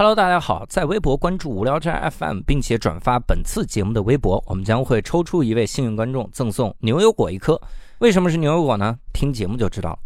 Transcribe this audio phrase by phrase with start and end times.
[0.00, 7.60] Hello，大家好，在微博关注无聊斋 FM，并且转发本次节目的微博，我们将会抽出一位幸运观众，赠送牛油果一颗。
[7.98, 8.96] 为什么是牛油果呢？
[9.12, 9.98] 听节目就知道了。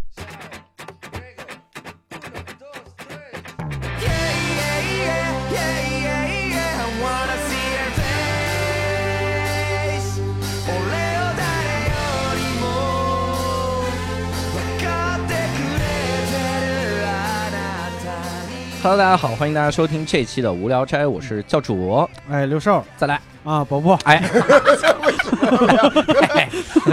[18.85, 22.07] Hello，大家好，欢迎大家收听这期的无聊斋，我是教主。
[22.31, 23.19] 哎，刘少，再来。
[23.43, 24.23] 啊，伯伯，哎，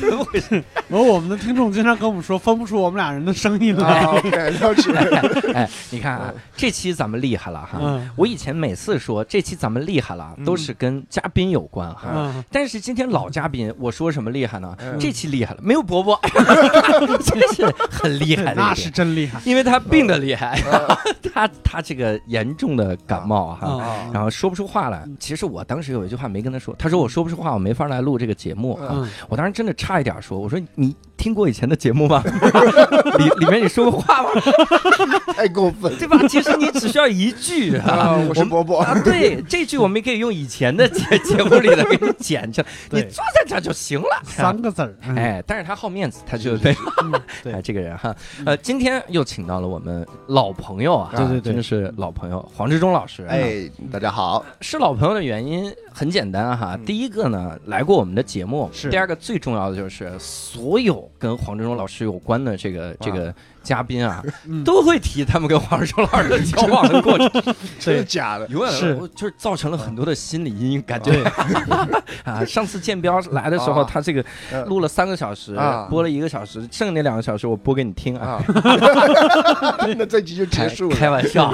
[0.00, 0.62] 怎么回事？
[0.88, 4.00] 然后我们的听众经常跟我们说，分不出我们俩人的声音来。
[4.00, 4.92] 啊，OK，了解。
[5.52, 7.78] 哎，你看啊，这期咱们厉害了哈！
[7.82, 12.08] 嗯我以前每次说这期咱们厉害了，都是跟嘉宾有关哈。
[12.14, 14.76] 嗯，但是今天老嘉宾，我说什么厉害呢？
[14.80, 16.18] 嗯这期厉害了，没有伯伯，
[17.24, 20.60] 真是很厉害的那是真厉害因为他病的厉害，
[21.34, 23.66] 他他这个严重的感冒哈。
[23.82, 23.96] 啊！
[24.12, 25.04] 然后说不出话来。
[25.18, 28.78] 其实我当时有一句话没跟他说，他说我说不出话，我没法来录这个节目。
[28.82, 32.22] 嗯，我当时真的差一点说，我说你听过以前的节目吗？
[33.18, 34.30] 里里面你说过话吗？
[35.34, 36.18] 太过分对吧？
[36.28, 38.16] 其实你只需要一句啊！
[38.16, 38.26] 啊。
[38.28, 44.08] 我是伯伯，啊，对，这句我们可以用以前的节节目里的给你剪去，你坐在这儿就行了。
[44.24, 44.94] 三个字儿。
[45.06, 46.74] 嗯，哎，但是他好面子，他就对，
[47.42, 63.34] 对哎，这个人哈，呃，今天又请到了我们老朋友啊，对对对真的是老朋友，黄志忠老师。，哎，大家好，是老朋友的原因很简单哈，第一个呢，来过我们的节目，是第二个最重要的就是所有跟黄志忠老师有关的这个这个
[63.66, 64.62] 嘉宾啊，嗯。
[64.64, 65.92] 都会提他们跟黄老师
[66.28, 67.30] 的交往的过程，
[67.80, 68.46] 真的假的？
[68.48, 68.96] 永远是。
[69.14, 71.22] 就是造成了很多的心理阴影，感觉。
[72.24, 73.88] 啊， 上次建彪来的时候，啊。
[73.90, 74.64] 他这个嗯。
[74.66, 78.26] 录了三个小时啊，播了一个小时，剩下那两个小时我播给你听啊。
[78.26, 80.96] 啊， 那这集就结束了。
[80.96, 81.52] 开玩笑，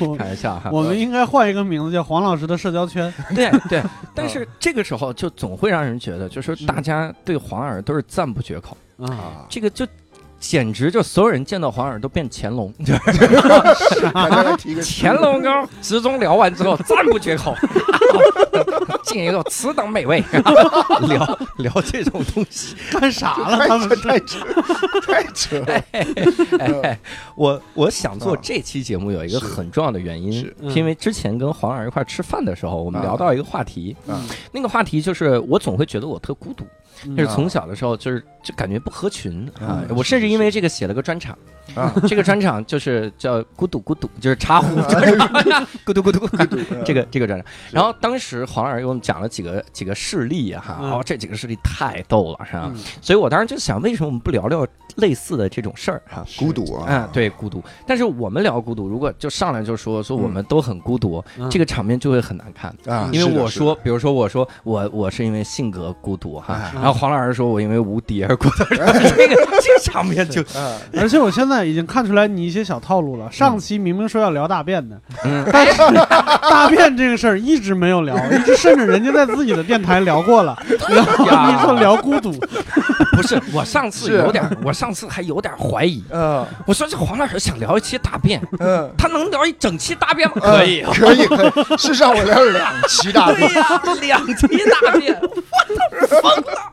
[0.00, 0.70] 我开玩笑哈。
[0.72, 3.12] 我们应该换一个名字，叫黄老师的社交圈。
[3.34, 3.82] 对对，
[4.14, 9.86] 但是这个时候就总会让人觉得，就是大家对黄耳都是赞不绝口，啊，啊，这个就
[10.38, 12.72] 简直就所有人见到黄耳都变乾隆，
[14.82, 15.52] 乾隆跟
[15.82, 17.54] 职中 聊完之后赞不绝口，
[19.04, 20.22] 进一个此等美味，
[21.08, 22.76] 聊聊这种东西。
[22.90, 23.66] 干啥了？
[23.66, 24.38] 他们太扯，
[25.06, 25.82] 太扯，了。
[26.82, 26.98] 哎，
[27.36, 33.04] 我我想做这期节目有一个很重要的原因，是因为之前跟黄耳一块吃饭的时候，我们啊。
[33.04, 34.20] 聊到一个话题，啊。
[34.52, 36.66] 那个话题就是我总会觉得我特孤独，
[37.06, 37.16] 嗯。
[37.16, 39.96] 就是从小的时候就是就感觉不合群啊嗯。
[39.96, 41.38] 我甚至因为这个写了个专场，
[41.74, 44.76] 啊，这个专场就是叫“孤独孤独”，就是茶壶。
[45.84, 46.58] 孤独孤独孤独。
[46.84, 52.70] 这个这个专场，然后当时黄老师给我们讲了几个几个事例哈，嗯哦，这几个事例太逗了，是吧？
[52.72, 54.64] 嗯所以我当时就想，为什么我们不聊聊
[54.96, 56.24] 类似的这种事儿哈？
[56.38, 57.60] 孤独啊嗯，，对，孤独。
[57.84, 62.72] 但是我们聊孤独，如果就上来就说说我们都很孤独，嗯这个场面就会很难看。
[62.86, 73.30] 啊，因为我说，比如说我说我我是因为性格孤独哈哎，然后黄老师说我因为无敌而孤独， 这个这个场面就啊， 而且我现在已经看出来你一些小套路了。
[73.32, 75.76] 上期明明说要聊大便的，嗯但是
[76.48, 80.56] 大便这个事儿一直没有聊，一直甚至人家在自己的电台聊过了，
[80.88, 82.32] 然后你说聊孤独，
[83.16, 90.34] 不是我上次有点，我上次还有点怀疑，嗯我说这黄老师想聊一期大便，嗯，他能聊一整期大便吗？
[90.42, 90.90] 嗯可以啊。
[90.94, 91.76] 可以，可以。
[91.76, 94.46] 事实上，我聊了两期大便，对呀，两期
[94.82, 96.72] 大便， 我都疯了。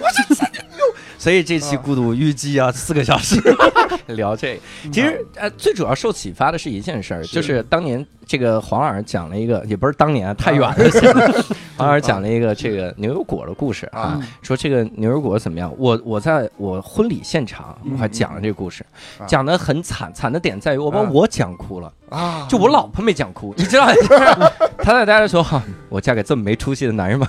[0.00, 0.84] 我这真的有，
[1.18, 3.40] 所以这期孤独预计要四个小时。
[4.08, 4.60] 聊这个。
[4.90, 10.76] 其实呃，最主要受启发的是一件事儿，就是当年这个黄老师讲了一个，也不是当年啊太远了，
[11.76, 15.72] 黄老师讲了一个这个牛油果的故事啊啊，说这个牛油果怎么样？
[15.78, 18.84] 我我在我婚礼现场我还讲了这个故事，
[19.26, 21.92] 讲的很惨，惨的点在于我把啊我讲哭了。
[22.12, 24.08] 啊，就我老婆没讲哭， 你知道，就是
[24.78, 27.26] 他在家的时候，哈我嫁给这么没出息的男人吗？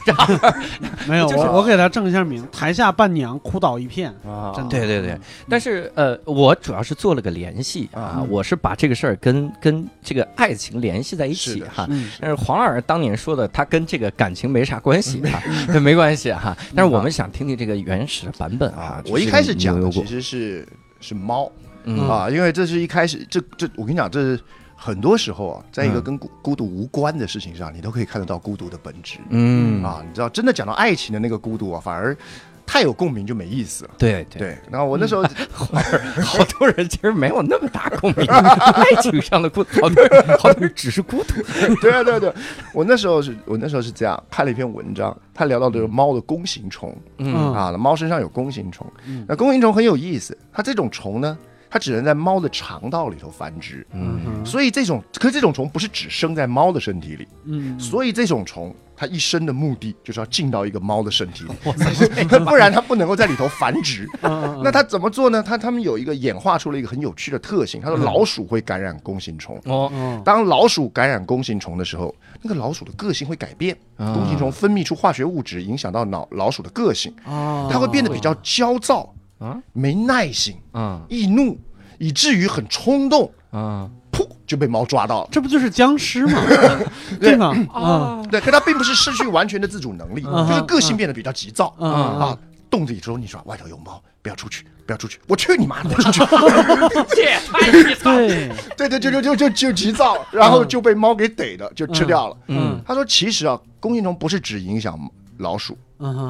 [1.07, 4.09] 没有，就是我我给他正一下名，台下伴娘哭倒一片。
[4.25, 4.51] 啊。
[4.55, 4.69] 真的。
[4.69, 5.17] 对对对，
[5.49, 11.85] 但是呃，我主要是做了个联系啊啊，我是把这个事儿跟跟这个爱情联系在一起哈。
[11.89, 15.41] 嗯，但是黄老师当年说的，他跟这个感情没啥关系哈，
[15.79, 16.55] 没关系哈。
[16.75, 19.03] 但是我们想听听这个原始的版本啊啊，。
[19.07, 20.67] 我一开始讲的其实是
[20.99, 21.51] 是猫
[21.83, 22.09] 嗯。
[22.09, 24.39] 啊，因为这是一开始，这这我跟你讲，这是
[24.75, 26.03] 很多时候啊，在一个嗯。
[26.03, 29.19] 跟孤孤独无关的事情上，你都可以看得到孤独的本质。
[29.29, 29.83] 嗯。
[29.83, 30.03] 啊。
[30.07, 32.15] 你知道，真的讲到爱情的那个孤独啊，反而
[32.65, 33.91] 太有共鸣就没意思了。
[33.97, 35.21] 对对，对，然后我那时候
[35.53, 41.35] 好多人其实没有那么大共鸣， 爱情上的孤，好多人好多人只是孤独。
[41.81, 42.35] 对啊，对啊对啊，
[42.73, 46.95] 我那时候是我那时候是这样看了一篇文章，他聊到这个猫的弓形虫。
[47.17, 47.53] 嗯嗯。
[47.53, 48.89] 啊，猫身上有弓形虫。
[49.05, 51.37] 嗯，那弓形虫很有意思，它这种虫呢，
[51.73, 53.83] 它只能在猫的肠道里头繁殖。
[53.93, 64.07] 嗯所以这种，可是这种虫不是只生在猫的身体里，嗯，所以这种虫它一生的目的就是要进到一个猫的身体里， 不然它不能够在里头繁殖。
[64.21, 65.41] 嗯那它怎么做呢？
[65.41, 69.59] 它它们有一个演化出了一个很有趣的特性，它说老鼠会感染弓形虫。
[70.23, 73.75] 当老鼠感染弓形虫的时候，那个老鼠的个性会改变。
[73.97, 79.11] 啊弓形虫分泌出化学物质，影响到脑老鼠的个性，哦，它会变得比较焦躁
[79.43, 81.59] 啊没耐性、啊易怒，
[81.99, 85.29] 以至于很冲动，啊噗就被猫抓到了。
[85.31, 86.41] 这不就是僵尸吗？
[87.19, 87.53] 对吧？
[87.73, 92.37] 啊，对，可它并不是失去完全的自主能力，嗯就是个性变得比较急躁嗯啊。
[92.69, 95.19] 洞子里说：“你说外头有猫，不要出去，不要出去！
[95.27, 96.21] 我去你妈的，我 出去！”
[97.13, 102.37] 对，对对，就就就就就急躁，然后就被猫给逮了，就吃掉了。
[102.47, 104.97] 嗯他说：“其实啊，弓形虫不是只影响
[105.37, 105.77] 老鼠，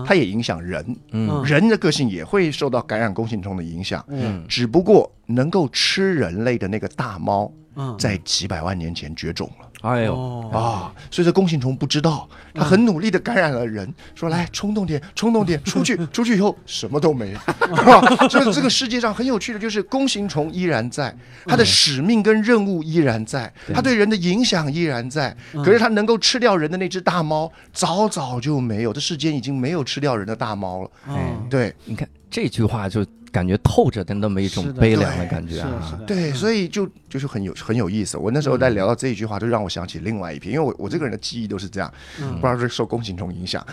[0.06, 4.04] 它也影响人，嗯人的个性也会受到感染弓形虫的影响。
[4.10, 17.38] 嗯只不过能够吃人类的那个大猫，嗯，在几百万年前绝种了。”哎呦，哦，啊，所以说弓形虫不知道，它很努力的感染了人，说来冲动点，冲动点， 出去，出去以后什么都没有。
[17.76, 21.14] 啊所以这个世界上很有趣的就是弓形虫依然在，
[21.46, 30.92] 它的使命跟任务依然在，它对人的影响依然在，可是它能够吃掉人的那只大猫，早早就没有，这世间已经没有吃掉人的大猫了。
[31.10, 31.76] 嗯，对。
[31.84, 36.00] 你看这句话就感觉透着的那么一种悲凉的感觉啊。
[36.08, 38.16] 对，所以就就是很有很有意思。
[38.16, 41.92] 我那时候在聊到这一句话，就让我想起另外一篇，因为我我这个人的记忆都是这样，
[42.22, 42.40] 嗯。
[42.40, 43.66] 不知道是受弓形虫影响，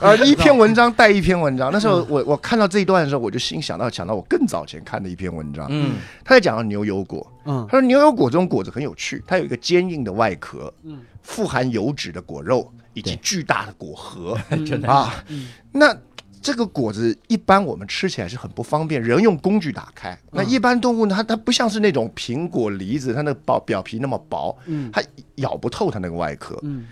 [0.00, 1.70] 呃，一篇文章带一篇文章。
[1.70, 5.96] 那时候我我看到这一段的时候，我就心想到想到我更早前看的一篇文章，嗯。
[6.24, 7.30] 他在讲到牛油果。
[7.44, 7.66] 嗯。
[7.70, 11.00] 他说牛油果这种果子很有趣，它有一个坚硬的外壳，嗯。
[11.22, 14.38] 富含油脂的果肉以及巨大的果核。
[14.86, 15.48] 啊嗯。
[15.72, 15.94] 那
[16.44, 20.16] 这个果子一般我们吃起来是很不方便，人用工具打开。
[20.30, 25.02] 那一般动物呢，它它不像是那种苹果、梨子，它那个表表皮那么薄，嗯它
[25.36, 26.58] 咬不透它那个外壳。
[26.62, 26.86] 嗯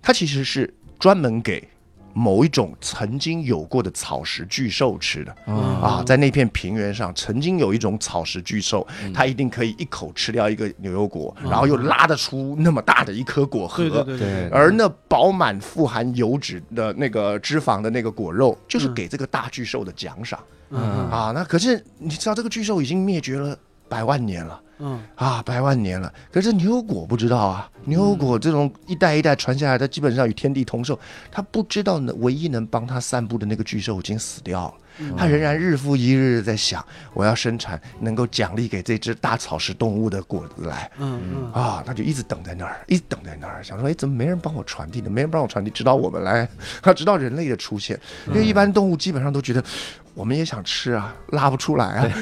[0.00, 1.68] 它其实是专门给
[2.14, 5.34] 某一种曾经有过的草食巨兽吃的。
[5.46, 13.78] 嗯啊啊，在那片平原上，曾经有一种草食巨兽，嗯它一定可以一口吃掉一个牛油果，然后又拉得出那么大的一颗果核。
[13.78, 20.38] 对对对对而那饱满富含油脂的那个脂肪的那个果肉，就是嗯给这个大巨兽的奖赏、
[20.70, 20.80] 嗯
[21.10, 21.32] 啊。
[21.34, 23.56] 那可是你知道，这个巨兽已经灭绝了
[23.88, 24.60] 百万年了。
[24.78, 30.98] 嗯啊，百万年了，可是牛油果不知道啊，牛油果这种一代一代传下来，它基本上与天地同寿，
[31.30, 34.74] 它不知道呢，唯一能帮它散步的那个巨兽已经死掉了。
[35.16, 36.84] 他仍然日复一日的在想，
[37.14, 41.82] 我要生产能够奖励给这只大草食动物的果子来嗯嗯啊！
[41.84, 45.08] 他就一直等在那儿，一直等在那儿，想说，哎，怎么没人帮我传递呢？
[45.08, 46.46] 没人帮我传递，直到我们来，
[46.82, 49.64] 啊， 直到人类的出现，因为一般动物基本上都觉得，
[50.14, 52.12] 我们也想吃啊，拉不出来啊，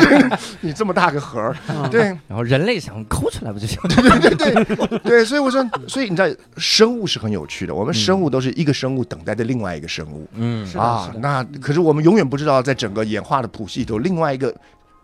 [0.60, 1.56] 你这么大个盒儿，
[1.90, 2.02] 对。
[2.26, 3.80] 然后人类想抠出来不就行？
[3.88, 7.74] 对对对对，所以我说，所以你知道，生物是很有趣的。
[7.74, 14.54] 我们生物都是一个生物等待着另外一个生物、嗯啊那可是我们永远不知道，在整个演化的谱系里头，另外一个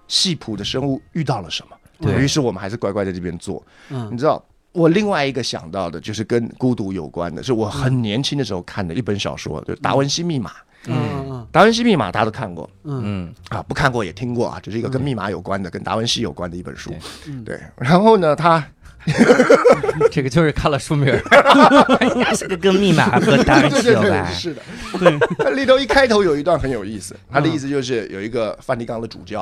[0.07, 1.77] 系谱的生物遇到了什么。
[2.01, 3.65] 对于是我们还是乖乖在这边做。
[3.89, 10.51] 嗯你嗯知道，我另外一个想到的就是跟孤独有关的，是我很年轻的时候看的一本小说，就《达文西密码》。
[10.53, 12.69] 嗯嗯达文西密码大家都看过。
[12.83, 13.03] 嗯。
[13.05, 13.35] 嗯。
[13.49, 16.91] 啊，不看过也听过啊，这是一个跟密码有关的、跟达文西有关的一本书。
[16.91, 16.99] 对。
[17.27, 17.45] 嗯。
[17.45, 18.65] 对，然后呢，他
[20.11, 24.27] 这个就是看了书名儿，应该是个跟密码和达文西有关。
[24.33, 24.63] 是的。
[24.99, 29.41] 对，它里头一开头有一段很有意思，他的意思就是有一个梵蒂冈的主教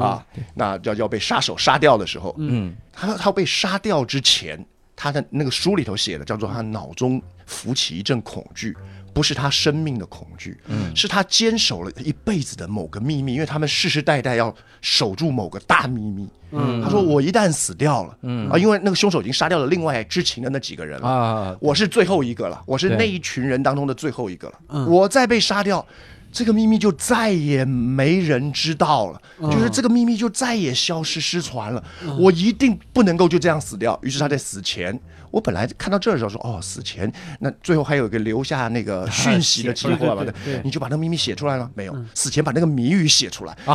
[0.00, 2.74] 啊，那要要被杀手杀掉的时候，嗯。
[2.92, 4.64] 他他被杀掉之前，
[4.96, 8.76] 他的那个书里头写的叫做他脑中浮起一阵恐惧。
[9.12, 10.94] 不是他生命的恐惧，嗯。
[10.94, 16.28] 是他坚守了一辈子的某个秘密，因为他们世世代代要守住某个大秘密。
[16.50, 16.82] 嗯。
[16.82, 18.48] 他说：“我一旦死掉了，嗯。
[18.50, 24.54] 啊，因为那个凶手已经杀掉了另外知情的那几个人了，啊，我是最后一个了，我是那一群人当中的最后一个了。
[24.68, 24.86] 嗯。
[24.86, 25.84] 我再被杀掉，
[26.30, 29.50] 这个秘密就再也没人知道了，嗯。
[29.50, 31.82] 就是这个秘密就再也消失失传了。
[32.18, 33.98] 我一定不能够就这样死掉。
[34.02, 34.98] 于是他在死前，
[35.32, 41.96] 我本来看到这儿的时候说，哦，死前那最后还有一个留下那个 讯息的机会嘛，对你就把那个秘密写出来了没有？
[42.14, 43.56] 死前把那个谜语写出来。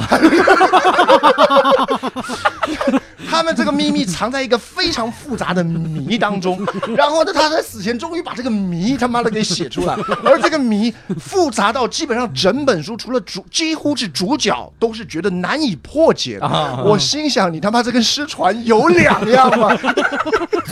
[3.29, 16.45] 他们这个秘密藏在一个非常复杂的谜当中， 然后呢，他在死前终于把这个谜他妈的给写出来，而这个谜复杂到基本上整本书除了主几乎是主角都是觉得难以破解的。
[16.45, 19.69] 啊我心想，你他妈这跟失传有两样吗？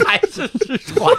[0.06, 1.16] 还是失传。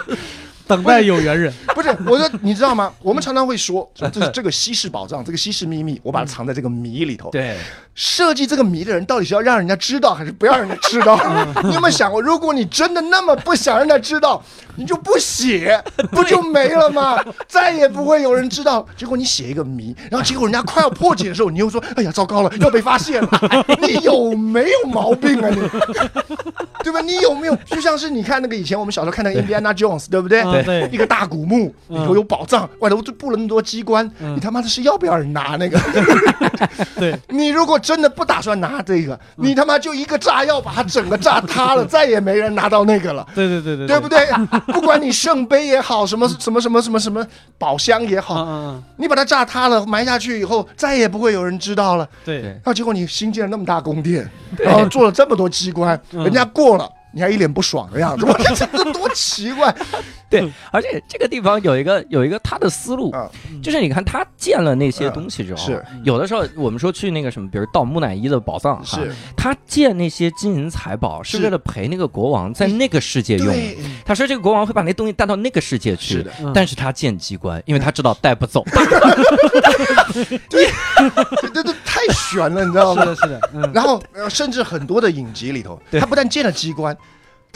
[0.66, 1.52] 等待有缘人。
[1.74, 2.92] 不是，我说你知道吗？
[3.02, 7.30] 我们常常会说， 这是这个稀世宝藏，这个稀世秘密，我把它藏在这个谜里头。
[7.30, 7.56] 对，
[7.94, 11.18] 设计这个谜的人到底是要让人家知道，还是不要让人家知道？
[11.64, 14.42] 你有没有想过，如果你真的那么不想让人家知道，
[14.76, 17.22] 你就不写，不就没了吗？
[17.46, 18.86] 再也不会有人知道。
[18.96, 23.30] 结果你写一个谜，然后结果人家快要破解的时候，你又说：“哎呀，糟糕了，要被发现了。”
[23.80, 25.60] 你有没有毛病啊你？
[26.82, 27.00] 对吧？
[27.00, 30.40] 你有没有就像是你看那个以前我们小时候看那个 Indiana Jones，对不对？
[30.40, 30.88] 啊对。
[30.92, 34.34] 一个大古墓里头有宝藏，外头就布了那么多机关，嗯。
[34.36, 35.78] 你他妈的是要不要人拿那个？
[36.96, 43.26] 对， 你如果真的不打算拿这个，你他妈就一个炸药把它整个炸塌了，再也没人拿到那个了。
[43.34, 44.00] 对对对对，对。
[44.00, 44.26] 不对？
[44.72, 47.26] 不管你圣杯也好，什么什么什么什么什么
[47.58, 48.82] 宝箱也嗯好，嗯。
[48.96, 52.04] 你把它炸塌了，埋下去以后，再也不会有人知道了。
[52.04, 59.74] 嗯，对，然后结果你新建了那么大宫殿，然后做了这么多机关，人家过了，你还一脸不爽的样子， 我这这多奇怪。
[60.28, 63.30] 对，而且这个地方有一个有一个他的思路，啊！
[63.62, 65.82] 就是你看他建了那些东西之后，是。
[66.02, 71.44] 有的时候我们说去那个什么，比如盗木乃伊的宝藏，哈是，他建那些金银财宝是是。
[71.44, 73.54] 为了陪那个国王在那个世界用。
[74.04, 76.32] 他说这个国王会把那东西带到那个世界去，是的。
[76.42, 76.50] 嗯。
[76.52, 78.64] 但是他建机关，因为他知道带不走。
[80.50, 80.68] 对。
[81.54, 83.04] 这这太悬了，你知道吗？
[83.04, 86.00] 是的，是的，嗯，然后呃甚至很多的影集里头，对。
[86.00, 86.96] 他不但建了机关。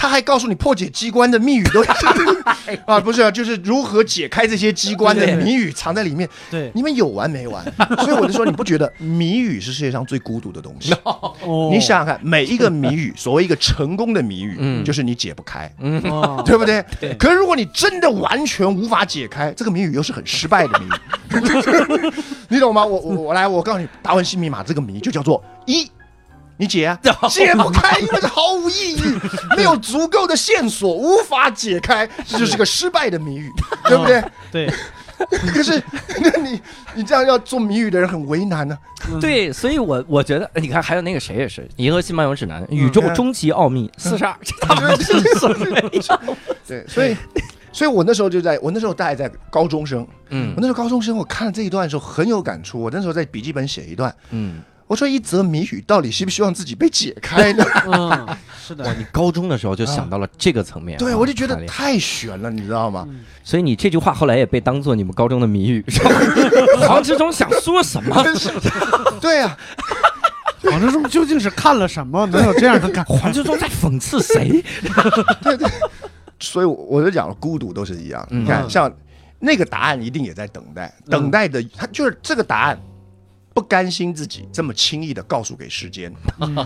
[0.01, 1.83] 他还告诉你破解机关的密语都
[2.87, 6.27] 啊，不是啊，就是如何解开这些机关的谜语藏在里面。
[6.51, 7.63] 对，你们有完没完？
[8.01, 10.95] 所以我就说，你不觉得谜语是世界上最孤独的东西？
[11.05, 15.71] 哦你想想看，每一个谜语，所谓一个成功的谜语，嗯就是你解不开，
[16.47, 16.83] 对不对？
[16.99, 22.13] 对可是如果你真的完全无法解开，这个谜语又是很失败的谜语，
[22.49, 22.83] 你懂吗？
[22.87, 25.87] 我我我来，我告诉你，达文西密码这个谜就叫做一。
[26.61, 26.99] 你解啊，
[27.31, 29.03] 解 不开，因为这毫无意义，
[29.57, 33.51] 没有足够的线索，无法解开，这就是个失败的谜语，
[33.87, 34.23] 对不对？
[34.53, 34.71] 对，
[35.55, 35.83] 可是，
[36.21, 36.61] 那你
[36.95, 38.77] 你这样要做谜语的人很为难呢、
[39.21, 45.05] 对，所以我我觉得，你看还有那个谁也是《银河系漫游指南》，宇宙终极奥秘四十二，这他妈是
[45.39, 45.49] 什
[46.25, 46.37] 么？
[46.69, 47.17] 对，所以，
[47.73, 50.53] 所以我那时候就在我那时候大概在高中生，嗯。
[50.55, 52.81] 我那时候高中生，我看了这一段的时候很有感触。
[52.81, 54.61] 我那时候在笔记本写一段，嗯，
[54.91, 57.65] 我说一则谜语到底希不希望自己被解开呢？
[57.87, 58.27] 嗯，
[58.61, 63.07] 是的，你高中的时候就想到了这个层面，对，啊我就觉得太悬了，你知道吗？
[63.45, 65.85] 所以你这句话后来也被当做你们高中的谜语。
[66.89, 68.21] 黄志忠想说什么？
[69.21, 69.57] 对啊，
[70.65, 73.05] 黄志忠究竟是看了什么，能有这样的感？
[73.05, 74.61] 黄志忠在讽刺谁？
[75.41, 75.71] 对对
[76.41, 78.27] 所以我我就讲了，孤独都是一样。
[78.31, 78.93] 嗯你看，嗯像
[79.39, 82.79] 那个答案一定也在等待，嗯等待的他就是这个答案，
[83.53, 86.13] 不甘心自己这么轻易的告诉给时间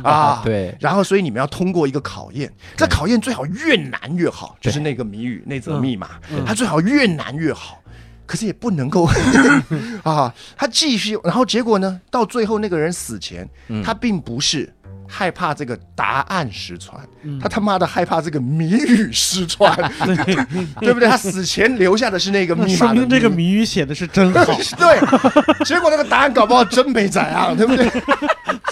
[0.03, 0.43] 啊。
[0.45, 7.81] 对，然后，所以你们要通过一个考验，这考验最好越难越好，就是那个谜语那则密码，嗯它最好越难越好。
[8.27, 9.07] 可是也不能够
[10.03, 12.01] 啊，他继续，然后结果呢？
[12.11, 14.73] 到最后那个人死前，嗯他并不是
[15.17, 19.73] 害怕这个答案失传，嗯他他妈的害怕这个谜语失传，
[20.81, 21.09] 对不对？
[21.09, 24.45] 他死前留下的是那个那密码的说明这个谜谜语写的是真好。
[24.77, 27.89] 对，结果那个答案搞不好真没怎样，对不对？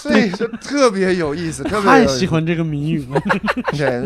[0.01, 3.23] 所以就特别有意思，特别喜欢这个谜语了。
[3.77, 4.03] 对，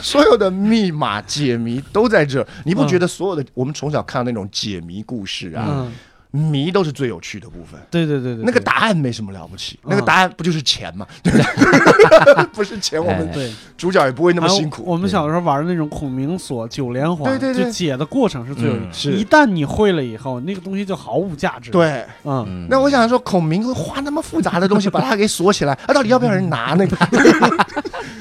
[0.00, 2.46] 所有的密码解谜都在这。
[2.64, 5.92] 你不觉得所有的我们从小看到那种解谜故事啊，嗯，
[6.38, 7.80] 谜都是最有趣的部分。
[7.90, 11.06] 对对对对，那个答案没什么了不起，嗯那个答案不就是钱吗？
[11.22, 12.44] 对不对？
[12.52, 14.82] 不是钱，我们对，主角也不会那么辛苦。
[14.84, 19.12] 我们小时候玩的那种孔明锁、九连环，对对对就解的过程是最有意嗯思。
[19.12, 26.96] 是一旦你会了以后，那个东西就毫无价值。，对，嗯，嗯那我想说，孔明会花那么复杂的东西把它给锁起来，啊，到底要不要人拿那个？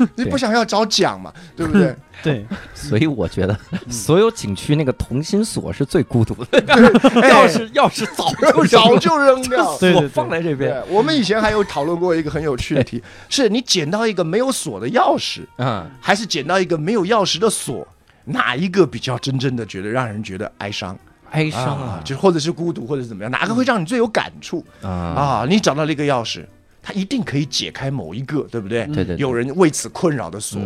[0.16, 1.96] 你不想要找奖嘛，对不对？
[2.24, 3.56] 对， 所以我觉得
[3.90, 6.64] 所有景区那个同心锁是最孤独的。
[7.22, 9.78] 哎要是要是早就 早就扔掉。
[9.78, 17.86] 锁放在这边，我们以前还有讨论过一个很有趣的题，是你捡到一个没有锁的钥匙，嗯，还是捡到一个没有钥匙的锁，
[18.26, 20.98] 哪一个比较真正的觉得让人觉得哀伤
[21.32, 22.00] 哀伤啊？
[22.00, 24.90] 啊就或者是孤独，或者是怎么样，哪个会让你最有感触啊！
[24.90, 25.46] 啊？
[25.50, 26.46] 你找到了一个钥匙，
[26.86, 28.86] 它一定可以解开某一个，对不对？
[28.88, 29.18] 对对，对。
[29.18, 30.62] 有人为此困扰的锁，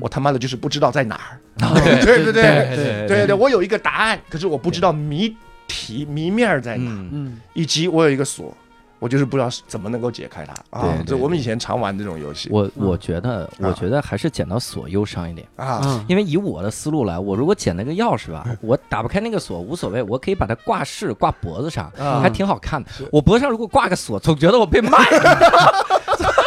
[0.00, 2.42] 我他妈的就是不知道在哪儿，对对不对？
[2.42, 3.06] 对对。
[3.06, 6.90] 对对，我有一个答案，可是我不知道谜题谜面儿在哪，
[7.52, 8.56] 以及我有一个锁，
[8.98, 10.98] 我就是不知道是怎么能够解开它啊对。
[10.98, 15.46] 对这我们以前常玩这种游戏我我觉得我觉得还是捡到锁忧伤一点。
[15.56, 15.80] 啊。
[15.84, 22.90] 嗯，因为以我的思路来，我如果捡那个钥匙吧， 我打不开那个锁无所谓，我可以把它挂饰挂脖子上，啊还挺好看的。
[23.12, 25.86] 我脖子上如果挂个锁，总觉得我被卖了。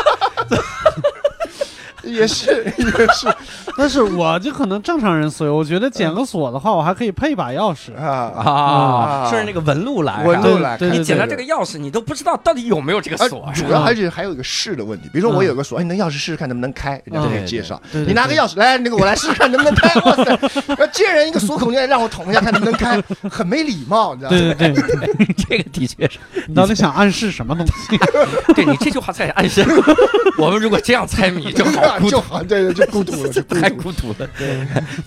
[2.11, 3.27] 也是也是，
[3.77, 7.95] 但是我就可能正常人思维，我觉得捡个锁的话，我还可以配一把钥匙。
[7.97, 13.49] 啊，啊，啊顺着那个纹路来，纹路啊来你捡到这个钥匙，你都不知道到底有没有这个锁。
[13.55, 17.81] 主要还是还有一个试的问题，比如说我有个锁，哎，你那钥匙试试看能不能开，人家都给你介绍。
[17.91, 19.93] 你拿个钥匙来，那个我来试试看能不能开。
[20.01, 20.39] 哇塞，
[20.77, 24.37] 要借人一个锁孔，你让我捅一下看能不能开，很没礼貌，你知道吗？
[24.37, 27.73] 对对对，这个的确是，你到底想暗示什么东西？
[28.53, 29.65] 对你这句话在暗示，
[30.37, 32.00] 我们如果这样猜谜就好孤独。
[32.09, 33.69] 就好，对对，就孤独了， 就太。
[33.69, 34.29] 孤独了。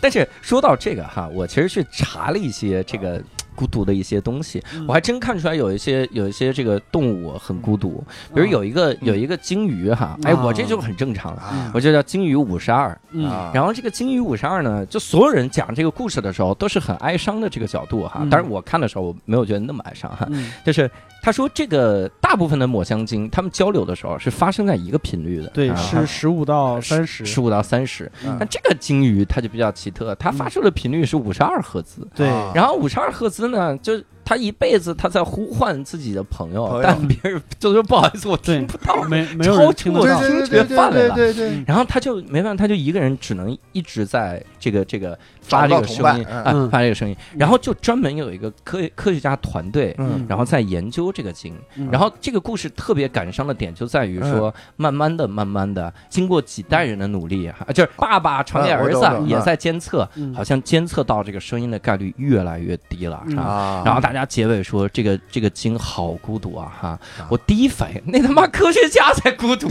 [0.01, 3.23] 但是说到这个哈，我其实去查了一些这个
[3.55, 4.85] 孤独的一些东西，嗯。
[4.89, 8.03] 我还真看出来有一些有一些这个动物很孤独，
[8.35, 12.99] 比如有一个有一个鲸鱼哈，哎，我这就很正常了，啊我就叫鲸鱼五十二。
[13.13, 13.27] 嗯。
[13.27, 20.51] 啊然后这个鲸鱼五十二呢，就所有人讲这个故事的时候都是很哀伤的这个角度哈嗯，当然我看的时候我没有觉得那么哀伤哈，嗯。
[20.65, 20.91] 就是
[21.25, 27.25] 他说这个大部分的抹香鲸他们交流的时候是发生在一个频率的，对，啊是十五到三十。
[27.25, 28.13] 十五到三十。
[28.27, 32.07] 嗯那这个鲸鱼它就比较奇特，它发出的频率是五十二赫兹。
[32.15, 36.83] 对，啊然后五十二赫兹呢，就它一辈子他在呼唤自己的朋友，朋友。
[36.83, 39.03] 但别人就说不好意思，我听不到。
[39.05, 40.21] 没没有人听得到。
[40.21, 50.25] 对对对对对对对，然后他就没办法，他就一个人只能一直在这个这个发这个声音啊嗯，发这个声音，然后就专门有一个科科学家团队，嗯。
[50.29, 51.55] 然后在研究这个鲸。
[51.77, 51.89] 嗯。
[51.91, 60.35] 然后这个故事特别感伤的点就在于说，慢慢的、慢慢的，经过几代人的努力，啊，就是爸爸传给儿子也在监测，嗯。
[60.35, 63.43] 好像监测到这个声音的概率越来越低了，是吧？
[63.43, 66.99] 啊然后大家结尾说这个这个鲸好孤独啊哈！
[67.29, 69.69] 我第一反应那他妈科学家才孤独，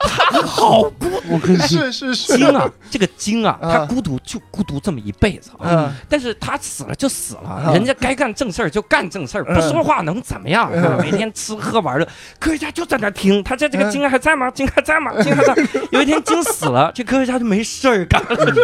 [0.00, 5.66] 他好孤我跟你是是是，鲸啊，这个鲸啊，啊他孤独就孤独这么一辈子啊。
[5.68, 10.70] 嗯但是他死了就死了，啊人家该干正事儿就干正事儿，不说话能怎么样？
[10.98, 12.08] 每天吃喝玩乐，
[12.38, 14.50] 科学家就在那听，他在这个鲸还在吗？
[14.50, 15.12] 鲸还在吗？
[15.22, 15.54] 鲸还在。
[15.92, 18.54] 有一天鲸死了，这科学家就没事儿干了。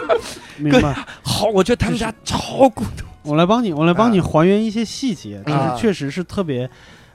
[0.57, 0.95] 明白。
[1.23, 3.05] 好，我觉得他们家超孤独。
[3.25, 5.75] 我来帮你，我来帮你还原一些细节，就啊。
[5.75, 6.69] 是确实是特别，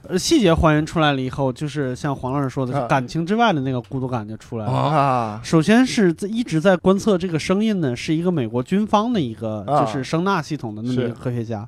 [0.07, 2.87] 呃，细节还原出来了以后，就是像黄老师说的，啊。
[2.87, 4.71] 感情之外的那个孤独感就出来了。
[4.71, 5.41] 啊。
[5.43, 9.85] 首先是在一直在观测这个声音呢，是一个美国军方的一个啊。
[9.85, 11.67] 就是声纳系统的那么一个科学家，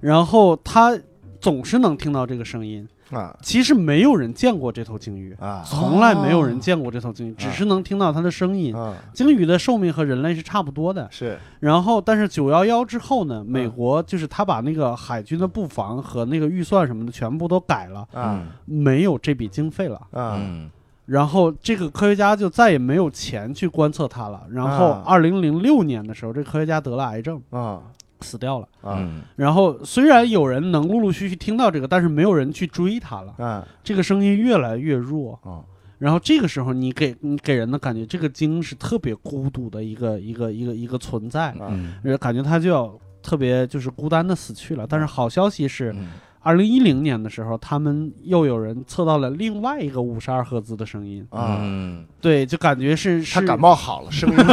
[0.00, 0.96] 然后他
[1.40, 2.88] 总是能听到这个声音。
[3.14, 3.36] 啊。
[3.42, 5.62] 其实没有人见过这头鲸鱼，啊。
[5.64, 8.74] 从来没有人见过这头鲸鱼，只是能听到它的声音。
[8.76, 11.38] 啊鲸鱼的寿命和人类是差不多的，是。
[11.60, 19.96] 然后，但是九幺幺之后呢，美国就是他把那个海军的布防和那个预算什么的全部都改了，啊没有这笔经费了。
[20.12, 20.70] 啊嗯。
[21.06, 24.42] 然后这个科学家就再也没有钱去观测它了。
[24.50, 27.82] 然后啊二零零六年的时候，这科学家得了癌症，啊
[28.24, 28.68] 死掉了。
[28.80, 33.34] 啊嗯然后虽然有人能陆陆续续听到这个，但是没有人去追他了。
[33.38, 35.38] 嗯这个声音越来越弱。
[35.44, 35.62] 啊
[35.98, 41.50] 然后这个时候，你给你给人的感觉，这个鲸是特别孤独的一个一个一个一个存在。
[41.52, 44.86] 啊嗯呃感觉他就要特别就是孤单的死去了。
[44.86, 46.08] 但是好消息是，嗯
[46.44, 51.58] 二零一零年的时候，他们又有人测到了另外一个五十二赫兹的声音，啊！
[51.60, 54.36] 嗯对，就感觉是是他感冒好了，声音。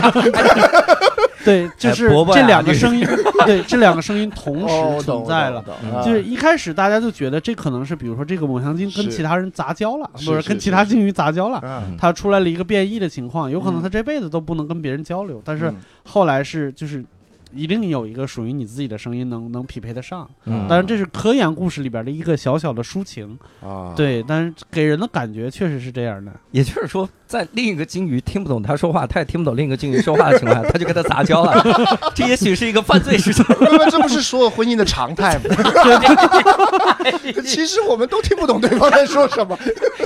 [1.43, 3.03] 对，就是这两个声音，
[3.47, 13.83] 对，这两个声音同哦时存在了。，嗯就是一开始大家就觉得这可能是，比如说这个抹香鲸跟其他人杂交了，是不是跟其他鲸鱼杂交了，它出来了一个变异的情况，有可能嗯。
[13.83, 15.75] 它这辈子都不能跟别人交流，但是嗯。
[16.03, 17.03] 后来是就是
[17.53, 20.29] 一定有一个属于你自己的声音能能匹配得上。
[20.45, 26.31] 嗯当然，这是科研故事里边的一个小小的抒情，啊，对，但是给人的感觉确实是这样的。
[26.51, 31.53] 也就是说，在另一个鲸鱼听不懂他说话，他也听不懂另一个鲸鱼说话的情况下，他就跟他杂交了。
[32.15, 33.45] 这也许是一个犯罪事件。
[33.59, 35.43] 那这不是所有婚姻的常态吗？
[37.45, 39.57] 其实我们都听不懂对方在说什么，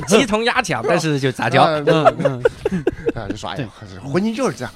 [0.08, 1.64] 鸡同鸭讲，但是就杂交。
[1.64, 2.44] 啊嗯嗯，
[3.16, 3.68] 啊，就说哎呀，
[4.04, 4.74] 婚姻就是这样，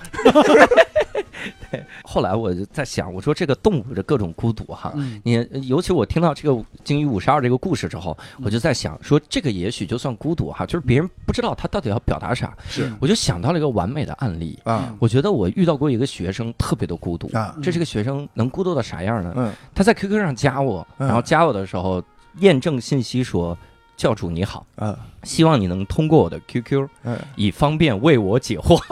[2.12, 12.58] 后来我就在想，我说这个动物的各种孤独哈，嗯你尤其我听到这个鲸鱼五十二这个故事之后，我就在想说，这个也许就算孤独哈，就是别人不知道他到底要表达啥。
[12.68, 14.58] 是我就想到了一个完美的案例。
[14.64, 19.32] 啊我觉得我遇到过一个学生特别的孤独，啊这是个学生能孤独到啥样呢？
[19.38, 22.04] 嗯他在 QQ 上加我，嗯然后加我的时候
[22.40, 23.56] 验证信息说
[24.00, 28.82] ：“教主你好，嗯希望你能通过我的 QQ，嗯以方便为我解惑。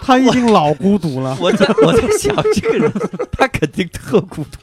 [0.00, 1.36] 他一定老孤独了。
[1.40, 2.90] 我在我在想，这个人
[3.32, 4.58] 他肯定特孤独，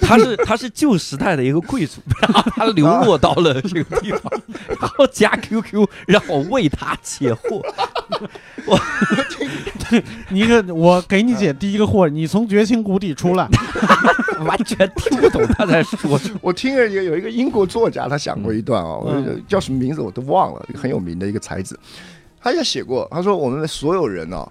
[0.00, 4.30] 他是他是旧时代的一个贵族，然 后他流落到了这个地方，
[4.78, 7.62] 然后加 QQ 让我为他解惑。
[8.66, 8.78] 我
[10.28, 13.48] 你个，我给你解第一个惑，你从绝情谷底出来。
[14.44, 16.38] 完全听不懂他在说什么。
[16.42, 21.78] 我听了有有一个英国作家，他讲过一段哦，嗯我叫什么名字我都忘了，很有名的一个才子。
[22.40, 24.48] 他也写过，他说我们的所有人哦，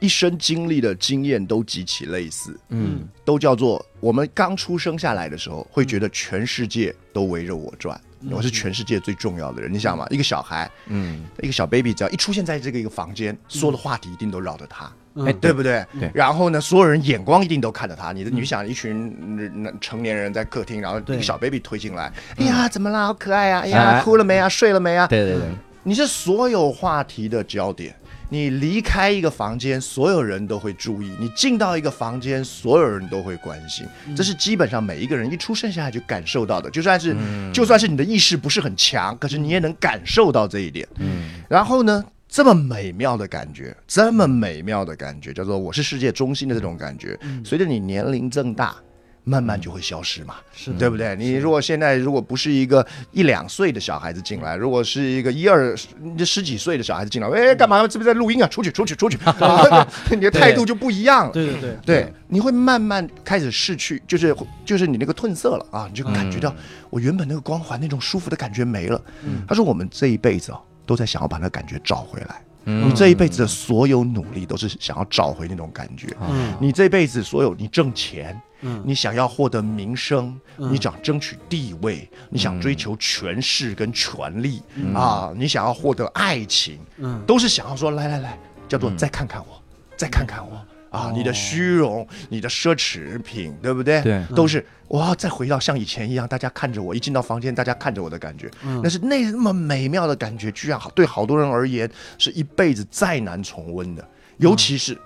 [0.00, 9.72] 一生经历的经验都极其类似，嗯都叫做我们刚出生下来的时候，会觉得全世界都围着我转，我是全世界最重要的人。
[9.72, 14.90] 你想嘛，一个小孩，嗯，一个小 baby，只要一出现在这个一个房间，所有的话题一定都绕着他。
[15.26, 15.84] 哎对不对？
[15.98, 18.12] 对然后呢，所有人眼光一定都看着他。
[18.12, 23.06] 你的，你想一群嗯成年人在客厅，然后一个小 baby 推进来，哎呀，怎么啦？
[23.06, 23.60] 好可爱啊！
[23.60, 24.48] 哎哎呀，哭了没啊？
[24.48, 25.06] 睡了没啊？
[25.06, 25.44] 对对对，
[25.82, 27.94] 你是所有话题的焦点。
[28.30, 33.86] 你离开一个房间，所有人都会注意；你进到一个房间，所有人都会关心。
[34.14, 36.68] 这是基本上每一个人一出生下来就感受到的。
[36.68, 37.16] 就算是、
[37.54, 40.86] 就算是你的意识不是很强，可是你也能感受到这一点。
[40.98, 48.76] 嗯然后呢，这么美妙的感觉，这么美妙的感觉，叫做我是世界中心的这种感觉，随着你年龄增大。
[49.24, 51.14] 慢慢就会消失嘛，是对不对？
[51.16, 57.86] 你如果现在如果不是一个一两岁的小孩子进来，如果是一个一二十十几岁的小孩子进来，哎，干嘛？
[57.86, 58.48] 这不是在录音啊？
[58.48, 59.18] 出去，出去，出去！
[59.24, 61.32] 啊 你的态度就不一样了。
[61.32, 66.54] 对对对，对，你会慢慢开始逝去，就是就是你那个褪色了啊，你就感觉到
[66.88, 68.98] 我原本那个光环、那种舒服的感觉没了。
[69.46, 72.42] 他说我们这一辈子哦，都在想要把那感觉找回来。
[72.64, 72.88] 嗯。
[72.88, 76.08] 你这一辈子的所有努力都是想要找回那种感觉。
[76.26, 76.54] 嗯。
[76.58, 78.82] 你这辈子所有你挣钱，嗯。
[78.86, 80.72] 你想要获得名声，嗯。
[80.72, 84.94] 你想争取地位，你想追求权势跟权力嗯。
[84.94, 87.22] 啊，你想要获得爱情，嗯。
[87.26, 88.96] 都是想要说来来来，叫做嗯。
[88.96, 89.62] 再看看我，
[89.94, 90.58] 再看看我
[90.90, 94.00] 啊哦，你的虚荣，你的奢侈品，对不对？
[94.02, 94.24] 对。
[94.34, 98.80] 都是我要再回到像以前一样，大家看着我，一进到房间，大家看着我的感觉，嗯。
[98.82, 104.96] 那是那么美妙的感觉，居然好对好多人而言是一辈子再难重温的，尤其是。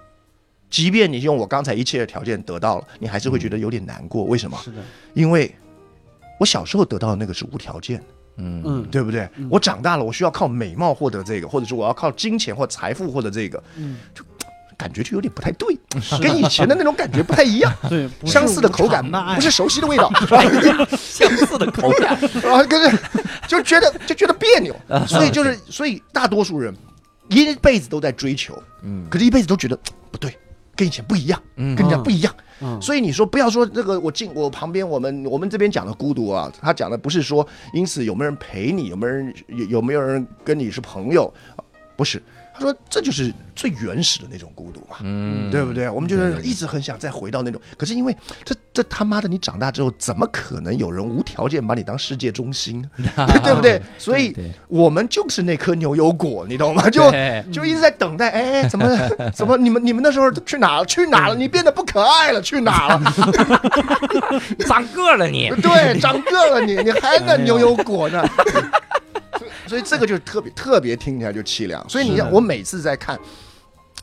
[0.70, 4.24] 即便你用我刚才一切的条件得到了，你还是会觉得有点难过。
[4.24, 4.58] 为什么？
[4.64, 4.78] 是的，
[5.12, 5.54] 因为
[6.40, 7.98] 我小时候得到的那个是无条件。
[7.98, 8.04] 的，
[8.38, 8.62] 嗯。
[8.64, 8.88] 嗯。
[8.90, 9.28] 对不对？
[9.50, 13.98] 我长大了，我需要靠美貌获得这个，或者是我要靠金钱或财富获得这个，嗯，
[14.82, 15.78] 感觉就有点不太对，
[16.20, 17.72] 跟以前的那种感觉不太一样。
[17.88, 19.00] 对，相似的口感
[19.36, 20.10] 不是熟悉的味道，
[20.98, 22.14] 相似的口感，
[22.50, 22.98] 啊，可是
[23.46, 24.74] 就觉得就觉得别扭，
[25.06, 26.74] 所以就是所以大多数人
[27.28, 29.06] 一辈子都在追求，嗯。
[29.08, 29.78] 可是一辈子都觉得
[30.10, 30.36] 不对，
[30.74, 31.76] 跟以前不一样，嗯。
[31.76, 32.34] 跟人家不一样。
[32.60, 32.76] 嗯。
[32.82, 41.32] 所以你说不要说这个，我进我旁边，我们我们这边讲的孤独啊，他讲的不是说因此有没有人陪你，有没有人有有没有人跟你是朋友，
[41.96, 42.20] 不是。
[42.54, 45.88] 他说这就是最原始的那种孤独嘛，嗯对不对？
[45.88, 52.84] 我们就是一直很想再回到那种，可是因为这这他妈的，你长大之后怎么可能有人无条件把你当世界中心，
[53.42, 53.80] 对不对？
[53.98, 54.34] 所以
[54.68, 56.88] 我们就是那颗牛油果，你懂吗？
[56.90, 57.10] 就
[57.52, 58.86] 就一直在等待，哎，怎么
[59.34, 60.84] 怎么你们你们那时候去哪了？
[60.86, 61.34] 去哪了？
[61.34, 62.40] 你变得不可爱了？
[62.42, 63.00] 去哪了？
[64.66, 68.24] 长个了你，对，长个了你，你还那牛油果呢？
[69.66, 71.84] 所以这个就特别特别听起来就凄凉。
[71.88, 73.18] 所以你看，我每次在看，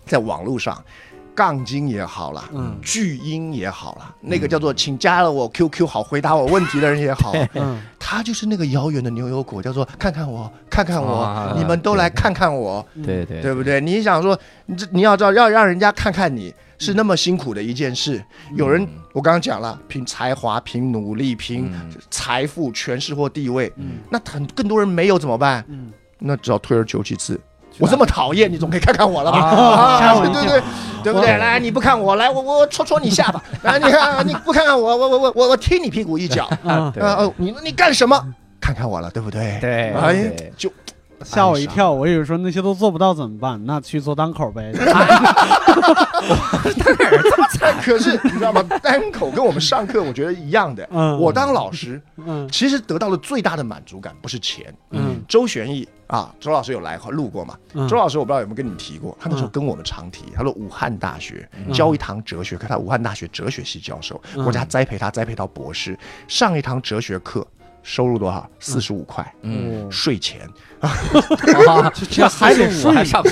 [0.05, 0.83] 在网络上。
[1.35, 13.79] 杠精也好了，嗯巨婴也好了，那个叫做请加了我 QQ 好回答我问题的人也好， 嗯他就是那个遥远的牛油果，叫做看看我，看看我，啊你们都来看看我，对对对不对？
[13.79, 18.23] 你想说，你这你要知道，要让人家看看你是那么辛苦的一件事。
[18.55, 25.63] 有人，我刚刚讲了，凭才华、凭努力、凭嗯财富、权势或地位，嗯那很更多人没有怎么办？
[25.67, 27.39] 嗯，那只要退而求其次。
[27.77, 30.19] 我这么讨厌，你总可以看看我了吧？
[30.23, 30.63] 对对对，
[31.03, 31.37] 对不对？
[31.37, 33.41] 来，你不看我，来我我戳戳你下巴。
[33.61, 36.49] 来，你看你不看看我，我我我我我踢你屁股一脚。
[36.65, 38.21] 啊，对呃哦，你你干什么？
[38.59, 39.57] 看看我了，对不对？
[39.61, 40.69] 对哎，就
[41.23, 43.63] 吓我一跳，我以为说那些都做不到怎么办？
[43.65, 44.71] 那去做单口呗。
[47.81, 48.61] 可是你知道吗？
[48.83, 50.87] 单口跟我们上课，我觉得一样的。
[50.91, 54.73] 嗯我当老师，嗯其实得到的最大的满足感不是钱。
[54.91, 57.55] 嗯周旋义啊，周老师有来路过嘛？
[57.73, 67.45] 嗯周老师我不知道有没有跟你们提过，他那时候嗯跟我们常提，他说武汉大学教一堂哲学课，他武汉大学哲学系教授，嗯国家栽培他栽培到博士，上一堂哲学课
[67.83, 68.47] 收入多少？
[68.59, 69.87] 四十五块，嗯，哦。
[69.91, 70.41] 税前，
[70.79, 72.89] 啊这还得睡。
[72.89, 73.23] 我还上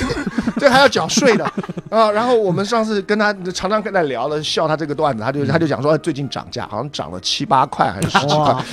[0.60, 1.46] 对，还要缴税的。
[1.90, 2.12] 啊。
[2.12, 8.64] 然后我们上次跟他常常跟他聊了，笑他这个段子，他就他就讲说哎最近涨价，好像涨了七八块还是十几块。，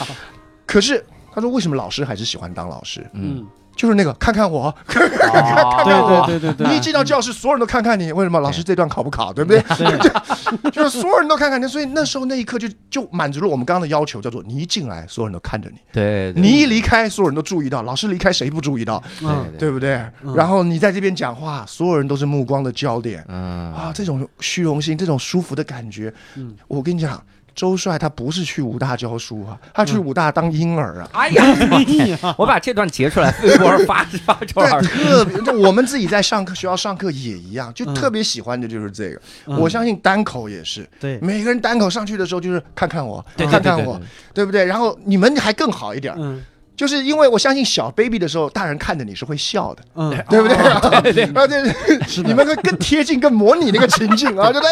[0.66, 3.06] 可是他说为什么老师还是喜欢当老师？
[3.12, 6.24] 嗯，就是那个看看我，看啊看对我。
[6.26, 8.40] 对对对对，你一进到教室，所有人都看看你，为什么？
[8.40, 9.60] 老师这段考不考，对不对？
[9.76, 17.82] 对， 就是所有人都看看你，所以那时候那一刻就就满足了我们刚刚的要求，叫做你一进来，所有人都看着你；对，你一离开，所有人都注意到。
[17.82, 19.02] 老师离开，谁不注意到？
[19.22, 19.96] 嗯对不对？
[20.22, 23.24] 嗯然后你在这边讲话，所有人都是目光的焦点。
[23.28, 27.22] 嗯啊，这种虚荣心，这种舒服的感觉，嗯我跟你讲，
[27.54, 31.08] 周帅他不是去武大教书啊，他去武大当婴儿啊。
[31.14, 34.70] 哎呀， 我把这段截出来，微博发发出来。
[34.80, 39.20] 对，特别，就我们自己在上课学校上课也一样，就嗯特别喜欢的就是这个。
[39.46, 44.00] 嗯我相信单口也是，对，每个人单口上去的时候就是看看我，对看看我，，
[44.34, 44.64] 对不对？
[44.64, 46.42] 然后你们还更好一点，嗯
[46.76, 50.56] 就是因为我相信小 baby 的时候，大人看着你是会笑的，嗯，对不对？
[50.56, 54.70] 对对 啊，对，你们会更贴近、更模拟那个情境啊，对不对？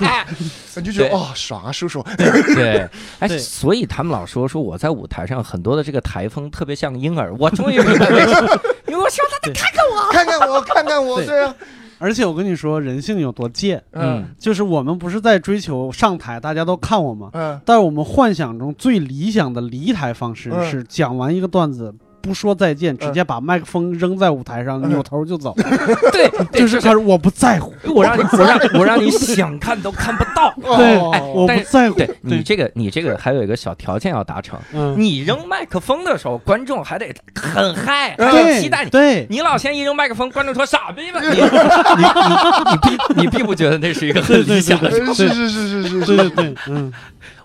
[0.76, 2.02] 你就觉得哦，爽啊，叔叔。
[2.16, 2.88] 对，
[3.20, 3.38] 哎，对。
[3.38, 11.26] 所以他们老说说我在舞台上很多的这个台风特别像婴儿，我终于明白为什么，因为我希望他看看我， 看看我，对。
[11.26, 11.54] 对啊，
[11.98, 14.24] 而且我跟你说，人性有多贱，嗯。
[14.38, 17.30] 就是我们不是在追求上台大家都看我吗？
[17.34, 20.70] 嗯，但是我们幻想中最理想的离台方式嗯。
[20.70, 21.94] 是讲完一个段子。
[22.22, 24.88] 不说再见，直接把麦克风扔在舞台上，嗯。
[24.92, 25.54] 扭头就走，
[26.12, 30.54] 对，就是他说我不在乎，我让你 我让我让你想看都看不到。
[30.76, 31.96] 对哦哎我不在乎。
[31.96, 38.90] 对你这个你这个还有一个小条件要达成，嗯，你扔麦克风的时候，观众还得很嗨，还得期待你。
[38.90, 41.20] 对，你老先一扔麦克风，观众说傻逼吧？
[41.20, 46.92] 你你你你并你并不觉得那是一个很理想的呃是是是是是是，对对对，嗯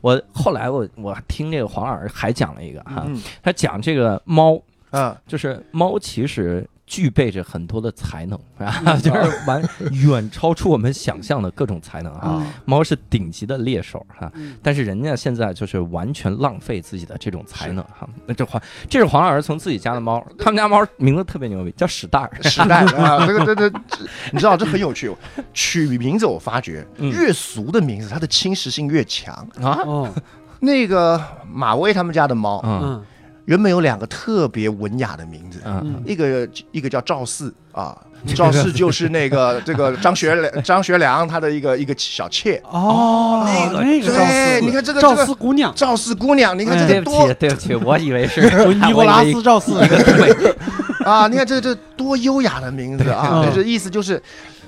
[0.08, 3.22] 我后来我我听这个黄老师还讲了一个哈，嗯。
[3.44, 4.58] 他讲这个猫，
[4.90, 12.30] 啊，就是猫其实具备着很多的才能啊， 就是完远超出我们想象的各种才能啊。
[12.30, 18.08] 啊，猫是顶级的猎手哈、嗯但是人家现在就是完全浪费自己的这种才能哈。
[18.26, 22.32] 那这黄这是黄老师从自己家的猫，他们家猫名字特别牛逼，叫史蛋儿。
[22.42, 23.80] 时代啊，这个这这，
[24.32, 25.14] 你知道这很有趣。
[25.54, 29.36] 取名字我发觉嗯越俗的名字，它的侵蚀性越强。
[29.62, 30.14] 啊，哦，
[30.62, 31.22] 那个
[31.52, 33.06] 马威他们家的猫，嗯嗯
[33.48, 35.62] 原本有两个特别文雅的名字，
[36.06, 37.98] 一个一个叫赵四啊，
[38.36, 42.62] 赵四就是那个这个张学良张学良他的一个一个小妾。
[42.70, 48.42] 哦，那个那个赵对，四，你看这个赵四姑娘，赵四姑娘，你看哎这对不个多起，对不起，我以为是
[48.76, 50.56] 尼古拉斯赵四，一个东北
[51.08, 51.30] 啊！
[51.30, 53.44] 你看这这多优雅的名字啊！
[53.46, 54.22] 对就是意思就是，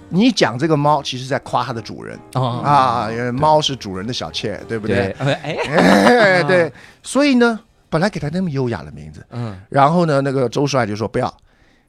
[0.08, 6.72] 你讲这个猫，其实在夸它的主人啊啊，因为猫是主人的小妾，对不对对？，哎，哎，对，
[7.04, 7.60] 所以呢，
[7.90, 11.36] 本来给他那么优雅的名字，嗯，然后呢，那个周帅就说不要，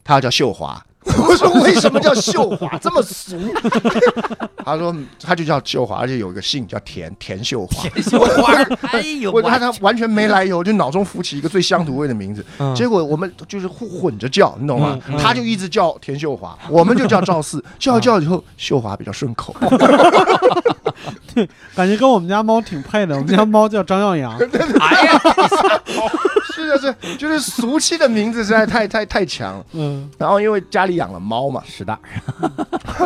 [0.03, 0.85] 他要叫秀华。
[1.17, 3.37] 我说为什么叫秀华这么俗？
[4.65, 7.89] 他说他就叫秀华，而且有一个姓叫田田秀华。
[7.89, 12.45] 田秀花儿， 哎呦，我他他完全没来由，就脑中浮起一个最乡土味的名字。
[12.59, 14.99] 嗯结果我们就是互混着叫，你懂吗？
[15.09, 19.55] 嗯嗯他就一直叫田秀华，我们就叫赵四，叫一叫以后，秀华比较顺口。
[21.35, 23.15] 对感觉跟我们家猫挺配的。
[23.17, 24.37] 我们家猫叫张耀扬，
[24.81, 25.21] 哎呀，
[26.61, 29.67] 是的是，就是俗气的名字实在太太太强了。
[29.73, 30.11] 嗯。
[30.19, 31.99] 然后因为家里养了猫嘛，时代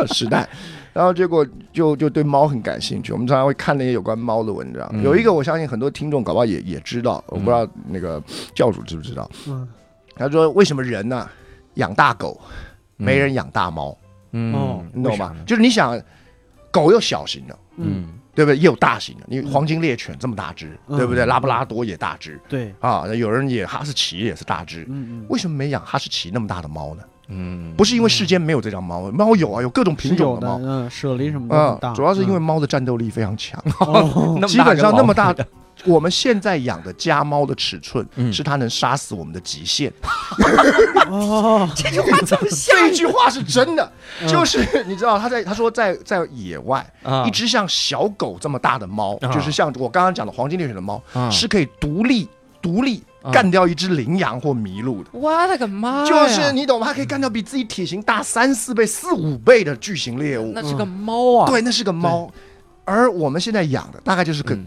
[0.07, 0.47] 时代，
[0.93, 3.11] 然后结果就就对猫很感兴趣。
[3.13, 5.01] 我们常常会看那些有关猫的文章，嗯。
[5.03, 8.21] 有一个我相信很多听众搞不好也也知道，我不知道那个
[8.53, 9.29] 教主知不知道。
[9.47, 9.67] 嗯。
[10.15, 11.29] 他说为什么人呢、
[11.75, 12.39] 养大狗，
[12.97, 13.97] 没人养大猫？
[14.31, 14.53] 嗯。
[14.53, 15.35] 哦，你懂吗？
[15.45, 16.01] 就是你想，
[16.71, 18.57] 狗又小型的，嗯对不对？
[18.57, 19.23] 也有大型的。
[19.27, 21.25] 你黄金猎犬这么大只，嗯对不对？
[21.25, 24.81] 拉布拉多也大只对，啊，有人也哈士奇也是大只。
[24.89, 27.03] 嗯嗯，为什么没养哈士奇那么大的猫呢？
[27.27, 30.59] 嗯，不是因为世间没有这张猫，猫有啊，有各种品种的猫。
[30.61, 31.47] 嗯，舍利什么
[31.79, 35.47] 的，嗯，，主要是因为嗯猫的战斗力非常强，哦 那么大基本上那么大的，
[35.85, 38.31] 我们现在养的家猫的尺寸嗯。
[38.33, 39.91] 是它能杀死我们的极限。
[41.09, 42.75] 哦， 这句话怎么像？
[42.77, 44.27] 这句话是真的，嗯。
[44.27, 47.23] 就是你知道他在他说在在野外，啊。
[47.25, 49.27] 一只像小狗这么大的猫，啊。
[49.31, 51.29] 就是像我刚刚讲的黄金猎犬的猫，啊。
[51.29, 52.27] 是可以独立
[52.61, 53.31] 独立啊。
[53.31, 55.09] 干掉一只羚羊或麋鹿的。
[55.13, 56.05] 我的个妈！
[56.05, 56.87] 就是你懂吗？
[56.87, 60.51] 它可以干掉比自己体型大三四倍、四五倍的巨型猎物。
[60.53, 62.29] 那是个猫啊，对，那是个猫。
[62.83, 64.65] 而我们现在养的大概就是个嗯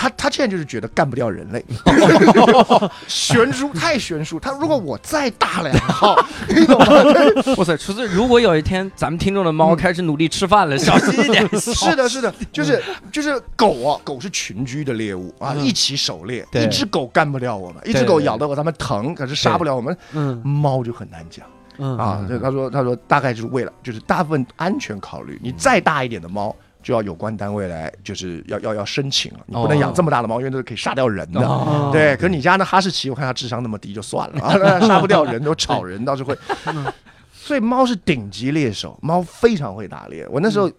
[0.00, 1.62] 他他现在就是觉得干不掉人类，
[3.06, 4.40] 悬殊太悬殊。
[4.40, 6.16] 他如果我再大两号，
[6.48, 6.86] 你懂吗？
[7.58, 7.76] 哇塞！
[7.76, 11.46] 厨子，如果有一天咱们听众的猫开始努力吃饭了，小心一点。
[11.60, 12.82] 是的，是的，就是
[13.12, 19.94] 就是狗啊，狗是群居的猎物啊，嗯一起狩猎，对一只狗干不了我们，一只狗咬得我咱们疼，可是杀不了我们。
[20.12, 21.44] 嗯猫就很难讲
[21.76, 26.56] 嗯啊，就他说他说大概就是为了就是大部分安全考虑，你再大一点的猫。
[26.82, 31.40] 就要有关单位来，就是要要要申请了，你不能养这么大的猫，因为都是可以杀掉人的。
[31.40, 36.36] 哦对，可是你家那哈士奇，我看它智商那么低就算了啊，杀不掉人，都吵人倒是会。
[37.32, 40.26] 所以猫是顶级猎手，猫非常会打猎。
[40.28, 40.70] 我那时候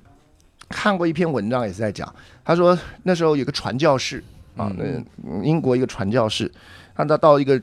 [0.70, 2.14] 看过一篇文章，也是在讲，
[2.46, 4.24] 他说那时候有个传教士
[4.56, 4.84] 啊，那
[5.28, 6.50] 嗯英国一个传教士，
[6.96, 7.62] 他到到一个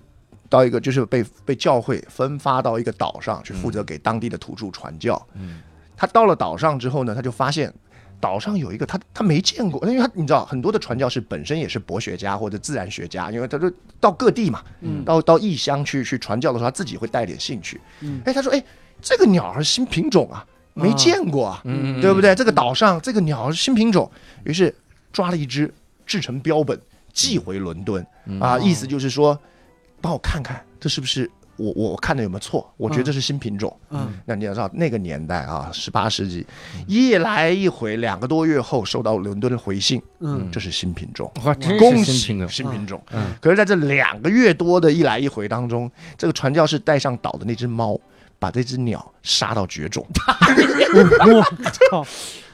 [0.48, 5.20] 到一个就是被被教会分发到一个岛上去负责给当地的土著传教。
[5.34, 5.60] 嗯
[6.00, 7.72] 他到了岛上之后呢，他就发现
[8.20, 15.04] 岛上有一个他他没见过，因为他你知道很多的传教士本身也是博学家或者自然学家，因为他就到各地嘛，嗯。
[15.04, 17.80] 到到异乡去去传教的时候，他自己会带点兴趣。
[18.00, 18.20] 嗯。
[18.24, 18.62] 哎，他说，哎，
[19.00, 22.00] 这个鸟儿是新品种啊，没见过啊，嗯。
[22.00, 22.34] 对不对？
[22.34, 24.10] 这个岛上这个鸟儿是新品种，
[24.44, 24.74] 于是
[25.12, 25.72] 抓了一只，
[26.04, 26.78] 制成标本
[27.12, 28.04] 寄回伦敦。
[28.26, 28.40] 嗯。
[28.40, 29.38] 啊，意思就是说，
[30.00, 32.72] 帮我看看这是不是我我我看的有没有错？
[32.76, 33.74] 我觉得这是新品种。
[33.90, 36.46] 嗯那你要知道那个年代啊，十八世纪，
[36.86, 43.02] 一来一回，两个多月后收到伦敦的回信，嗯这是新品种，哇，真恭是新喜品种，新品种。
[43.12, 47.98] 嗯可是在这两个月多的一来一回当中，这个传教士带上岛的那只猫，
[48.38, 50.06] 把这只鸟杀到绝种，
[51.26, 51.42] 我
[51.90, 52.06] 操，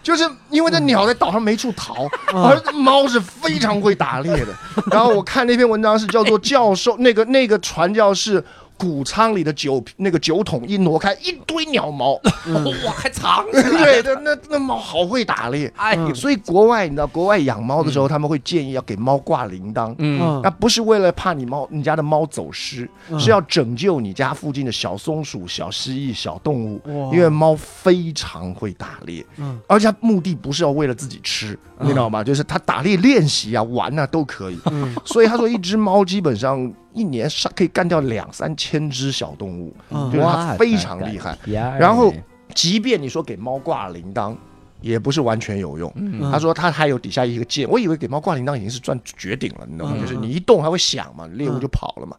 [0.02, 4.54] 就是因为这鸟在岛上没处逃，嗯而猫是非常会打猎的。
[4.90, 8.42] 然后我看那篇文章是叫做教授那个那个传教士。
[8.84, 15.72] 谷仓里的酒那个酒桶一挪开，一堆鸟毛，哇，还藏起来， 对，那那那猫好会打猎。
[15.76, 19.94] 哎，所以国外你知道，国外养猫的时候，他们会建议要给猫挂铃铛。
[19.98, 20.20] 嗯。
[20.20, 20.40] 嗯。
[20.42, 23.18] 那不是为了怕你猫你家的猫走失，嗯。
[23.18, 26.80] 是要拯救你家附近的小松鼠、小蜥蜴、小动物，
[27.12, 29.58] 因为猫非常会打猎，嗯。
[29.66, 32.22] 而且它目的不是要为了自己吃，你知道吗？
[32.22, 34.58] 就是它打猎练习啊、玩啊都可以。
[34.70, 34.94] 嗯。
[35.04, 41.36] 所以他说，一只猫基本上一年杀可以干掉两三千只小动物，嗯就是它非常厉害。
[41.78, 42.14] 然后
[42.54, 44.36] 即便你说给猫挂铃铛，
[44.80, 45.92] 也不是完全有用。
[45.96, 49.96] 嗯他说他还有底下一个键，我以为给猫挂铃铛已经是赚绝顶了，你知道吗？
[49.96, 52.16] 嗯就是你一动它会响嘛，猎物就跑了嘛。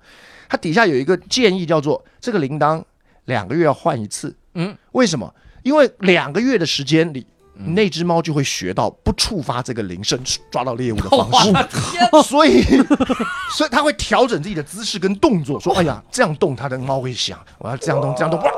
[0.50, 2.84] 它底下有一个建议叫做这个铃铛
[3.26, 4.36] 两个月要换一次。
[4.54, 5.34] 嗯，为什么？
[5.64, 7.26] 因为两个月的时间里。
[7.58, 10.20] 那只猫就会学到不触发这个铃声
[10.52, 11.54] 抓到猎物的方式，
[12.28, 12.64] 所以，
[13.56, 18.50] 所以它会调整自己的姿势跟动作，说：“哎呀，这样动它的猫会响，我要这样动，这样动。”哇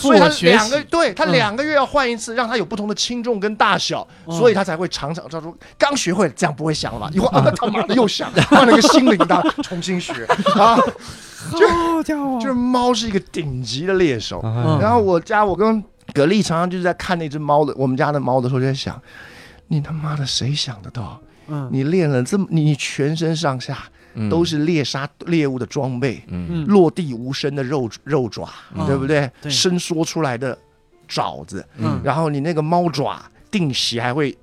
[0.00, 1.32] 所以它两个对它嗯。
[1.32, 7.10] 两个月要换一次，让它有不同的轻重跟大小，所以它才会常常他说刚学会这样不会响了吧？
[7.12, 10.24] 一会儿啊他妈的又响，换了个新铃铛重新学。
[10.54, 14.40] 啊，好家伙就是猫是一个顶级的猎手。
[14.44, 14.78] 嗯。
[14.80, 15.82] 然后我家我跟
[16.14, 19.00] 葛力常常就是在看那只猫的我们家的猫的时候，就在想，
[19.68, 21.20] 你他妈的谁想得到？
[21.48, 21.68] 嗯。
[21.72, 23.78] 你练了这么，你全身上下
[24.30, 26.46] 都是猎杀猎物的装备，嗯。
[26.48, 28.86] 嗯落地无声的肉肉爪，嗯。
[28.86, 29.30] 对不对？
[29.42, 29.50] 对。
[29.50, 30.56] 伸缩出来的
[31.06, 32.00] 爪子，嗯。
[32.02, 34.36] 然后你那个猫爪定期还会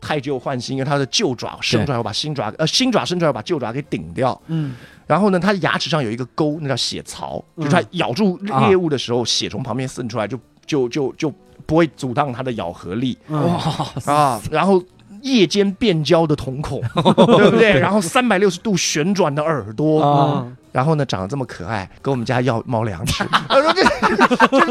[0.00, 4.40] 太旧换新，因为它的旧爪伸出来我把新爪呃新爪伸出来会把旧爪给顶掉。
[4.46, 4.74] 嗯。
[5.06, 11.32] 然后呢，它牙齿上有一个沟，那叫血槽，就是它咬住猎物的时候，血从旁边渗出来，就就就就
[11.64, 14.40] 不会阻挡它的咬合力嗯哇，啊。
[14.50, 14.82] 然后
[15.22, 17.78] 夜间变焦的瞳孔， 对不对？
[17.78, 23.24] 然后三百六十度旋转的耳朵，然后呢，长得这么可爱，跟我们家要猫粮吃。
[23.48, 23.82] 他说这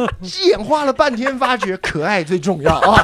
[0.07, 3.01] 就演化了半天，发觉可爱最重要啊！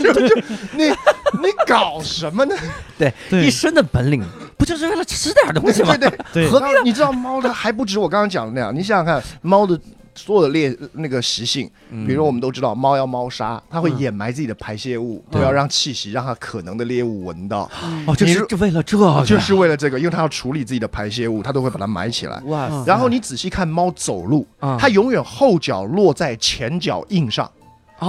[0.00, 0.34] 就 就
[0.72, 2.54] 你你搞什么呢？
[2.98, 4.24] 对，对一身的本领
[4.56, 6.08] 不就是为了吃点东西吗对？
[6.32, 9.78] 对对然后你知道猫的还不止我刚刚讲的那样，你想想看，猫的
[10.24, 11.70] 所有的猎那个习性，
[12.06, 13.98] 比如我们都知道，猫要猫砂，它会嗯。
[14.00, 17.70] 掩埋自己的排泄物，对不要让气息让它可能的猎物闻到，
[18.06, 22.40] 哦，就是就为了这个，就是为了这个，因为它要处理自己的排泄物，它都会把它埋起来。
[22.46, 22.68] 哇。
[22.70, 27.50] 嗯然后你仔细看猫走路，啊它永远后脚落在前脚印上，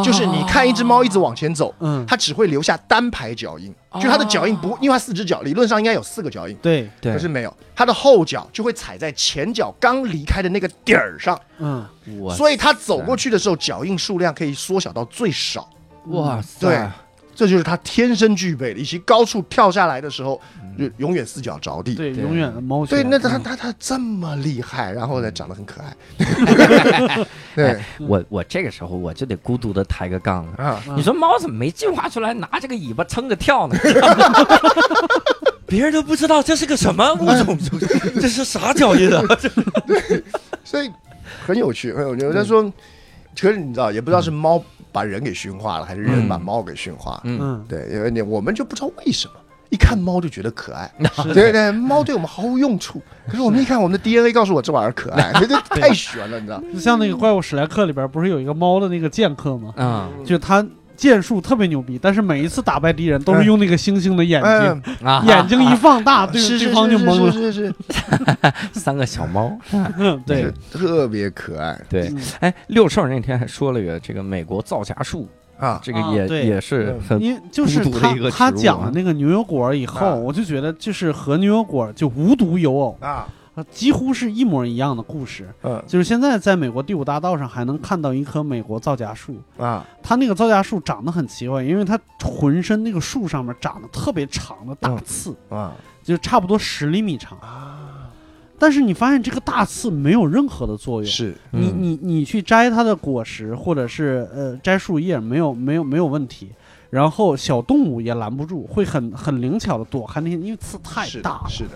[0.03, 2.05] 就是你看一只猫一直往前走，嗯。
[2.07, 6.89] 它只会留下单排脚印，就它的脚印不，因为它四只脚，理论上应该有四个脚印，对。
[7.01, 7.11] 对。
[7.11, 11.85] 可是没有，它的后脚就会踩在前脚刚离开的那个底儿上，嗯。
[12.19, 15.69] 我所以它走过去的时候，脚印数量可以缩小到最少。
[16.07, 16.89] 哇塞，对
[17.41, 20.39] 这就是它天生具备的，以及高处跳下来的时候，
[20.77, 21.95] 就永远四脚着地。
[21.95, 22.23] 对对。
[22.23, 23.41] 永远的猫对，拳那它嗯。
[23.43, 27.25] 它它这么厉害，然后呢长得很可爱，
[27.55, 27.79] 对。
[27.97, 30.45] 我我这个时候我就得孤独的抬个杠。
[30.45, 30.63] 了。
[30.63, 33.75] 啊，嗯你说猫怎么没进化出来拿这个尾巴撑着跳呢？
[35.65, 37.57] 别人都不知道这是个什么物种，
[38.21, 39.23] 这是啥脚印啊？
[39.87, 40.23] 对
[40.63, 40.91] 所以
[41.43, 42.31] 很有趣，很有趣。
[42.31, 42.61] 他说，
[43.35, 47.21] 可是你知道，也不知道是猫把人给驯化了，还是人把猫给驯化了。
[47.25, 49.33] 嗯，嗯对，因为你我们就不知道为什么。
[49.69, 50.91] 一看猫就觉得可爱，
[51.33, 53.01] 对对，猫对我们毫无用处。
[53.29, 56.61] 可是我们一看我们的 DNA 告诉我这玩意儿可爱， 这太悬了，你知道？
[56.73, 59.73] 就像那个怪物史莱克里边不是有一个猫的那个剑客吗？
[59.77, 60.61] 啊就他
[61.01, 64.83] 剑术特别牛逼，但是每一次打败敌人都是用那个猩猩的眼睛！
[65.25, 67.31] 眼睛一放大， 对是是对方就是懵了。
[67.31, 67.75] 是是是，
[68.79, 69.51] 三个小猫，
[70.27, 71.75] 对，特别可爱。
[71.89, 72.07] 对。
[72.09, 75.81] 嗯，哎，六兽那天还说了一个这个美国造假术，啊。
[75.81, 78.31] 这个也也是很因就是孤独的他一个植物啊。
[78.37, 80.13] 他讲了那个牛油果以后，啊。
[80.13, 85.47] 我就觉得就是和牛油果就无独有偶，啊，呃几乎是一模一样的故事。
[85.63, 95.73] 嗯就是现在在美国第五大道上还能看到一棵美国皂荚树，啊，它那个皂荚树长得很奇怪，因为它浑身那个树上面长得特别长的大嗯刺，啊
[96.03, 97.37] 就差不多十厘米长。
[97.39, 98.09] 啊，
[98.57, 106.49] 但是你发现这个大刺没有任何的作用，是你嗯你你去摘它的果实，或者是呃摘树叶，没有没有没有问题。
[106.89, 111.47] 然后小动物也拦不住，会很很灵巧的躲开那些，因为刺太是的大了。
[111.47, 111.71] 是的，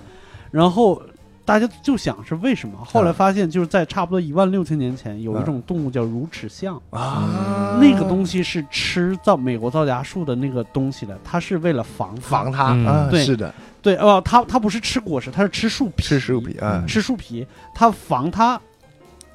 [0.51, 1.01] 然后
[1.45, 2.75] 大家就想是为什么？
[2.83, 12.21] 后来啊发现就是在差不多一万六千年前，有一啊种动物叫乳齿象，啊，那个东西是吃造美国皂荚树的那个东西的，它是为了防它。
[12.21, 13.07] 防它。
[13.09, 13.23] 对。
[13.23, 18.59] 是的，对哦，它它不是吃果实，它是吃树皮，吃树皮啊，吃树皮，它防它。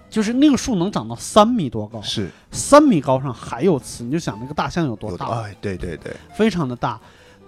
[0.09, 2.29] 就是那个树能长到三米多高，是。
[2.51, 6.99] 三米高上还有刺，你就想那个大象有多大，哎，对对对，非常的大。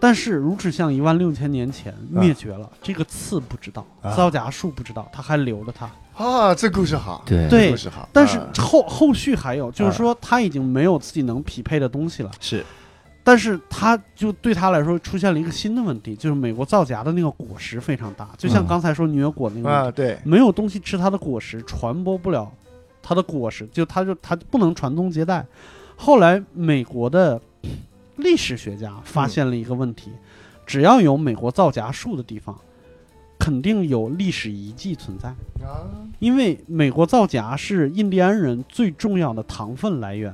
[0.02, 4.12] 但是如齿象一万六千年前灭绝了，这个刺不知道，啊。
[4.16, 5.88] 皂荚树不知道，它还留着它。
[6.16, 7.70] 啊，这故事好，对。
[7.70, 12.32] 故事好，但是啊后后续还有，就是说它已经没有自己能匹配的东西了。
[12.40, 12.66] 是。
[13.22, 18.66] 但是它就对他来说出现了一个新的问题，就是美国造荚的那个果实非常大，就像嗯。
[18.66, 22.50] 刚才说牛油果那个问题，啊，对，没有东西吃它的果实，传播不了
[23.00, 25.46] 它的果实，就它就它不能传宗接代。
[25.94, 27.40] 后来美国的
[28.22, 30.10] 历史学家发现了一个问题，
[30.64, 32.56] 只要有美国皂荚树的地方，
[33.38, 35.28] 肯定有历史遗迹存在。
[35.64, 35.86] 啊，
[36.18, 40.32] 因为美国皂荚是印第安人最重要的糖分来源，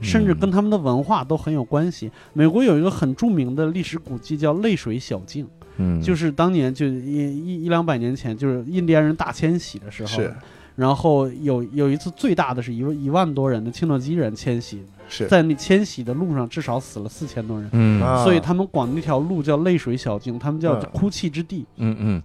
[0.00, 2.10] 甚至跟他们的文化都很有关系。
[2.32, 5.46] 美国有一个很著名的历史古迹叫泪水小径，
[5.76, 6.00] 嗯。
[6.02, 10.34] 就是当年就一一一两百年前，就是印第安人大迁徙的时候，是。
[10.74, 14.82] 然后有有一次最大的是一万一万多人的切诺基人迁徙，
[15.12, 17.68] 是，在那迁徙的路上至少死了四千多人。
[17.72, 18.00] 嗯。
[18.02, 18.24] 啊。
[18.24, 20.88] 所以他们管那条路叫泪水小径，他们叫嗯。
[20.92, 21.66] 哭泣之地。
[21.76, 22.22] 嗯嗯。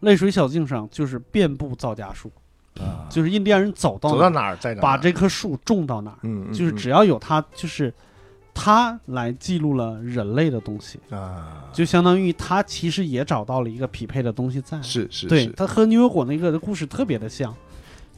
[0.00, 2.32] 泪水小径上就是遍布皂荚树，
[2.80, 3.04] 啊。
[3.10, 6.52] 就是印第安人走到哪儿走到哪儿在哪儿，把这棵树种到哪儿，嗯，嗯嗯。
[6.54, 7.92] 就是只要有它，就是
[8.54, 14.80] 它来记录了人类的东西，啊，就相当于它其实也找到了一个匹配的东西在。
[14.80, 15.50] 是是对，是。
[15.50, 17.54] 它和牛油果那个的故事特别的像。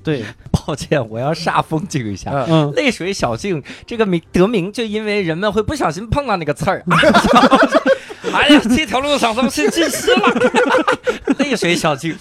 [0.03, 2.31] 对， 抱歉，我要煞风景一下。
[2.75, 6.83] 泪水小径这个名得名，就因为人们会不小心碰到那个刺儿。
[8.33, 10.53] 哎呀，这条路上怎么是浸湿了？
[11.39, 12.15] 泪水小径，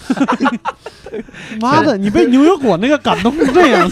[1.60, 3.90] 妈的，你被牛油果那个感动成这样，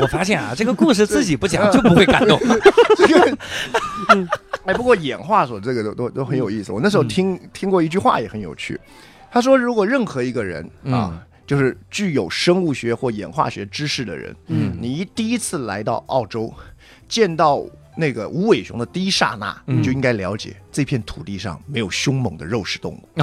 [0.00, 2.40] 我发现啊，这个故事自己不讲就不会感动。
[2.96, 3.36] 这个，
[4.64, 6.72] 哎，不过演化所这个都都都很有意思。
[6.72, 8.78] 我那时候听听过一句话也很有趣，
[9.30, 16.52] 他说，如果任何一个人啊嗯，就是具有生物学或演化学知识的人，嗯你一第一次来到澳洲，
[17.08, 17.64] 见到
[17.96, 23.08] 那个无尾熊的第一刹那，嗯你就应该了解这片土地上没有凶猛的肉食动物。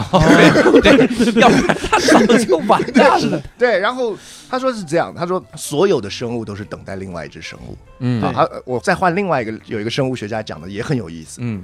[0.82, 3.42] 对对，要不然他早就完蛋了。
[3.58, 4.18] 对，然后
[4.50, 7.78] 他说是这样，他说所有的生物都是等待另外一只生物。
[8.00, 11.40] 嗯啊，他我再换另外一个，有一个生物学家讲的也很有意思。
[11.42, 11.64] 嗯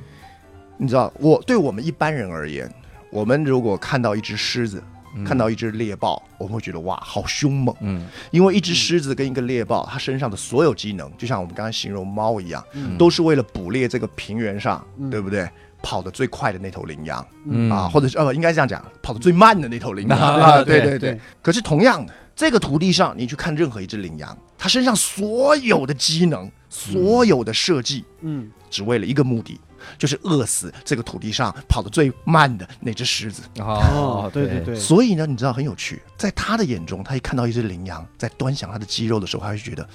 [0.80, 2.72] 你知道，我对我们一般人而言，
[3.10, 4.84] 我们如果看到一只狮子，
[5.24, 7.76] 看到一只猎豹，我们会觉得哇，好凶猛。
[7.82, 8.06] 嗯。
[8.32, 12.98] 因为一只狮子跟一个猎豹，它身上的所有机能，就像我们刚才形容猫一样，嗯。
[12.98, 15.10] 都是为了捕猎这个平原上，嗯。
[15.10, 15.50] 对不对？
[15.84, 17.70] 跑得最快的那头羚羊、嗯。
[17.70, 21.20] 啊，或者是呃，应该这样讲，跑得最慢的那头羚羊啊 对对对。
[21.42, 28.50] 可是同样的，这个土地上，你去看任何一只羚羊，它身上所有的机能、所有的设计，嗯。
[28.70, 29.58] 只为了一个目的，
[29.98, 33.42] 就是饿死这个土地上跑得最慢的那只狮子。
[33.60, 39.88] 哦，对对对，所以呢，你知道很有趣，在他的眼中，他一看到一只羚羊在端详他的肌肉的时候，他会觉得。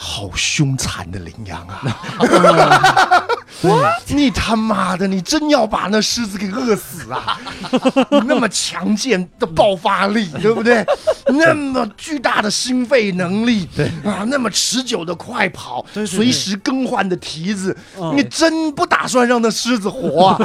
[0.00, 1.98] 好凶残的羚羊啊！
[4.06, 7.36] 你他妈的，你真要把那狮子给饿死啊！
[8.26, 10.86] 那么强健的爆发力， 对不对？
[11.26, 20.38] 那么巨大的心肺能力，对啊，那么持久的快跑，对对对随时更换的蹄子，嗯你真不打算让那狮子活啊？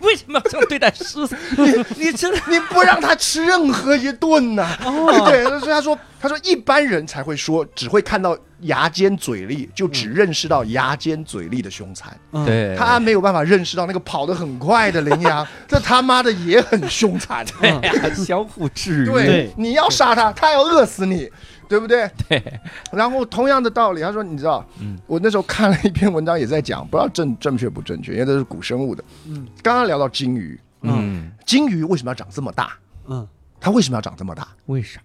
[0.00, 1.36] 为什么要这样对待狮子？
[1.58, 17.44] 你你真的你不让他吃任何一顿呐、哦对，所以他说，他说一般人才会说，只会看到牙尖嘴利，就只认识到牙尖嘴利的凶残，嗯，对他没有办法认识到那个跑得很快的羚羊， 这他妈的也很凶残。
[17.60, 19.12] 对呀，相互制约。
[19.12, 21.28] 对你要杀他，他要饿死你，
[21.68, 22.08] 对不对？
[22.28, 22.40] 对，
[22.92, 29.02] 然后同样的道理，他说，你知道，嗯我那时候看了一篇文章，也在讲，不知道正正确不正确，因为这是古生物的。
[29.26, 32.74] 嗯刚刚聊到金鱼，嗯，金鱼为什么要长这么大？
[33.08, 33.26] 嗯
[33.60, 34.46] 它为什么要长这么大？
[34.66, 35.00] 为啥？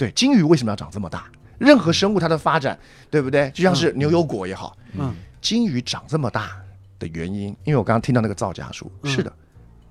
[0.00, 1.26] 对，金鱼为什么要长这么大？
[1.58, 2.78] 任何生物它的发展，
[3.10, 3.50] 对不对？
[3.50, 6.52] 就像是牛油果也好，嗯金鱼长这么大
[6.98, 9.30] 的原因，因为我刚刚听到那个皂荚树，嗯是的，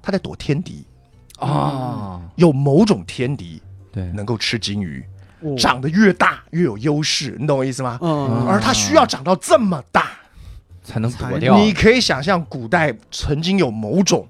[0.02, 0.84] 它在躲天敌。
[1.38, 5.06] 啊，有某种天敌对，能够吃金鱼，
[5.42, 8.00] 哦长得越大越有优势，你懂我意思吗？
[8.02, 10.08] 嗯，而它需要长到这么大，
[10.84, 11.56] 才能躲掉。
[11.60, 14.28] 你可以想象古代曾经有某种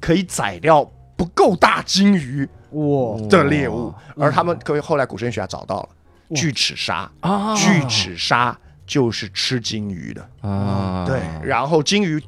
[0.00, 5.88] 可以宰掉不够大金鱼哇，的猎物，嗯而他们各位后来古生学家找到了
[6.28, 6.36] 哇。
[6.36, 8.56] 巨齿鲨，啊，巨齿鲨
[8.86, 12.22] 就是吃金鱼的，啊，对，然后金鱼。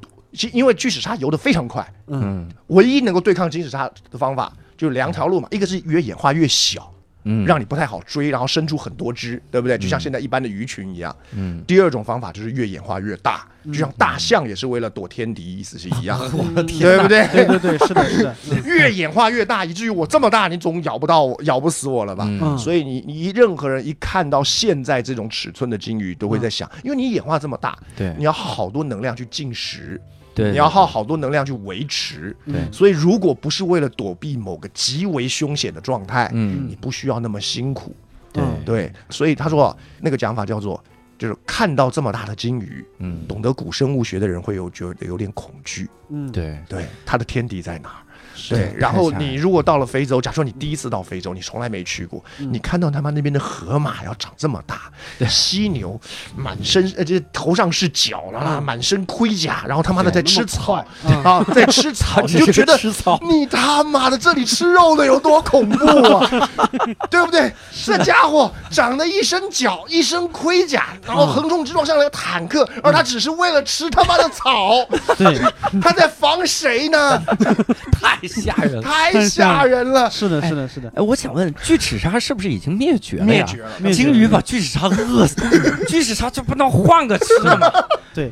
[0.53, 2.23] 因为巨齿鲨游得非常快，嗯。
[2.23, 6.89] 嗯唯一能够对抗金齿鲨的方法就是两条路嘛，一个是越演化越小，
[7.25, 9.77] 嗯，让你不太好追，然后生出很多只，对不对？
[9.79, 11.15] 就像现在一般的鱼群一样。
[11.37, 16.19] 嗯，第二种方法就是越演化越大，就像大象也是为了躲天敌，意思是一样。
[16.31, 17.27] 对不对？
[17.29, 22.25] 对 对对， 是的，是的，嗯越演化越大，以至于我这么大，你总咬不到我，咬不死我了吧？
[22.27, 22.57] 嗯。
[22.57, 28.15] 所以你你任何人一看到现在这种尺寸的金鱼，都会在想，因为你演化这么大，对。
[28.17, 30.01] 你要好多能量去进食，
[30.41, 32.37] 对，你要耗好多能量去维持。
[32.47, 37.95] 对，所以如果不是为了躲避某个极为凶险的状态，嗯你不需要那么辛苦。
[38.33, 40.83] 对嗯对，所以他说那个讲法叫做，
[41.19, 45.89] 就是看到这么大的鲸鱼，嗯懂得古生物学的人会有觉得有点恐惧。
[46.09, 47.97] 嗯，对对，它的天敌在哪儿？
[47.97, 48.10] 是
[48.49, 52.49] 对，然后你如果到了非洲，假如说你第一次到非洲，你从来没去过，嗯。
[52.53, 54.91] 你看到他妈那边的河马要长这么大，
[55.29, 56.01] 犀牛
[56.35, 60.85] 满身呃这头上是角了满身盔甲，然后他妈的在吃草
[61.25, 62.79] 啊，在吃草，你就觉得，
[63.23, 66.49] 你他妈的这里吃肉的有多恐怖啊，
[67.11, 67.53] 对不对？
[67.85, 74.85] 这家伙长得一身角，一身盔甲，然后横冲直撞像个坦克，而他只是为了吃他妈的草，
[75.17, 75.41] 对，
[75.81, 77.23] 他在防谁呢？
[78.01, 78.83] 太吓人了。
[78.83, 83.27] 太吓人了， 是的，是的，是的，哎，我想问，巨齿鲨是不是已经灭绝了呀？
[83.27, 83.93] 灭绝了。
[83.93, 85.37] 鲸鱼把巨齿鲨饿死，
[85.89, 87.71] 巨齿鲨就不能换个吃的吗？
[88.15, 88.31] 对，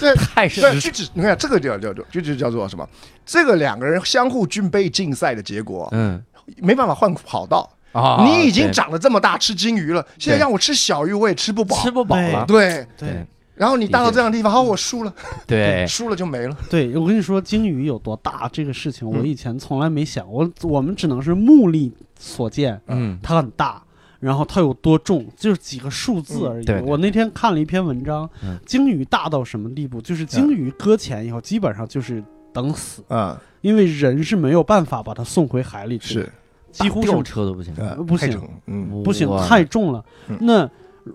[0.00, 2.88] 这 太对，是巨齿，你看这个叫叫做，就就叫做什么？
[3.24, 6.22] 这个两个人相互军备竞赛的结果，嗯
[6.58, 7.68] 没办法换跑道。
[7.92, 11.90] 啊，你已经长得这么大，吃金鱼了，现在让我吃小鱼，我也吃不饱吃。
[11.90, 12.44] 不饱了。
[12.46, 15.12] 对，对，然后你大到这样的地方，好，我输了，
[15.46, 16.56] 对，输了就没了。
[16.70, 23.18] 对，我跟你说，鲸鱼有多大这个事情，我嗯以前从来没想，我我们只能是目力所见，嗯。
[23.22, 23.82] 它很大，
[24.20, 26.64] 然后它有多重，就是几个数字而已。
[26.64, 28.58] 对对我那天看了一篇文章，嗯。
[28.66, 30.00] 鲸鱼大到什么地步？
[30.02, 36.32] 就是鲸鱼搁浅以后，基本上就是等死，嗯，因为人是没有办法把它送回海里去是，
[36.72, 37.74] 几乎吊是车都不行。
[37.78, 40.04] 呃不行嗯，不行，太重了。
[40.28, 40.36] 嗯。
[40.40, 40.70] 那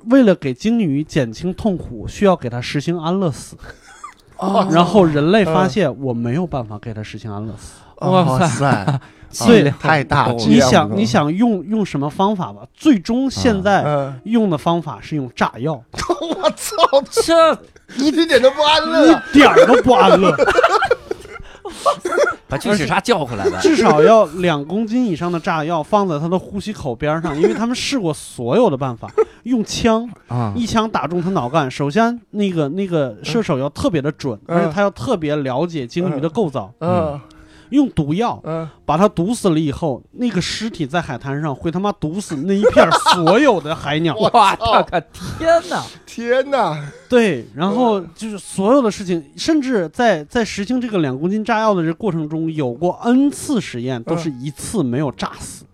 [0.10, 3.56] 为了给鲸鱼减轻痛苦，需要给它实行安乐死。
[4.38, 4.68] 哦。
[4.72, 7.74] 然后人类发嗯现我没有办法给它实行安乐死。
[8.00, 10.34] 哇哇塞， 所以啊太大了。
[10.34, 12.62] 你想你想用用什么方法吧？
[12.74, 15.74] 最终现在嗯，用的方法是用炸药，
[16.42, 16.76] 我操，
[17.12, 17.54] 这
[17.98, 19.14] 一点都不安乐。
[19.14, 19.24] 啊。
[19.34, 20.36] 一点都不安乐，
[22.52, 23.58] 把巨齿鲨叫回来呗。
[23.64, 29.10] 至少要两公斤以上的炸药放在它的呼吸口边上，因为他们试过所有的办法，
[29.44, 31.72] 用枪啊，一枪打中它脑干。
[31.72, 36.70] 首先，那个那个射手要特别的准，嗯而且他要特别了解鲸鱼的构造。
[36.82, 37.20] 嗯
[37.72, 44.16] 用毒药嗯，把它毒死了以后，那个尸体在海滩上会他妈毒死那一片所有的海鸟。
[44.16, 45.84] 我 哇，操这个天哪！
[46.06, 46.92] 天哪！
[47.10, 55.66] 对，然后就是所有的事情，甚至在在实行这个两公斤炸药的这过程中，有过 n 次实验，都是一次没有炸死，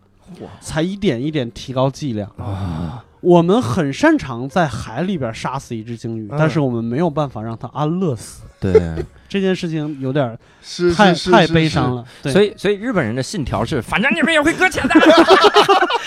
[0.41, 2.29] 哇才一点一点提高剂量。
[2.37, 8.43] 啊，我们很擅长在海里边杀死一只鲸鱼，嗯但是我们没有办法让它安乐死。
[8.59, 8.73] 对，
[9.27, 12.05] 这件事情有点是太太悲伤了。
[12.23, 14.93] 对，所以所以日本人的信条是，反正你们也会搁浅的，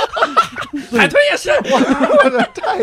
[0.99, 1.51] 海豚也是。
[1.51, 2.79] 我太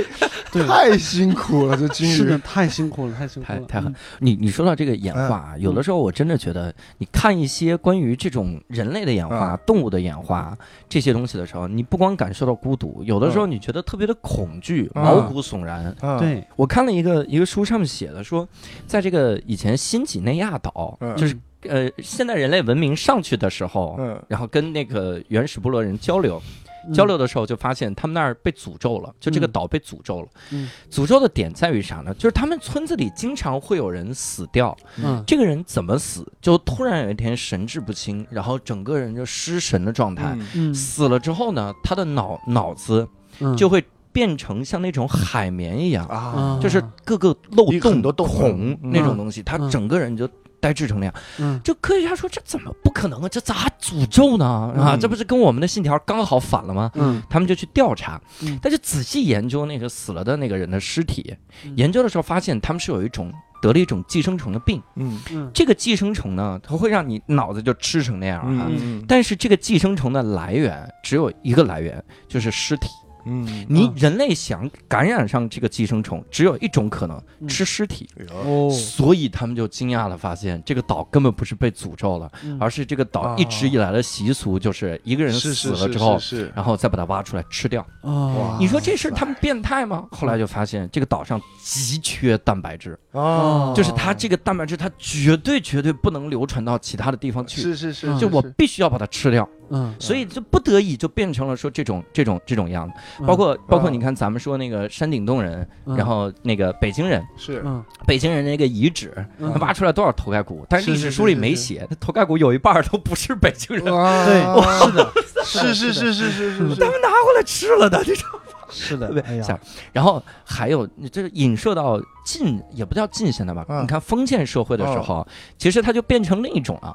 [0.52, 2.42] 对，太辛苦了，这金是的，鱼。
[2.42, 3.96] 太辛苦了，太辛苦了，太太狠嗯！
[4.20, 15.94] 你你说到这个演化啊，有的时候我真的觉得，你看一些关于这种人类的演化、嗯动物的演化这些东西的时候，你不光感受到孤独，有的时候你觉得特别的恐惧，嗯毛骨悚然。
[16.02, 18.48] 嗯，对，我看了一个一个书，上面写的说，
[18.86, 21.16] 在这个以前新几内亚岛，嗯。
[21.18, 24.22] 就是呃现代人类文明上去的时候，嗯。
[24.28, 29.52] 然后跟那个原始部落人交流，嗯交流的时候就发现他们那儿被诅咒了，就这个嗯。
[29.52, 30.28] 岛被诅咒了。
[30.52, 30.70] 嗯。
[30.90, 32.14] 诅咒的点在于啥呢？
[32.14, 35.24] 就是他们村子里经常会有人死掉，嗯。
[35.26, 36.26] 这个人怎么死？
[36.42, 40.36] 就突然有一天神志不清，然后整个人就失神的状态。
[40.38, 40.48] 嗯。
[40.56, 40.74] 嗯。
[40.76, 43.08] 死了之后呢，他的脑脑子
[43.40, 43.56] 嗯。
[43.56, 48.92] 就会变成像那种海绵一样，啊，啊就是各个漏洞、孔嗯。
[48.92, 49.70] 那种东西，他嗯。
[49.70, 50.28] 整个人就
[50.68, 51.14] 呆滞成那样。
[51.40, 53.30] 嗯就科学家说这怎么不可能啊？
[53.30, 54.46] 这咋诅咒呢？
[54.78, 56.92] 啊，嗯这不是跟我们的信条刚好反了吗？
[56.96, 64.82] 嗯他们就去调查嗯，但是仔细研究那个死了的那个人的尸体，嗯研究的时候发现他们是有一种得了一种寄生虫的病。
[64.96, 68.68] 嗯嗯这个寄生虫呢，它会让你脑子就吃成那样啊。
[68.70, 72.90] 嗯但是这个寄生虫的来源只有一个来源，就是尸体。
[73.28, 73.66] 嗯。
[73.70, 77.48] 你人类想感染上这个寄生虫，只有一种可能，嗯。
[77.48, 78.10] 吃尸体。
[78.32, 82.58] 哦，所以他们就惊讶的发现，这个岛根本不是被诅咒了，嗯。
[82.60, 86.54] 而是这个岛一直以来的习俗就是一个人死了之后，是是。
[86.56, 87.86] 然后再把它挖出来吃掉。
[88.02, 90.08] 哦，你说这事他们变态吗？
[90.12, 93.74] 后来就发现这个岛上极缺蛋白质，哦。
[93.76, 98.18] 就是它这个蛋白质它绝对绝对不能流传到其他的地方去，是是是，嗯。
[98.20, 99.48] 就我必须要把它吃掉。
[99.70, 105.96] 嗯，所以就不得已就变成了说这种这种这种样子，嗯包括包括你看咱们说那个山顶洞人，嗯。
[105.96, 107.62] 然后那个北京人，是。
[107.66, 107.84] 嗯。
[108.06, 109.54] 北京人那个遗址，嗯。
[109.60, 114.42] 挖出来多少头盖骨，但是历史书里没写，那头盖骨有一半都不是北京人，对，
[114.86, 115.12] 是的，
[115.44, 118.28] 是是是是是是他们拿过来吃了的这种。
[118.70, 119.44] 是的对，哎呀。
[119.44, 119.60] 像，
[119.94, 123.66] 然后还有就是影射到近，也不叫近现代吧。
[123.70, 123.84] 嗯。
[123.84, 125.26] 你看封建社会的时候，
[125.58, 126.94] 其实它就变成另一种了。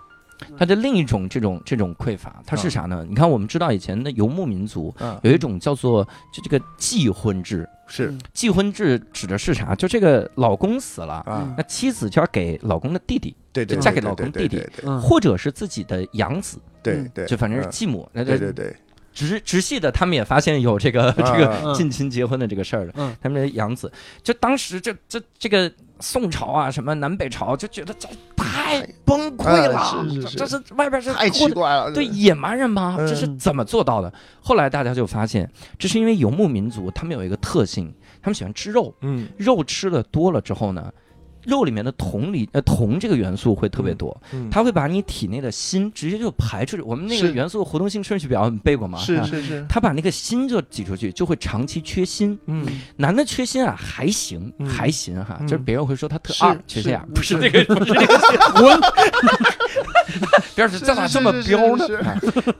[0.59, 3.05] 它的另一种这种这种匮乏，它是啥呢？
[3.09, 5.18] 你看，我们知道以前的游牧民族嗯。
[5.22, 8.12] 有一种叫做就这个继婚制，是。
[8.32, 9.74] 继婚制指的是啥？
[9.74, 14.62] 就这个老公死了，啊，那妻子就要给老公的弟弟，对对，就嫁给老公弟弟
[15.01, 18.09] 或者是自己的养子，对对，就反正是嗯继母。
[18.12, 18.76] 对对对，
[19.12, 22.92] 直直系的，他们也发现有这个 这个嗯近亲结婚的这个事儿了。
[22.96, 23.90] 嗯他们的养子，
[24.22, 32.96] 就当时这这这个宋朝啊，什么南北朝，就觉得这太崩溃了，这这是外边是太奇怪了，对野蛮人吗？
[32.98, 34.12] 嗯这是怎么做到的？
[34.40, 37.92] 后来大家就发现，这是因为游牧民族他们有一个特性，
[38.22, 40.92] 他们喜欢吃肉，嗯肉吃的多了之后呢。
[41.45, 46.82] 肉里面的铜里呃铜这个元素会特别多，嗯，它会把你体内的锌直接就排出去。
[46.82, 48.99] 我们那个元素活动性顺序表你背过吗？
[48.99, 52.38] 啊是是是，它把那个锌就挤出去，就会长期缺锌。
[52.47, 52.66] 嗯。
[52.97, 54.66] 男的缺锌啊，还行，嗯。
[54.66, 55.47] 还行哈，嗯。
[55.47, 58.80] 就是别人会说他特二，缺这个，不是这个滚，
[60.55, 61.86] 别人说这咋这么彪呢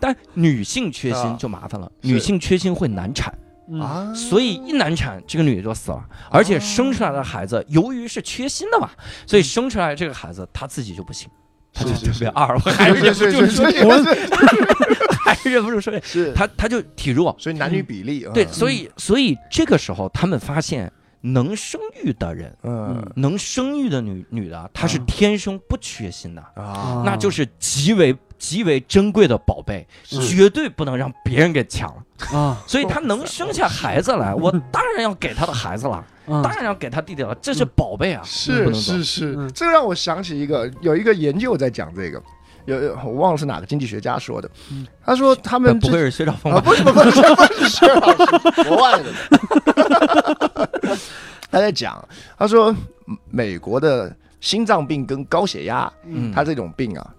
[0.01, 1.37] 但女性缺锌啊。
[1.39, 3.33] 就麻烦了，是女性缺锌会难产，
[3.69, 3.81] 嗯。
[3.81, 8.91] 啊，所以一难产，这个女的就死了，而且生出来的孩子由于是缺锌的嘛，
[9.27, 11.29] 所以生出来这个孩子他自己就不行。
[11.75, 14.15] 他就是特别二，我还是忍不是说，是
[15.25, 18.53] 还是忍不住说，是，他他就体弱，所以男女比例，对，嗯。
[18.53, 20.93] 所以所以这个时候他们发现，
[21.23, 23.03] 能生育的人，嗯。
[23.17, 32.37] 能生育的女女的，她是啊天生不缺锌的，啊，那就是极为极为珍贵的宝贝，绝对不能让别人给抢了。
[32.37, 32.61] 啊。
[32.67, 39.37] 所以他能生下孩子来，我当然要给他的孩子了，啊当然要给他弟弟了，这是宝贝啊，是是是。
[39.39, 42.21] 嗯，这让我想起一个有一个研究在讲这个，
[42.65, 44.51] 有有我忘了是哪个经济学家说的。
[44.73, 46.69] 嗯，他说他们不会是薛兆丰啊，吧？
[46.69, 50.99] 不是不是不是薛老师，国外的。
[51.49, 52.05] 他在讲，
[52.37, 52.75] 他说
[53.31, 56.33] 美国的心脏病跟高血压，嗯。
[56.35, 57.15] 它这种病啊，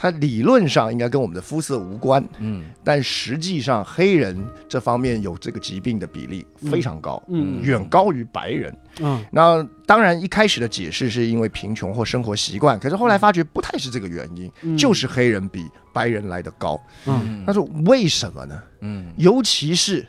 [0.00, 2.64] 它理论上应该跟我们的肤色无关，嗯。
[2.82, 4.34] 但实际上黑人
[4.66, 7.60] 这方面有这个疾病的比例非常高，嗯。
[7.60, 8.74] 远高于白人。
[9.00, 9.22] 嗯。
[9.30, 14.74] 那当然一开始的解释是因为贫穷或生活习惯，可是后来发觉不太是这个原因，嗯。
[14.74, 16.80] 就是黑人比白人来的高。
[17.04, 17.44] 嗯。
[17.46, 18.58] 他说为什么呢？
[18.80, 20.06] 嗯，尤其是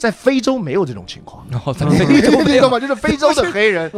[0.00, 1.46] 在非洲没有这种情况。
[1.50, 1.90] 然后在嗯。
[1.90, 2.80] 非洲你懂吗？
[2.80, 3.90] 就是非洲的黑人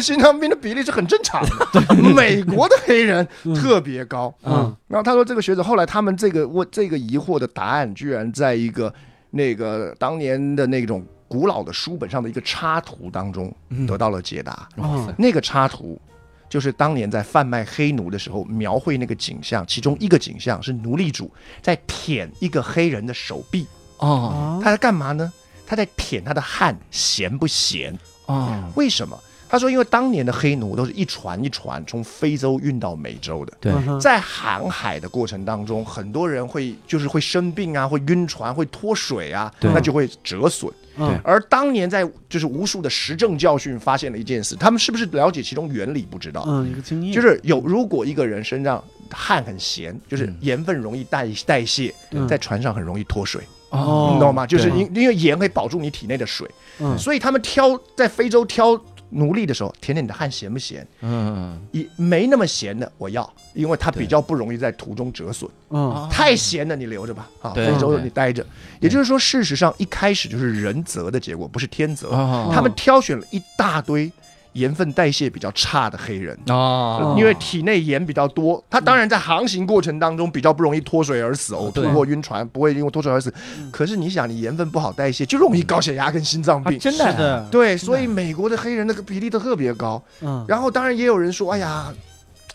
[0.00, 4.34] 心脏病的比例是很正常的， 美国的黑人特别高。
[4.44, 4.74] 嗯。
[4.88, 8.92] 然后他说，这个学者后来他们这个问这个疑惑的答案，居然在一个
[9.30, 13.86] 那个当年的那种古老的书本上的一个插图当中嗯。
[13.86, 14.52] 得到了解答。
[14.80, 16.00] 啊那个插图
[16.48, 21.30] 就是当年在贩卖黑奴的时候描绘那个景象，其中一个景象是奴隶主
[21.60, 23.66] 在舔一个黑人的手臂，
[23.98, 24.58] 哦。
[24.62, 25.30] 他在干嘛呢？
[25.72, 27.98] 他在舔他的汗，咸不咸？
[28.26, 29.18] 哦，为什么？
[29.48, 39.70] 他说，因为当年的黑奴都是一船一船从非洲运到美洲的，在航海的过程当中，很多人会就是会生病啊，会晕船，会脱水啊，对。
[39.72, 40.70] 那就会折损。
[40.98, 47.14] 嗯而当年在就是无数的实证教训发现了一件事，他们是不是了解其中原理不知道，嗯一个经验。
[47.14, 50.36] 就是有如果一个人身上汗很咸，就是嗯。
[50.42, 53.42] 盐分容易代代谢，嗯在船上很容易脱水，
[53.72, 54.46] 哦你懂吗？
[54.46, 56.48] 就是因因为盐可以保住你体内的水，
[56.80, 58.78] 嗯所以他们挑在非洲挑
[59.10, 60.86] 奴隶的时候，舔舔你的汗咸不咸？
[61.00, 65.50] 嗯一没那么咸的我要，因为它对比较不容易在途中折损。
[65.70, 68.44] 嗯太咸的你留着吧，啊，对非洲你待着。
[68.80, 72.08] 也就是说，事实上一开始就是人择的结果，不是天择。
[72.10, 74.10] 哦他们挑选了一大堆
[74.52, 76.38] 盐分代谢比较差的黑人。
[76.48, 83.32] 哦，因为体内盐比较多，他当然在航行过程当中比较不容易脱水而死、呕吐对或晕船，不会因为脱水而死。
[83.70, 86.76] 可是你想，你盐分不好代谢，就容易高血压跟心脏病。
[86.76, 90.02] 啊真的，对，所以美国的黑人那个比例都特别高。
[90.20, 91.92] 嗯，然后当然也有人说，哎呀。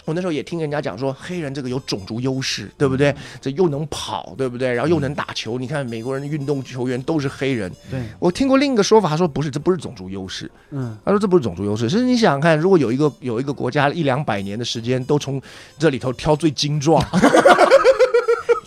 [0.08, 3.14] 我那时候也听人家讲说，黑人这个有种族优势，对不对？
[3.41, 4.72] 这又能跑，对不对？
[4.72, 5.60] 然后又能打球。
[5.60, 7.70] 你看美国人的运动球员都是黑人。
[7.91, 10.49] 对，我听过另一个说法，他说不是，这不是种族优势。
[10.72, 15.41] 嗯他说这不是种族优势，是你想想看，如果有一个有一个国家一两百年的时间都从
[15.78, 17.03] 这里头挑最精壮，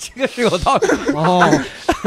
[0.00, 0.88] 这个是有道理。
[1.12, 1.46] 哦，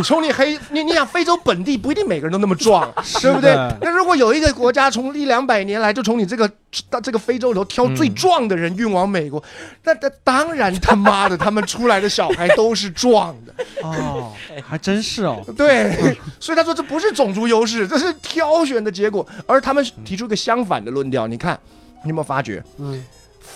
[0.04, 2.92] 从你黑你你想非洲本地不一定每个人都那么壮，
[3.22, 3.54] 对不对？
[3.82, 6.50] 那如果有一个国家从一两百年来就从你这个
[6.90, 9.42] 到这个非洲里头挑最壮的人运往美国，
[9.84, 14.34] 那那当然他妈的他们出来的小孩都是壮的，哦，
[14.68, 21.60] 还真是哦，对，所以他说这不是种族优势，这是挑选的结果，而他们提出一个相反的论调，你看
[22.04, 22.64] 你有没有发觉？
[22.80, 23.04] 嗯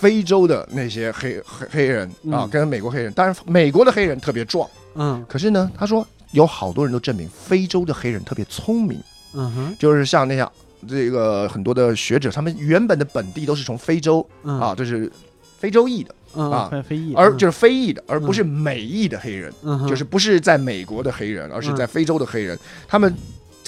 [0.00, 5.24] 非洲的那些黑黑黑人啊，嗯跟美国黑人，当然美国的黑人特别壮，嗯。
[5.28, 9.00] 可是呢，他说有好多人都证明非洲的黑人特别聪明，
[9.34, 9.76] 嗯哼。
[9.78, 10.50] 就是像那样
[10.88, 14.60] 这个很多的学者，他们原本的本地都是从非洲嗯。
[14.60, 15.10] 啊，就是
[15.58, 23.12] 非洲裔的，嗯啊非非裔，而就是非裔的，而不是美裔的黑人，嗯就是不是在美国的黑人，而是在非洲的黑人，他们。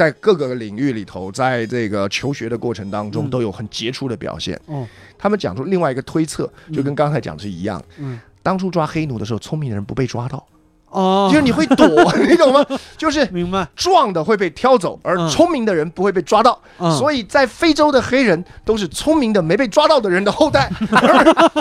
[0.00, 4.58] 在各个领域里头，在这个求学的过程当中，嗯都有很杰出的表现。
[4.64, 4.88] 哦
[5.18, 7.82] 他们讲出另外一个推测，就跟刚才讲的是一样。
[7.98, 10.42] 嗯当初抓黑奴的时候，聪明的人不被抓到，
[10.88, 11.86] 哦，就是你会躲，
[12.26, 12.64] 你懂吗？
[12.96, 16.58] 就是明白，壮的会被挑走，而嗯聪明的人不会被抓到。
[16.78, 21.52] 嗯，所以在非洲的黑人都是聪明的没被抓到的人的后代，而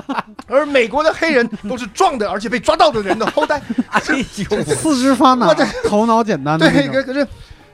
[0.48, 3.62] 而美国的黑人都是壮的而且被抓到的人的后代。
[3.90, 4.02] 哎
[4.50, 7.28] 呦，四肢发达，头脑简单的对，可可是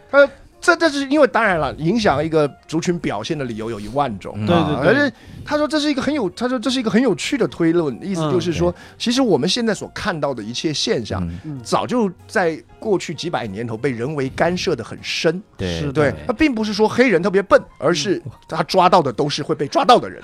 [0.10, 0.28] 他
[0.66, 4.34] 这这是因为当然了，影响一个族群表现的理由有一万种。
[4.36, 11.30] 嗯对啊对对而且他说这是一个很有，他说这是一个很有趣的推论，意思就是说，其实我们现在所看到的一切现象，
[11.64, 15.40] 早就在过去几百年头被人为干涉的很深。
[15.58, 20.24] 对，他并不是说黑人特别笨，而是他抓到的都是会被抓到的人。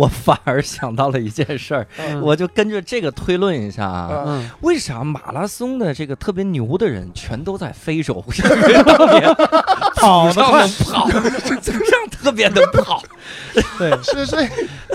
[0.00, 4.42] 我我反而想到了一件事儿，嗯我就跟着这个推论一下啊。
[4.62, 8.24] 为啥马拉松的这个特别牛的人全都在非洲？
[9.96, 11.06] 跑得快上，跑，
[11.60, 13.02] 祖上特别的跑。
[13.78, 14.36] 对，是是，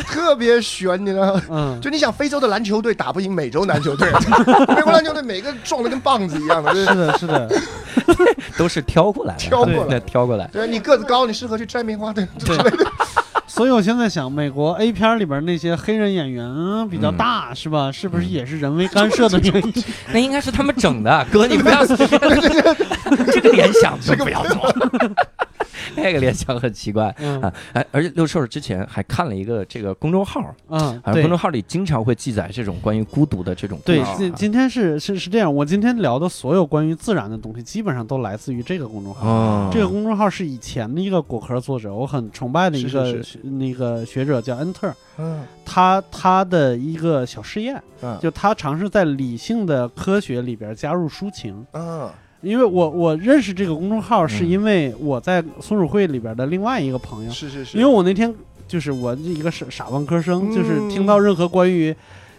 [0.08, 1.42] 特别悬，你知道吗？
[1.52, 4.12] 嗯，就你想，非洲的篮球队打不赢美洲篮球队，
[4.76, 7.50] 美国篮球队每个壮的跟棒子一样的，是是的，是的，
[8.58, 10.48] 都是挑过来的，挑过来对挑过来。
[10.52, 12.28] 对你个子高，你适合去摘棉花的。
[12.44, 12.58] 对。
[13.56, 17.92] 所以我现在想，美国 A 片里边那些黑人演员啊比较大，是吧？
[17.92, 19.84] 是不是也是人为干涉的原因？
[20.12, 21.96] 那应该是他们整的，哥，你不要 这
[23.42, 24.74] 个联想这个不要做。
[25.96, 27.54] 那个联想很奇怪嗯啊！
[27.74, 39.28] 哎，而且六兽之前还看了一个这个公众号，嗯，啊公众号里经常会记载这种关于孤独的这种故对事，今今天是是是这样，我今天聊的所有关于自然的东西，基本上都来自于这个公众号。
[39.28, 51.66] 哦，这个公众号是以前的一个果壳作者，我很崇拜的一个那个学者叫恩特，嗯他他的一个小试验，嗯就他尝试在理性的科学里边加入抒情。
[51.74, 52.10] 嗯
[52.46, 54.50] 因为我我认识这个公众号，是嗯。
[54.50, 58.34] 因为我在松鼠会里边的另外一个朋友，是是是，因为我那天
[58.68, 61.96] 就是我一个傻傻文科生，嗯就是听到任何关于。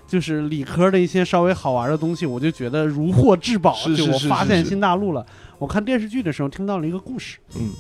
[0.09, 5.27] 就是理科的一些稍微好玩的东西，我就觉得如获至宝，是是就我发现新大陆了。
[5.59, 7.71] 我看电视剧的时候听到了一个故事，嗯。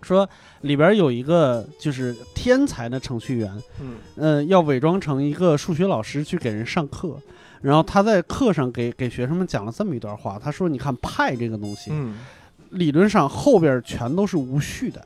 [0.00, 0.26] 说
[0.62, 3.96] 里边有一个就是天才的程序员，嗯。
[4.16, 7.20] 呃，要伪装成一个数学老师去给人上课，
[7.64, 12.18] 然后他在课上给给学生们讲了这么一段话，他说：“你看派这个东西，嗯。
[12.72, 15.02] 理论上后边全都是无序的，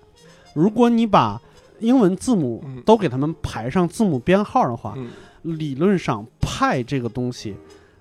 [0.55, 1.41] 如果你把
[1.79, 2.83] 英文字母嗯。
[2.85, 5.09] 都给他们排上字母编号的话，嗯。
[5.43, 7.55] 理论上派这个东西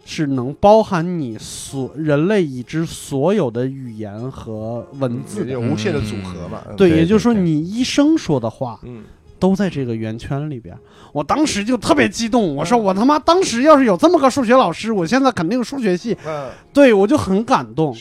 [0.04, 5.52] 是能包含你所人类已知所有的语言和文字的。
[5.52, 6.64] 有无限的组合嘛？
[6.68, 9.04] 嗯对，也就是说，你一生说的话嗯
[9.40, 10.78] 都在这个圆圈里边。
[11.14, 16.18] 我当时就特别激动，我说我他妈当时要是有这么个数学老师，我现在肯定数学系。
[16.26, 17.96] 嗯对我就很感动。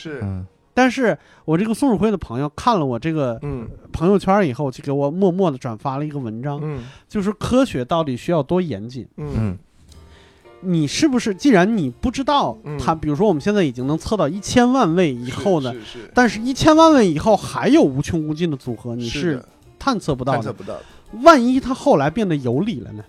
[0.73, 9.07] 但是我这个松鼠会的朋友看了我这个嗯朋友圈以后，就给我默默的转发了一个文章，嗯就是科学到底需要多严谨。
[9.17, 9.57] 嗯嗯
[10.61, 11.33] 你是不是？
[11.33, 19.43] 既然你不知道嗯它，比如说我们现在已经能测到一千万位以后呢，是是但是一千万位以后还有无穷无尽的组合，你是
[19.79, 20.37] 探测不到的。
[20.39, 20.75] 探测不到，
[21.23, 23.03] 万一他后来变得有理了呢？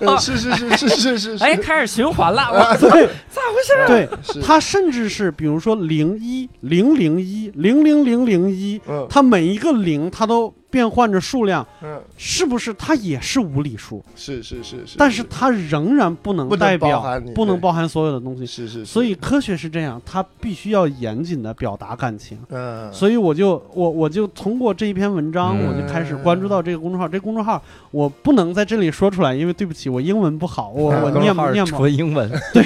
[0.00, 3.86] 嗯 是是是是是是，哎，开始循环了，我对咋回事儿？
[3.86, 14.04] 对，是它甚至是比如说零一零零一零零零零一，嗯它每一个零它都变换着数量，嗯，是不是它也是无理数？
[14.14, 18.44] 是是是是，但是它仍然不能代表不能包含所有的东西。
[18.46, 22.38] 是是，所以科学是这样，它必须要严谨的表达感情。
[22.50, 27.08] 嗯，所以我就我我就通过这一篇文章，嗯我就开始关注到这个公众号。
[27.08, 32.64] 这公众号我不能在这里说出来，因为对不起，我英文不好，我我嗯念不念不纯英文， 对，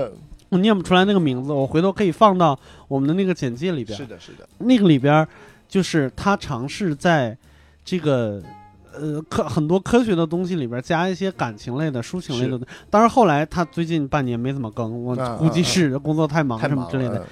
[0.48, 3.98] 我念不出来那个名字，我回头可以放到我们的那个简介里边。
[3.98, 5.26] 是的，是的，那个里边
[5.68, 7.36] 就是他尝试在
[7.84, 8.40] 这个
[8.94, 12.64] 呃科很多科学的东西里边加一些感情类的、抒情类的。
[12.88, 17.14] 当然后来他最近半年没怎么更，我啊估计是工作太忙什么之类的。
[17.18, 17.26] 了，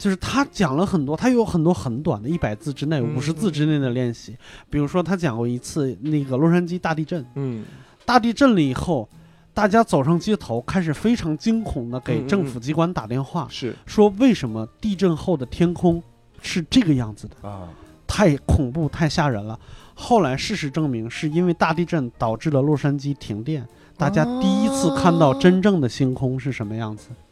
[0.00, 4.34] 就是他讲了很多，他有很多很短的，一百字之内、嗯五十字之内的练习。
[4.70, 7.62] 比如说，他讲过一次那个洛杉矶大地震，嗯。
[8.06, 9.06] 大地震了以后，
[9.52, 13.76] 大家走上街头，开始非常惊恐的给政府机关打电话，是。
[13.84, 16.02] 说为什么地震后的天空
[16.40, 17.68] 是这个样子的，啊，
[18.06, 19.60] 太恐怖、太吓人了。
[19.94, 27.10] 后来事实证明，是因为大地震导致了洛杉矶停电，大家第一次看到真正的星空是什么样子。
[27.10, 27.29] 啊，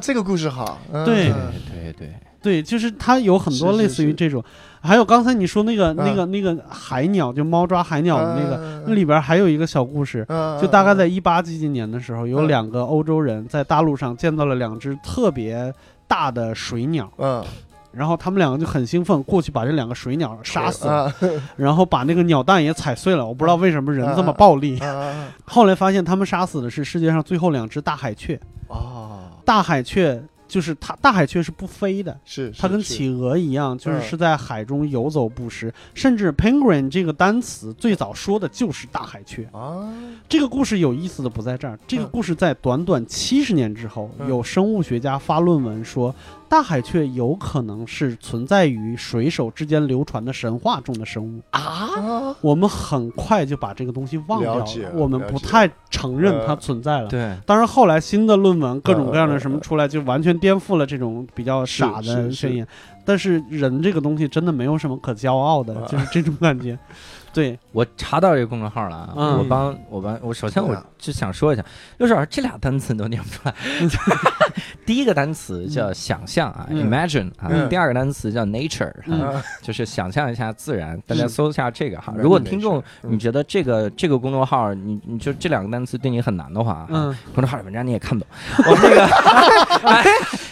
[0.00, 1.04] 这个故事好，嗯。
[1.04, 1.32] 对。
[1.70, 4.42] 对对，对，就是它有很多类似于是这种，
[4.80, 15.72] 还有刚才你说那个、那嗯个那个海鸟，就猫抓海鸟的那个，个那里边还有一个小故事，嗯就大概在一八几几年的时候，有嗯两个欧洲人在大陆上见到了两只特别
[16.06, 17.44] 大的水鸟，嗯。
[17.90, 21.14] 然后他们两个就很兴奋，过去把这两个水鸟杀死了，啊
[21.56, 23.26] 然后把那个鸟蛋也踩碎了。
[23.26, 24.78] 我不知道为什么人这么嗯暴力。
[24.78, 29.17] 啊后来发现他们杀死的是世界上最后两只大海雀，啊，
[29.48, 30.22] 大海雀。
[30.48, 35.70] 就是它，大海雀是不飞的，是它跟企鹅一样，就是嗯是在海中游走捕食。
[35.92, 39.46] 甚至 penguin 这个单词最早说的就是大海雀。
[39.52, 39.92] 啊，
[40.26, 46.14] 这个故事有意思的不在这儿，这个嗯故事在短短七十年之后，嗯有生物学家发论文说，
[46.48, 51.40] 大海雀有可能是存在于水手之间流传的神话中的生物。
[51.50, 57.08] 啊，我们很快就把这个东西忘掉了我们不太承认它呃存在了。
[57.08, 62.66] 对，当然，后来新的论文各种各样的嗯什么出来，就完全颠覆了这种比较傻的宣言。
[63.04, 66.78] 但是人这个东西真的没有什么可骄傲的，啊就是这种感觉。
[67.32, 69.14] 对，我查到这个公众号了啊！
[69.14, 71.64] 嗯我帮我帮我首先我就想说一下，
[71.98, 73.54] 六叔老师这俩单词你都念不出来。
[74.84, 81.00] 第一个单词叫想象啊嗯，imagine 啊；嗯第二个单词叫 nature 嗯啊，啊就是想象一下自然。
[81.06, 82.12] 大家嗯搜一下这个哈。
[82.16, 86.86] 嗯如果听众你觉得这个这个公众号你你就这两个单词对你很难的话，
[87.34, 88.34] 公众号的文章你也看不懂。
[88.66, 89.04] 我们这个，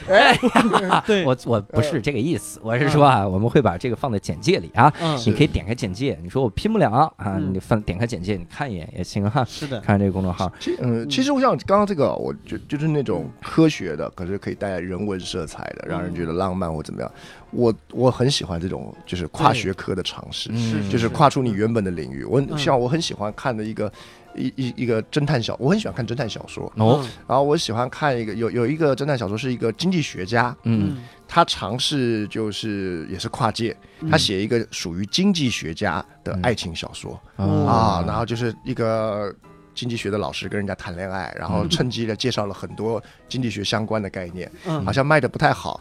[0.09, 4.93] 哎呀对，我我不是这个意思，我是说啊，我们会把这个放在简介里啊。
[5.01, 9.45] 嗯，你可以点开简介，你说我拼不了啊，嗯你翻点开简介，你看一眼也行哈。
[9.45, 17.11] 是的，看这个公众号，其嗯，其实我想刚刚这个，我就就是那种科学的，可是可以带来人文色彩的，让人觉得浪漫或怎么样。
[17.51, 20.91] 我我很喜欢这种就是跨学科的尝试，嗯。
[20.91, 22.25] 就是跨出你原本的领域。
[22.25, 23.91] 我像我很喜欢看的一个
[24.35, 26.71] 一一一个侦探小，我很喜欢看侦探小说。
[26.77, 30.99] 哦，嗯然后我喜欢看一个有有一个侦探小说是一个经济学家，嗯。
[31.29, 33.77] 他尝试就是也是跨界，
[34.09, 37.21] 他写一个属于经济学家的爱情小说。
[37.39, 39.35] 嗯啊，然后就是一个
[39.77, 41.69] 经济学的老师跟人家谈恋爱，然后嗯。
[41.69, 44.85] 趁机的介绍了很多经济学相关的概念，嗯。
[44.85, 45.79] 好，像卖的不太好，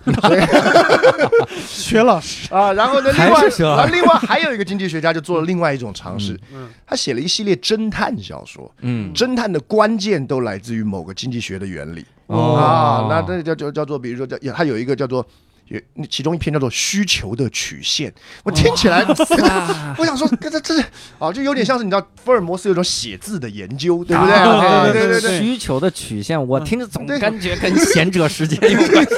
[1.65, 9.13] 薛老师，啊，然后呢，另外另外还有一个经济学家就做了另外一种尝试，嗯他写了一系列侦探小说，嗯。
[9.13, 12.05] 侦探的关键都来自于某个经济学的原理。
[12.27, 12.55] 哦。
[12.55, 15.25] 啊，那这叫叫叫做，比如说叫，他有一个叫做。
[15.67, 18.13] 有其中一篇叫做需求的曲线，
[18.43, 19.03] 我听起来，
[19.97, 20.79] 我想说，这这这
[21.17, 24.33] 啊，就有点像是你知道福尔摩斯有种写字的研究，对不对？
[24.35, 29.15] 啊对对对对，需求的曲线，我听着总感觉跟贤者时间有 关系。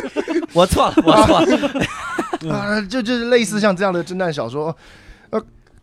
[0.53, 2.55] 我错了，我错了。
[2.55, 4.75] 啊，就就是类似像这样的侦探小说，呃，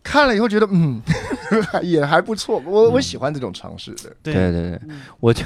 [0.05, 1.01] 看了以后觉得嗯，
[1.81, 4.15] 也还不错，我我喜欢这种尝试的。
[4.21, 4.33] 对。
[4.33, 4.79] 对对，
[5.19, 5.43] 我就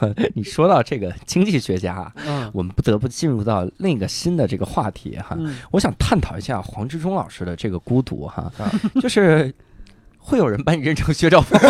[0.00, 2.50] 我你说到这个经济学家啊，嗯。
[2.54, 5.36] 我们不得不进入到另一个新的这个话题哈。
[5.38, 5.58] 嗯。
[5.70, 8.72] 我想探讨一下黄志忠老师的这个孤独哈啊，
[9.02, 9.54] 就是
[10.16, 11.60] 会有人把你认成薛兆丰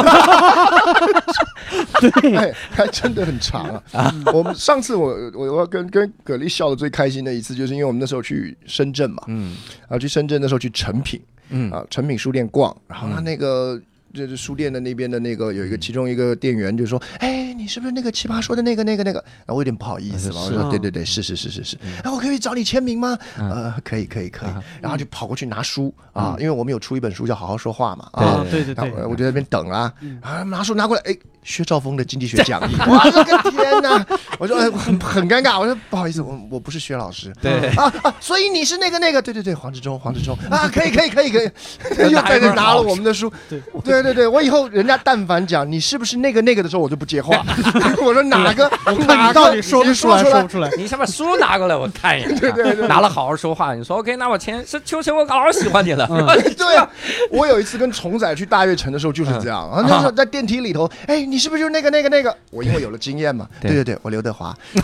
[2.37, 4.15] 哎，还真的很长啊！
[4.33, 9.57] 我们上次我我我跟跟葛丽笑的最开心的一次，就是因为我们那时候去深圳嘛，嗯。
[9.81, 11.21] 然后去深圳那时候去成品
[11.53, 13.81] 嗯啊，诚品书店逛，然后他嗯那个。
[14.15, 19.23] 就是书店的那边的那个有一个其中一个店员就说：“哎，哎，你是不是那个奇葩说的那个那个那个？
[19.45, 21.79] 然后我有点不好意思嘛，我说啊对对对，是是是是是。
[22.03, 23.17] 哎，我可以找你签名吗？
[23.39, 23.51] 嗯。
[23.51, 24.49] 呃，可以可以可以。
[24.49, 24.63] 啊。
[24.81, 28.25] 然后就跑过去拿书啊，因为我们有出一本书叫《好好说话》嘛啊。
[28.25, 28.47] 啊，。
[28.51, 29.93] 对对然后对，我就在那边等啊，
[30.23, 34.07] 啊，拿书拿过来，哎，薛兆丰的经济学讲义， 我的个天哪！
[34.39, 37.69] 我说，哎，很很尴尬，我说不好意思，我我不是薛老师，对。
[37.77, 40.35] 啊啊，所以你是那个那个，对对对，黄志忠，黄志忠。
[40.51, 41.51] 啊，可以可以可以可以，
[42.11, 43.61] 又在这拿了我们的书，对。
[43.85, 47.42] 对对对，我以后人家但凡讲你是不是那个那个的时候，我就不接话，
[48.03, 50.71] 我说哪个看哪个你到底说不出来说不出来。
[50.77, 52.35] 你先把书拿过来，我看一眼。
[52.39, 53.75] 对对对拿了好好说话。
[53.75, 56.07] 你说 OK，那我前是秋晨，我老喜欢你了。
[56.11, 56.27] 嗯
[56.57, 56.89] 对啊，
[57.31, 62.35] 我有一次跟虫仔去大悦城的时候就是这样，啊，那时候在电梯里头，哎，你是不是就是那个那个那个？
[62.51, 64.55] 我因为有了经验嘛，对对对对，我刘德华，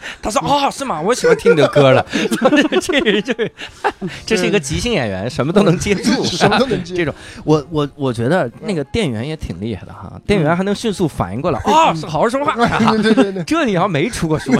[0.22, 1.00] 他说哦，是吗？
[1.00, 2.04] 我喜欢听你的歌了。
[2.80, 3.50] 这人就是，
[4.26, 12.54] 这是一个即兴演员，什么都能接住，什么都能接这种，我我我觉得那个店员也挺厉害的哈，店员还能迅速反应过来，哦，是好好说话。
[12.96, 14.52] 对对对对，这你要没出过书，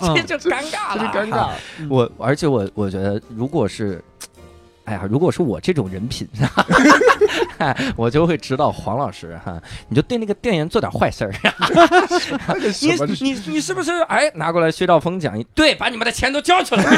[0.00, 0.14] 嗯。
[0.14, 1.48] 这就尴尬了，这尴尬。
[1.88, 4.02] 我而且我我觉得，如果是，
[4.84, 6.28] 哎呀，如果是我这种人品，
[7.96, 11.32] 我就会指导黄老师哈，你就对那个店员做点坏事儿。
[12.80, 15.44] 你你你是不是哎拿过来薛兆丰讲义？
[15.54, 16.84] 对，把你们的钱都交出来。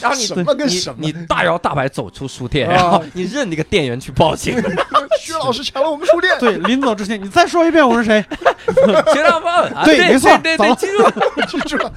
[0.00, 4.60] 然后你什么跟你什么你大摇大摆走出书店，啊然后你认那个店员去报警。
[5.20, 8.24] 薛老师抢了我们书店，对，临走之前你再说一遍我是谁？
[9.12, 11.12] 薛兆丰，啊对对没错对对记住了。
[11.46, 11.92] 记住了，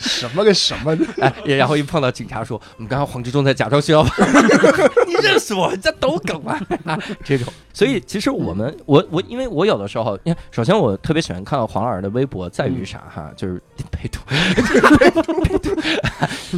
[0.00, 0.96] 什么跟什么？
[1.20, 4.09] 哎，然后一碰到警察说，我们刚刚黄志忠在假装薛兆丰，
[5.06, 5.74] 你认识我？
[5.76, 6.58] 这都梗啊，
[7.24, 7.52] 这种。
[7.72, 15.74] 所以其实我们，我我，因为我有的时候，你看首先我特别喜欢看到黄老师的微博，在于啥哈，就是配图，配图，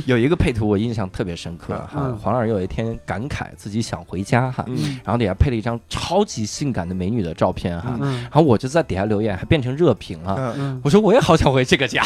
[0.06, 2.16] 有一个配图我印象特别深刻哈嗯。
[2.18, 10.56] 黄老师有一天感慨自己想回家哈，嗯然后底下配了一张超级性感的美女的照片哈，嗯然后我就在底下留言，还变成热评了。
[10.82, 12.02] 我说我也好想回这个家，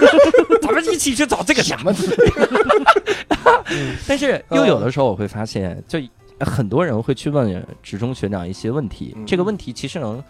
[0.60, 1.76] 咱们一起去找这个家。
[1.78, 1.94] 什么？
[4.06, 5.98] 但是又有的时候我会发现，就
[6.40, 10.22] 很多人会去问职中学长一些问题，嗯这个问题其实能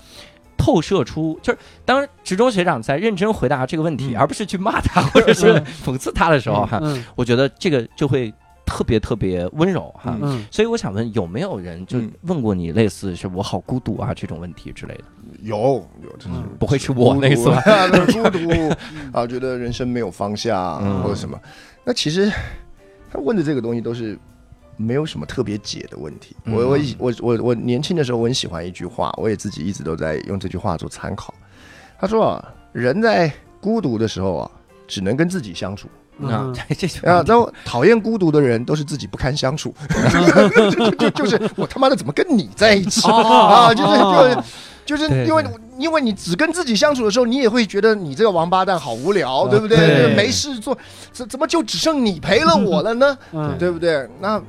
[0.57, 8.32] 透射出，就是当职中学长在认真回答这个问题，嗯而不是去骂他或者是讽刺他的时候，哈，嗯我觉得这个就会
[8.66, 10.16] 特别特别温柔哈。
[10.51, 15.05] 所以我想问，有没有人就嗯问过你类似是我好孤独啊这种问题之类的？
[15.43, 15.57] 有
[16.03, 17.62] 有，真是嗯不会是我那次吧？
[18.11, 18.68] 孤独
[19.12, 21.41] 啊，觉得人生没有方向嗯或者什么。
[21.84, 22.30] 那其实
[23.11, 24.18] 他问的这个东西都是
[24.81, 26.35] 没有什么特别解的问题。
[26.45, 31.35] 嗯我我以我我我年轻的时候我很喜欢一句话，我也自己一直都在用这句话做参考。
[31.99, 34.51] 他说啊，人在孤独的时候啊，
[34.89, 35.87] 只能跟自己相处。
[36.22, 39.74] 啊嗯，这这啊， 话然后讨厌孤独的人都是自己不堪相处，
[40.70, 43.12] 就就就是我他妈的怎么跟你在一起哦
[43.70, 43.74] 啊？
[43.74, 44.45] 就是哦
[44.85, 45.45] 就是就是因为
[45.78, 49.78] 因为你只跟自己相处的时候，你也会觉得你这个王八蛋好无聊，对不对？
[49.78, 50.76] 对没事做，
[51.12, 53.16] 怎怎么就只剩你陪了我了呢？
[53.33, 54.07] 嗯对不对？
[54.20, 54.43] 那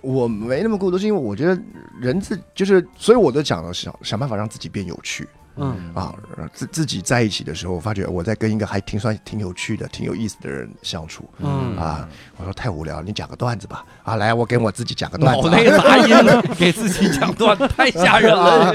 [0.00, 1.60] 我没那么孤独，是因为我觉得
[2.00, 5.28] 人自就是，所以我都讲了想想办法让自己变有趣。
[5.60, 6.14] 嗯啊，
[6.52, 11.28] 自自己在一起的时候，我发觉我在跟一个还挺算挺有趣的、挺有意思的人相处。
[11.40, 13.84] 嗯啊，我说太无聊，你讲个段子吧。
[14.04, 16.14] 啊，来，我给我自己讲个段子脑内杂音，
[16.56, 18.72] 给自己讲段子太吓人了。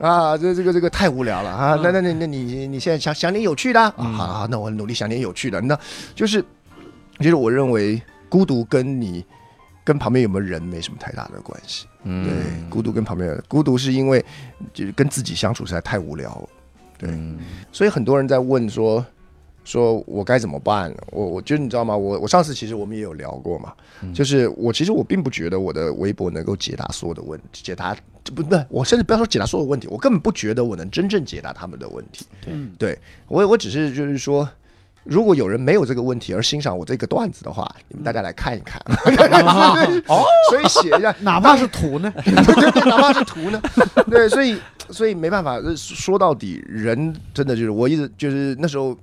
[0.00, 1.78] 啊，这这个这个太无聊了啊。
[1.82, 3.94] 那那那那你你现在想想点有趣的啊？
[4.16, 5.60] 好，那我努力想点有趣的。
[5.60, 5.78] 那
[6.14, 6.42] 就是，
[7.18, 8.00] 就是我认为
[8.30, 9.22] 孤独跟你
[9.84, 11.86] 跟旁边有没有人没什么太大的关系。
[12.04, 14.24] 嗯对，孤独跟旁边的人，孤独是因为
[14.72, 16.48] 就是跟自己相处实在太无聊了。
[16.98, 17.38] 对嗯
[17.72, 19.04] 所以很多人在问说，
[19.64, 20.92] 说我该怎么办？
[21.10, 21.96] 我我觉得你知道吗？
[21.96, 23.72] 我我上次其实我们也有聊过嘛，
[24.02, 27.96] 嗯就是我其实我并不觉得我的微博能够解答所有的问题，解答
[28.34, 32.26] 不不，我甚至不要说解答所有问题，我根本不觉得我能真正解答他们的问题。
[32.40, 34.48] 对对我我只是就是说。
[35.04, 38.80] 如果有人没有这个问题而欣赏我这个段子的话，你们大家来看一看。
[40.06, 42.12] 哦， 所以写一下， 哪怕是图呢？
[42.24, 43.60] 对 对对，哪怕是图呢，
[44.08, 44.58] 对，所以
[44.90, 48.96] 所以没办法，呃说到底，人真的就是我一直就是那时候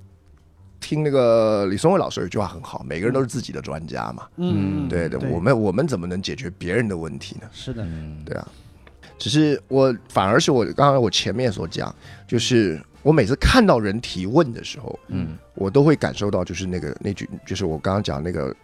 [0.80, 7.46] 听那个李松蔚老师有一句话很好，每个人都是自己的专家嘛，嗯，对的，我们我们怎么能解决别人的问题呢？
[7.52, 8.48] 是的，嗯对啊，
[9.18, 11.94] 只是我反而是我刚刚我前面所讲，
[12.26, 18.54] 就是我每次看到人提问的时候，嗯我都会感受到就是那个那句就是我刚刚讲那个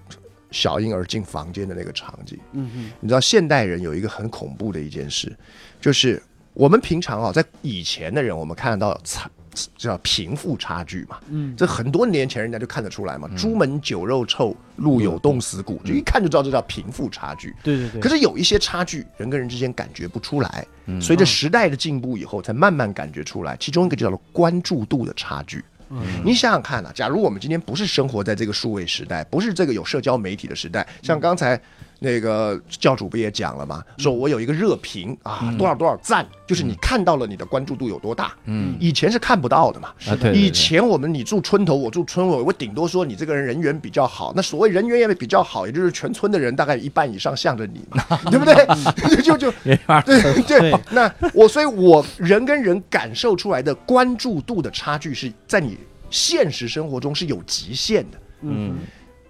[0.51, 2.39] 小婴儿进房间的那个场景。
[2.53, 5.37] 嗯嗯你知道现代人有一个很恐怖的一件事，
[5.81, 6.23] 就是
[6.55, 9.29] 我们平常啊，在以前的人，我们看得到财
[9.77, 11.19] 叫贫富差距嘛。
[11.29, 17.55] 嗯，这很多年前人家就看得出来嘛，朱门酒肉臭，路有冻死骨，就一看就知道这叫贫富差距。
[17.63, 18.01] 对对对。
[18.01, 20.67] 可是有一些差距，人跟人之间感觉不出来，
[21.01, 23.57] 随着时代的进步以后，才慢慢感觉出来。
[23.59, 25.65] 其中一个就叫做关注度的差距。
[25.89, 31.61] 嗯你想想看啊，假如我们今天不是生活在这个数位时代，不是这个有社交媒体的时代，像刚才
[31.99, 33.83] 那个教主不也讲了吗？
[33.99, 38.35] 说我有一个热评啊，多少多少赞，就是你看到了你的关注度有多大。
[38.45, 38.77] 嗯。
[38.79, 39.89] 以前是看不到的嘛。
[40.07, 44.33] 啊，对，对以前我们你住村头，我住村尾，我顶多说你这个人人缘比较好。
[44.37, 48.55] 那所谓人缘也比较好，也就是全村的人大概一半以上向着你嘛， 对不对？
[49.23, 50.43] 就就没法 对对。
[50.43, 55.77] 对，那我所以，我人跟人感受出来的关注度的差距，是在你
[56.11, 58.77] 现实生活中是有极限的，嗯。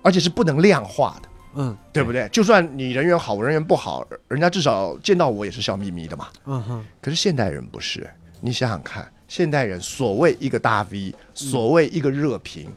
[0.03, 2.29] 而且是不能量化的，嗯对不对？
[2.29, 6.29] 就算你人缘好，我人缘不好，人家至少见到我也是笑眯眯的嘛。
[6.45, 8.09] 嗯哼，可是现代人不是，
[8.41, 12.71] 你想想看，现代人所谓一个大 V，所谓一个热评，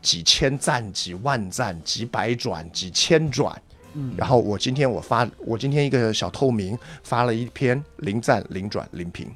[0.00, 3.60] 几千赞、几万赞、几百转、几千转。
[3.94, 9.30] 嗯然后我今天我发，我今天一个小透明发了一篇零赞、零转、零评，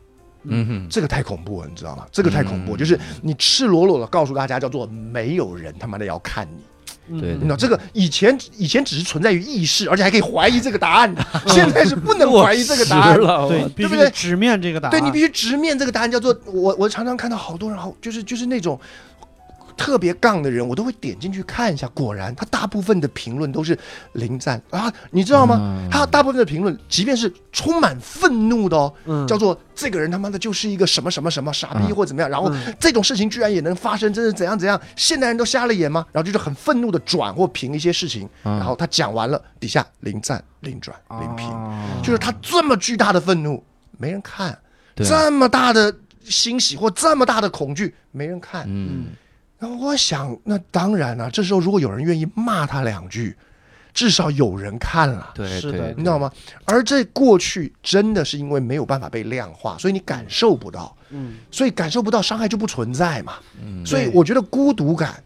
[0.44, 2.06] 嗯哼，这个太恐怖了，你知道吗？
[2.10, 6.62] 这个太恐怖，就是你赤裸裸的告诉大家，叫做没有人他妈的要看你。
[7.08, 11.14] 嗯对你知道这个以前以前只是存在于意识，而且还可以怀疑这个答案，
[11.48, 13.18] 现在是不能怀疑这个答案。
[13.18, 14.90] 了，对，对不对直面这个答案。
[14.90, 18.78] 对你必须直面这个答案，叫做我我常常看到好多人好就是就是那种。
[19.76, 21.86] 特别杠的人，我都会点进去看一下。
[21.88, 23.78] 果然，他大部分的评论都是
[24.12, 25.56] 零赞啊，你知道吗？
[25.60, 34.80] 嗯他大部分的评论，即便是充满愤怒的哦，嗯叫做这个人他妈的就是一个什么什么什么傻逼嗯或怎么样，然后嗯这种事情居然也能发生，真是怎样怎样？
[34.96, 36.04] 现代人都瞎了眼吗？
[36.12, 43.62] 然后就是很愤怒的转或评一些事情，嗯然后他讲完了，底下零赞、零转、零评，哦就是他这么巨大的愤怒，
[43.98, 44.58] 没人看。
[44.96, 48.64] 这么大的欣喜或这么大的恐惧，没人看。
[48.66, 49.08] 嗯
[49.58, 53.34] 然后我想，那当然了、这时候如果有人愿意骂他两句，
[53.94, 55.30] 至少有人看了。
[55.34, 56.30] 对是的，你知道吗？
[56.66, 63.34] 而这过去真的是因为没有办法被量化，所以你感受不到，嗯所以感受不到伤害就不存在嘛。
[63.62, 65.22] 嗯所以我觉得孤独感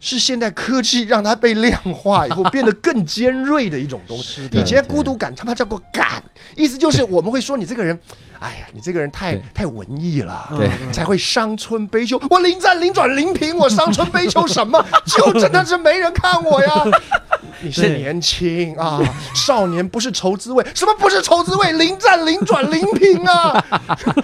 [0.00, 4.48] 是现代科技让它被量化以后变得更尖锐的一种东西。
[4.52, 6.22] 以前孤独感他妈叫做感，
[6.56, 7.98] 意思就是我们会说你这个人，
[8.38, 12.20] 哎呀，你这个人太太文艺了，对才会伤春悲秋。
[12.30, 14.84] 我零战零转零平，我伤春悲秋什么？
[15.04, 16.84] 就真的是没人看我呀。
[17.60, 19.00] 你是年轻啊，
[19.34, 21.72] 少年不是愁滋味，什么不是愁滋味？
[21.72, 23.64] 零战零转零平啊！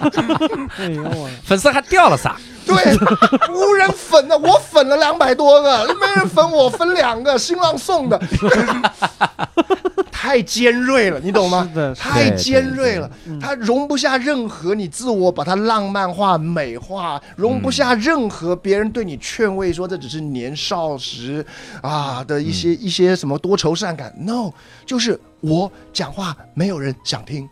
[0.79, 2.33] 哎呦我，粉丝还掉了仨，
[2.65, 2.97] 对，
[3.53, 8.19] 无人粉的，我粉了两百多个， 没人粉我，分两个，新浪送的，
[10.11, 11.69] 太尖锐了，你懂吗？
[11.97, 13.09] 太尖锐了
[13.39, 21.45] 它容不下任何你自我把它浪漫化、美化，容不下任何别人对你劝慰说这只是年少时
[21.81, 24.13] 啊的一些一些什么多愁善感。
[24.17, 24.51] No，
[24.85, 27.47] 就是我讲话没有人想听。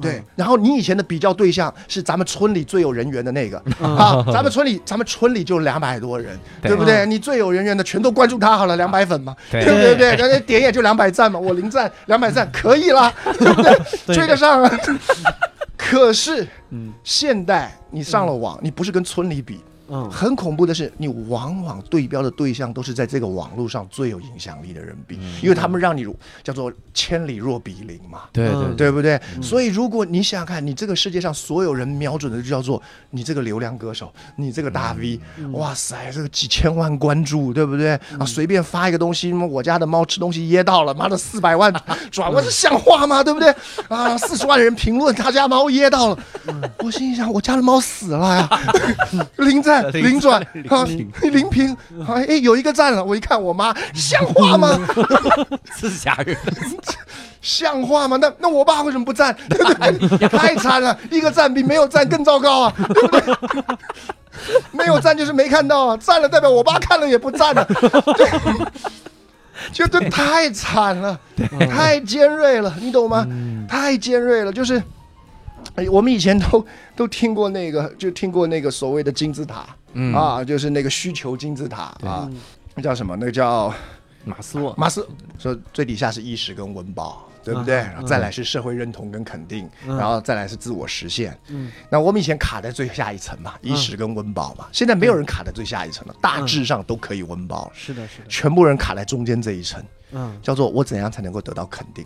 [0.00, 3.58] 对，然后你以前的比较对象是咱们村里最有人缘的那个。
[3.82, 6.70] 啊，咱们村里咱们村里就两百多人，对。
[6.70, 7.04] 对不对？
[7.06, 9.64] 你最有人缘的全都关注他好了，两百粉嘛，对。
[9.64, 9.96] 对不对？
[9.96, 13.76] 对，人家点也就两百赞嘛，我零赞两百赞可以啦， 对不对？
[14.06, 14.14] 对。
[14.16, 14.78] 追得上啊。
[15.76, 16.92] 可是嗯。
[17.02, 20.10] 现代你上了网，你不是跟村里比，嗯。
[20.10, 26.04] 很恐怖的是，你往往对标的对象都是在这个网络上最有影响力的人比，因为他们让你
[26.42, 28.22] 叫做千里若比邻嘛。
[28.32, 28.88] 对对对。
[28.90, 29.20] 不对？
[29.42, 35.20] 所以如果你想想看，你这个世界上所有人瞄准的就叫做你这个流量歌手，你这个大 V，、
[35.52, 37.90] 哇塞，这个几千万关注，对不对？
[38.18, 41.72] 啊，随便发一个东西，妈我家的猫吃东西噎到了，妈的四百万
[42.10, 43.22] 转，我这像话吗？
[43.22, 43.54] 对不对？
[43.88, 46.18] 啊，四十万人评论他家猫噎到了，
[46.78, 48.48] 我心想，我家的猫死了呀，
[49.36, 50.84] 零赞 零转啊，
[51.22, 51.76] 零平，
[52.08, 54.78] 哎哎，有一个赞了，我一看我妈，像话吗？
[55.76, 56.36] 是吓人，
[57.40, 58.16] 像话吗？
[58.20, 59.34] 那那我爸为什么不赞？
[59.48, 60.28] 对不对？
[60.28, 63.34] 太惨了，一个赞比没有赞更糟糕啊，对不对？
[64.70, 68.28] 没有赞就是没看到啊，赞了代表我爸看了也不赞了，对
[69.72, 71.18] 就这太惨了，
[71.70, 73.26] 太尖锐了，你懂吗？
[73.68, 74.80] 太尖锐了，就是。
[75.74, 82.28] 哎，我们以前都 都听过那个，就听过那个所谓的金字塔、嗯，啊，就是那个需求金字塔啊，
[82.74, 83.16] 那叫什么？
[83.16, 83.72] 那个叫
[84.24, 85.06] 马斯洛，马斯
[85.38, 87.76] 说最底下是意识跟温饱，对不对？
[87.80, 87.90] 嗯。
[87.92, 89.96] 然后再来是社会认同跟肯定，嗯。
[89.96, 91.38] 然后再来是自我实现。
[91.48, 91.70] 嗯。
[91.90, 94.66] 那我们以前卡在最下一层嘛，意识跟温饱嘛。
[94.72, 99.82] 现在没有人卡在最下一层了，大致上都可以温饱了，是的，是的，全部人卡在中间这一层，
[100.12, 100.38] 嗯。
[100.42, 102.04] 叫做我怎样才能够得到肯定？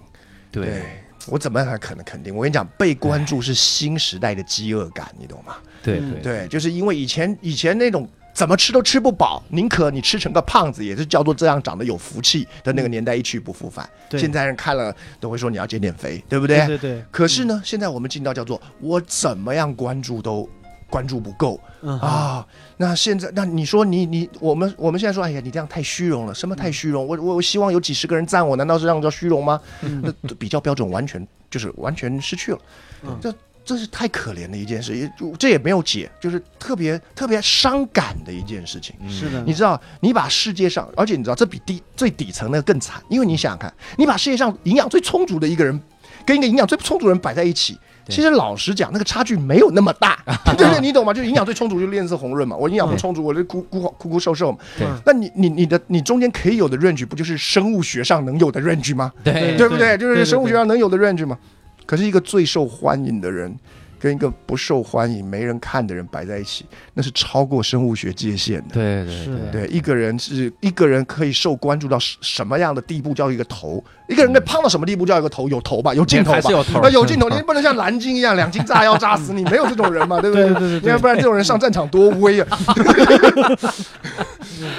[0.53, 0.83] 对，
[1.29, 2.35] 我怎么样才可能肯定？
[2.35, 5.57] 我跟你讲，被关注是新时代的饥饿感，你懂吗？
[5.59, 13.89] 嗯对对对，就是因为以前以前那种怎么吃都吃不饱，宁可你吃成个胖子，也是叫做这样长得有福气的那个年代一去不复返。
[14.09, 20.49] 对现在人看了都会说你要减点肥，对不对对对，可是呢，现在我们进到叫做我怎么样关注都
[20.93, 22.47] 关注不够嗯啊，啊。
[22.77, 27.07] 那现在，那你说你你我们我们现在说，哎呀，你这样太虚荣了，什么太虚荣？
[27.07, 29.59] 我我我希望有几十个人赞我，难道是这样叫虚荣吗？
[29.81, 32.59] 嗯那比较标准完全就是完全失去了
[33.05, 38.95] 嗯，这这是太可怜的一件事，也这也没有解，就是特别特别伤感的一件事情。
[39.09, 45.81] 是的，你知道，你把世界上，而且你知道，这比低最底层的更惨，因为你想想看，你把世界上营养最充足的一个人，
[46.25, 47.79] 跟一个营养最不充足的人摆在一起，
[48.09, 50.19] 其实老实讲，那个差距没有那么大，
[50.57, 50.81] 对不对？
[50.81, 51.13] 你懂吗？
[51.13, 52.57] 就是营养最充足，就脸色红润嘛。
[52.57, 54.59] 我营养不充足，我就枯枯枯枯瘦瘦嘛。
[54.79, 59.13] 对那你你你的你中间可以有的 range，不就是生物学上能有的 range 吗？
[59.23, 59.97] 对对不对？
[59.99, 61.39] 就是生物学上能有的 range 吗。
[61.85, 63.55] 可是一个最受欢迎的人，
[64.03, 68.75] 跟一个不受欢迎、没人看的人摆在一起，那是超过生物学界限的。
[68.75, 75.49] 对对对，一个人是一个人可以受关注到什什么样的地步叫一个头，一个人可以胖到什么地步叫一个头？
[75.49, 76.51] 有头吧，有镜头吧？
[76.51, 82.59] 有头那有镜头，你不能像蓝鲸一样两斤炸药炸死你， 没有这种人嘛，对不对对对对你要不然这种人上战场多威啊，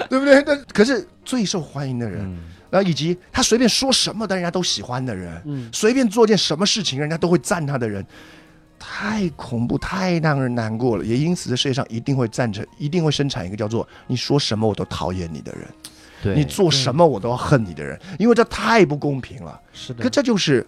[0.09, 0.43] 对不对？
[0.45, 2.37] 那可是最受欢迎的人，嗯
[2.69, 8.03] 然后以及他随便说什么但人家都喜欢的人，嗯随便做件什么事情人家都会赞他的人，
[8.85, 11.05] 太恐怖，太让人难过了。
[11.05, 15.61] 也因此，这世界上一定会赞成，一定会生产一个叫做“你说什么我都讨厌你”的人，
[16.21, 19.59] 对你做什么我都要恨你的人，因为这太不公平了。
[19.71, 20.67] 是的可，这就是。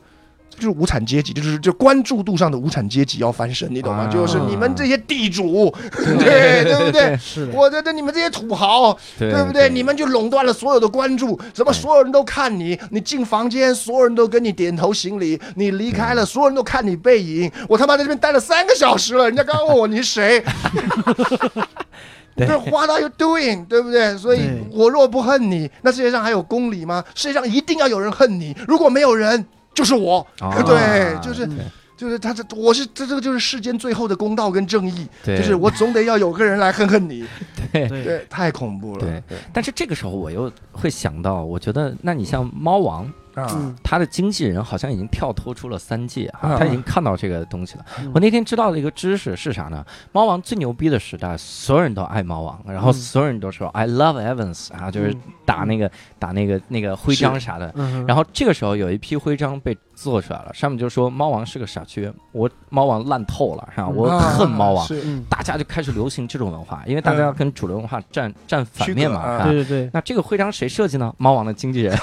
[0.49, 4.03] 这就是无产阶级，就是就关注度上的无产阶级要翻身，你懂吗？
[4.03, 7.17] 啊就是你们这些地主，对对不对？
[7.17, 9.69] 是的，我的这你们这些土豪，对对不对？
[9.69, 12.79] 你们就垄断了所有的关注，怎么所有人都看你？
[12.89, 17.51] 你进房间，所有人都跟你点头行礼；你离开了，所有人都看你背影。
[17.67, 20.43] 我他妈在这边待了三个小时了，人家刚刚问我你是谁？
[22.37, 23.65] 对对，What are you doing？
[23.65, 24.17] 对不对？
[24.17, 24.41] 所以
[24.71, 27.03] 我若不恨你，那世界上还有公理吗？
[27.13, 29.45] 世界上一定要有人恨你，如果没有人，
[29.75, 30.25] 就是我。
[30.39, 30.59] 啊。
[30.65, 31.59] 对，就是嗯
[31.97, 35.37] 就是他这我是这这个就是世间最后的公道跟正义，对。
[35.37, 37.25] 就是我总得要有个人来恨恨你。
[37.71, 38.99] 对，太恐怖了。
[38.99, 39.39] 对。
[39.53, 46.57] 但是这个时候我又会想到，我觉得那你像猫王，啊，嗯他的经纪人好像已经跳脱出了三界哈、啊。
[46.57, 47.85] 他已经看到这个东西了。
[47.99, 48.11] 嗯。
[48.13, 49.85] 我那天知道的一个知识是啥呢？
[50.11, 52.93] 猫王最牛逼的时代，所有人都爱猫王，然后嗯。
[52.93, 55.21] 所有人都说 I love Evans 啊，就是嗯。
[55.45, 57.71] 打那个打那个那个徽章啥的。
[57.75, 63.87] 嗯，然后这个时候有一批徽章被做出来了，上面就说猫王是个傻缺，我猫王烂透了，是吧？
[63.87, 64.87] 我恨猫王。
[65.29, 71.13] 大家就开始流行这种文化，因为大家要跟主流文化站站反面嘛，对对对，那这个徽章谁设计呢？
[71.17, 71.95] 猫王的经纪人，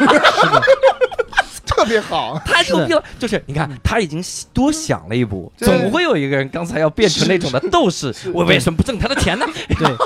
[1.82, 2.38] 特别好。
[2.44, 3.04] 太牛逼了！
[3.18, 4.22] 就是你看，他已经
[4.52, 9.46] 多想了一步，总会有一个人刚才要变成那种的斗士，我为什么不挣他的钱呢？
[9.78, 9.96] 对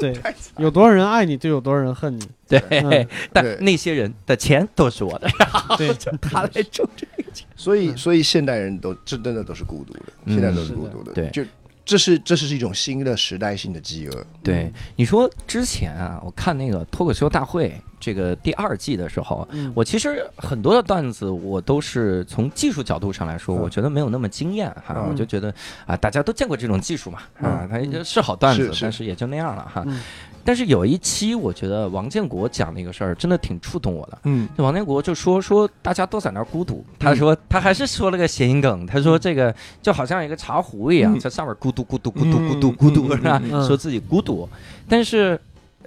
[0.12, 0.22] 对，
[0.56, 2.28] 有多少人爱你，就有多少人恨你。
[2.48, 5.28] 对嗯， 但那些人的钱都是我的，
[5.76, 7.46] 对，他来挣这个钱。
[7.56, 11.12] 所以，所以现代人都真真的都是孤独的，嗯现在都是孤独的。
[11.12, 11.44] 对就
[11.84, 14.26] 这是这是一种新的时代性的饥饿。
[14.42, 19.72] 对，你说之前啊，我看那个脱口秀大会这个第二季的时候，嗯。
[19.74, 23.60] 我其实很多的段子我都是从技术角度上来说，嗯。
[23.62, 25.08] 我觉得没有那么惊艳哈，嗯。
[25.10, 25.52] 我就觉得
[25.86, 27.68] 啊，大家都见过这种技术嘛，啊，嗯。
[27.70, 29.82] 它就是好段子但是也就那样了哈。
[29.86, 30.00] 嗯。
[30.44, 34.18] 但是有一期，我觉得王建国讲那个事儿真的挺触动我的。
[34.24, 34.48] 嗯。
[34.56, 41.20] 王建国就说说大家都在那儿孤独，他说他还是说了个谐音梗，他说这个就好像一个茶壶一样，嗯。
[41.20, 43.40] 在上面咕嘟咕嘟咕嘟咕嘟咕嘟是吧？
[43.44, 44.48] 嗯说自己孤独，
[44.88, 45.38] 但是。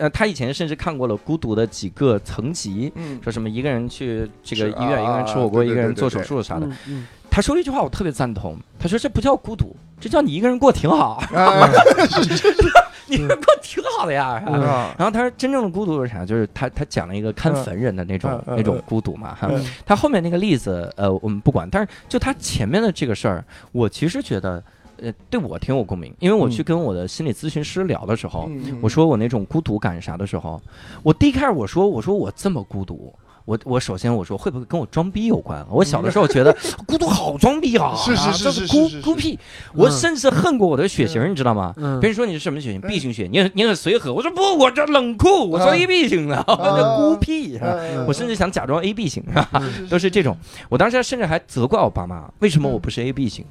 [0.02, 6.68] 呃，他以前甚至看过了孤独的几个层级，嗯说什么一个人去这个医院，啊一个人吃火锅，一个人做手术啥的。
[7.30, 8.58] 他说了一句话，我特别赞同。
[8.80, 11.70] 他说这不叫孤独，这叫你一个人过挺好，啊
[13.08, 14.42] 你一个人过挺好的呀。
[14.98, 16.26] 然后他说真正的孤独是啥？
[16.26, 19.48] 就是他他讲了一个看坟人的那种、那种嗯孤独嘛哈。
[19.52, 24.62] 嗯他后面那个例子呃我们不管，但是就他前面的这个事儿，我其实觉得
[25.02, 30.62] 呃对我挺有共鸣，因为我去嗯跟我的心理咨询师聊的时候，嗯我说我那种孤独感啥的时候，
[31.04, 33.14] 我第一开始我说我说我这么孤独。
[33.46, 35.60] 我我首先我说会不会跟我装逼有关？
[35.60, 36.56] 啊我小的时候觉得
[36.86, 39.40] 孤独好装逼啊，是是是这孤是是是孤僻，
[39.74, 41.74] 我嗯甚至恨过我的血型，你知道吗？
[41.78, 44.14] 嗯别人说你是什么血型？B 型血，你很你很随和。
[44.14, 47.60] 我说不，我这冷酷，我说啊 A B 型的，我孤僻。
[48.08, 49.24] 我甚至想假装 A B 型，
[49.90, 50.38] 都是这种。
[50.70, 53.46] 我当时甚至还责怪我爸妈，为什么我不是 A B 型？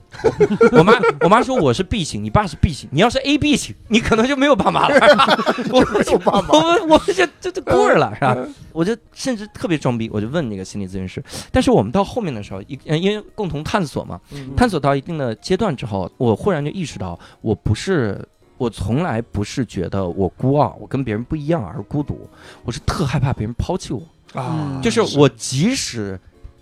[0.72, 4.96] 我我妈我妈说我是 B 型，你爸是 B 型，你要是 A B 型，你可能就没有爸妈了。
[5.72, 5.80] 我
[6.10, 8.36] 有爸妈我我就就就过儿了，是吧？
[8.72, 11.20] 我就甚至特别装逼，我就问那个心理咨询师。
[11.50, 18.24] 但是我们到后面的时候，一呃因为共同探索嘛，嗯探索到一定的阶段之后，我忽然就意识到，我不是，
[18.58, 22.28] 我从来不是觉得我孤傲，我跟别人不一样而孤独，
[22.62, 24.02] 我是特害怕别人抛弃我。
[24.34, 26.16] 啊，就是我即使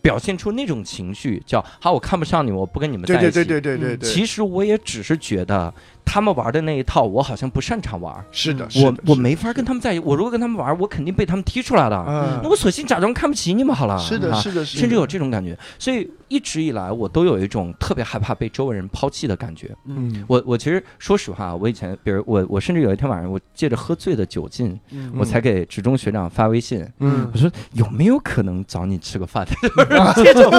[0.08, 3.30] 表现出那种情绪，叫好，我看不上你，我不跟你们在一起。
[3.30, 5.70] 对对对对对对对，其实我也只是觉得
[6.02, 10.02] 他们玩的那一套，我好像不擅长玩，是的，我我没法跟他们在一起。
[10.06, 12.04] 我如果跟他们玩，我肯定被他们踢出来的。
[12.08, 13.98] 嗯那我索性假装看不起你们好了。
[13.98, 19.74] 是的，啊是的，是的甚至有这种感觉，所以一直以来我都有一种特别害怕被周围人抛弃的感觉。
[19.86, 29.46] 嗯，我我其实说实话，我以前比如我我甚至有一天晚上，我借着喝醉的酒劲，嗯我才给职中学长发微信，嗯我说有没有可能找你吃个饭？
[30.16, 30.52] 这种，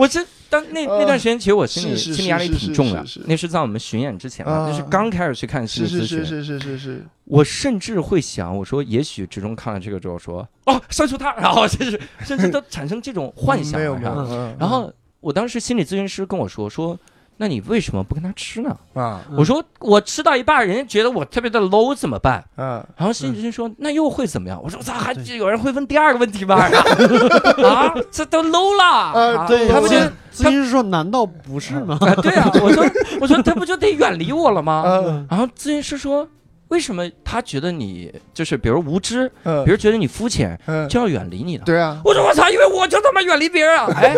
[0.00, 3.04] 我这当那那段时间，其实我心里心理压力挺重的。
[3.26, 6.24] 那是在我们巡演之前嘛，啊那是刚开始去看心是理咨询。
[6.24, 14.90] 是是是是是是，我甚至会想，我说也许之中看了这个之后说，哦，删除他，然后就是甚至都产生这种幻想没有没有了然后
[15.20, 16.98] 我当时心理咨询师跟我说说。
[17.42, 18.68] 那你为什么不跟他吃呢？
[18.92, 22.44] 啊嗯我说我吃到一半，人家觉得我特别的 low 怎么办？
[22.58, 26.56] 嗯然后心理咨询说：“那又会怎么样？”我说：“我操，还对有人会问第二个问题吗？
[27.64, 28.84] 啊，这都 low 了。
[28.84, 31.96] 啊对，他不就咨咨询师说难道不是吗？
[32.02, 32.14] 啊？
[32.20, 32.84] 对啊，我说
[33.22, 34.82] 我说他不就得远离我了吗？
[34.86, 36.28] 嗯然后咨询师说：
[36.68, 41.64] 为什么他觉得你就是比如无知，嗯比如觉得你肤浅，嗯，就要远离你了？
[41.64, 43.86] 对啊，我说我操，因为我就他妈远离别人啊！
[43.94, 44.16] 哎，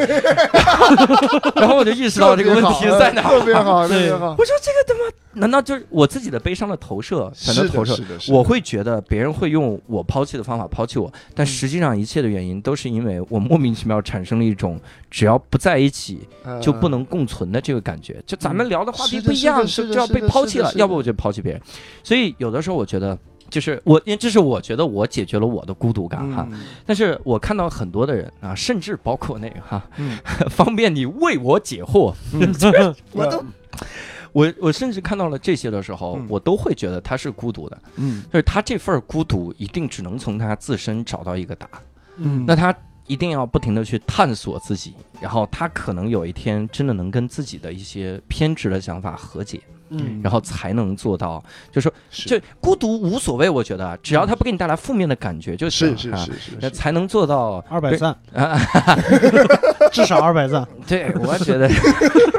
[1.57, 3.39] 然后我就意识到这个问题在哪儿。
[3.39, 7.31] 特别好，特别好，我说这个他妈，难道就是我自己的悲伤的投射？
[7.35, 7.95] 才能，投射
[8.29, 14.81] 我会觉得别人会用我抛弃的方法抛弃我，但实际上一切的原因都是因为我莫名其妙产生了一种
[15.11, 16.27] 只要不在一起
[16.63, 18.17] 就不能共存的这个感觉。
[18.27, 21.61] 就咱们聊的话题不一样，是就就要被抛弃了，要不我就抛弃别人。
[22.03, 23.02] 所以有的时候我觉得。
[23.51, 26.61] 就是我，因为这是我觉得我解决了我的孤独感哈，嗯。
[26.87, 30.19] 但是我看到很多的人啊，甚至包括那个哈，嗯。
[30.49, 32.15] 方便你为我解惑，
[33.13, 33.45] 我都
[34.33, 36.27] 我我甚至看到了这些的时候，嗯。
[36.31, 38.23] 我都会觉得他是孤独的，嗯。
[38.33, 41.83] 就是他这份孤独一定只能从他自身找到一个答案。
[42.17, 42.45] 嗯。
[42.47, 42.75] 那他
[43.07, 49.61] 一定要不停的去探索自己，然后他可能有一天真的能跟自己的一些偏执的想法和解，
[49.99, 58.59] 嗯然后才能做到，就是说，是就孤独无所谓，我觉得只要他不给你带来负面的感觉就行是是是是才能做到二百赞，啊。
[59.93, 60.67] 至少二百赞。
[60.87, 61.69] 对，我觉得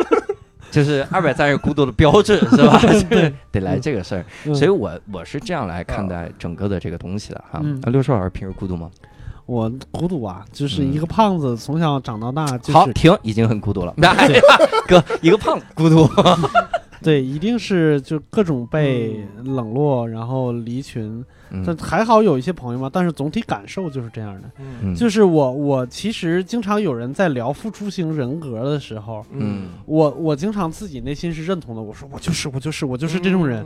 [0.72, 2.80] 就是二百赞是孤独的标志，是吧？
[3.10, 4.26] 对，得来这个事儿。
[4.46, 7.62] 嗯所以我我是这样来看待整个的这个东西的哈。
[7.92, 8.90] 六叔老师平时孤独吗？
[9.46, 13.94] 我孤独啊，就是一个胖子，从小长到大，就好，是停，已经很孤独了。
[14.02, 14.42] 哎呀，
[14.88, 16.10] 哥，一个胖子孤独。
[17.04, 21.24] 对，一定是就各种被冷落，然后离群。
[21.64, 24.50] 但嗯还好有一些朋友嘛，但是总体感受就是这样的。
[24.58, 24.96] 嗯。
[24.96, 29.70] 就是我我其实经常有人在聊付出型人格的时候，嗯。
[29.86, 33.64] 我我经常自己内心是认同的，我说我就是我就是我就是这种人，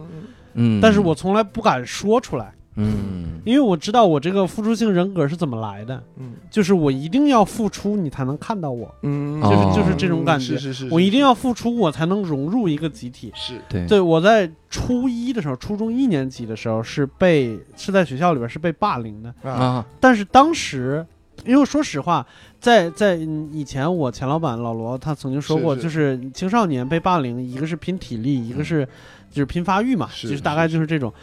[0.55, 3.41] 嗯，但是我从来不敢说出来，嗯。
[3.43, 6.33] 因为我知道我这个付出性人格是怎么来的，嗯。
[6.49, 9.41] 就是我一定要付出，你才能看到我，嗯。
[9.41, 10.57] 就是就是这种感觉。
[10.57, 13.31] 是是是，我一定要付出，我才能融入一个集体。
[13.35, 13.59] 是。
[13.67, 13.85] 对。
[13.85, 19.51] 对，我在初一的时候，初中一年级的时候是被是在学校里边是被霸凌的，啊。
[19.51, 21.05] 啊但是当时，
[21.45, 22.25] 因为说实话，
[22.59, 28.85] 在在嗯以前我前老板老罗他曾经说过，就是青少年被霸凌，一个是拼体力，一个是
[29.29, 31.13] 就是拼发育嘛，是就是大概就是这种。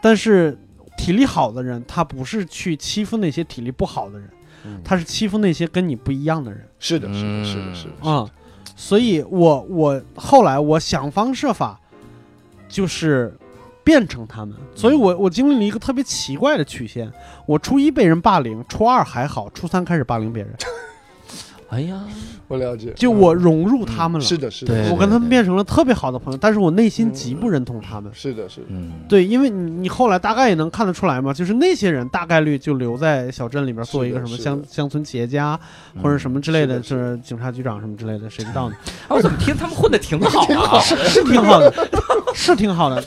[0.00, 0.56] 但是
[0.96, 4.28] 体力好的人，他不是去欺负那些体力不好的人，
[4.84, 6.68] 他是欺负那些跟你不一样的人。
[6.78, 8.28] 是的是的是的是的啊、
[8.76, 11.80] 所以我我后来我想方设法，
[12.68, 13.36] 就是
[13.84, 17.12] 变成他们，所以我我经历了一个特别奇怪的曲线。
[17.46, 20.54] 我初一被人霸凌，初二还好，初三开始霸凌别人，
[21.72, 21.98] 哎呀，
[22.48, 24.26] 我了解，就我融入他们了。
[24.26, 28.12] 是的是的，我跟他们变成了特别好的朋友，但是我内心极不认同他们。
[28.14, 35.58] 是的是的，嗯，对，因为你你后来大概也能看得出来嘛，就是那些人大概率就留在小镇里边做一个什么乡乡村企业家
[35.94, 38.76] 嗯或者什么之类的，是的就是警察局长什么之类的，谁知道呢？
[39.08, 40.42] 啊，我怎么听他们混的挺好
[40.76, 40.78] 啊？
[40.84, 41.72] 是是挺好的，
[42.34, 43.02] 是挺好的，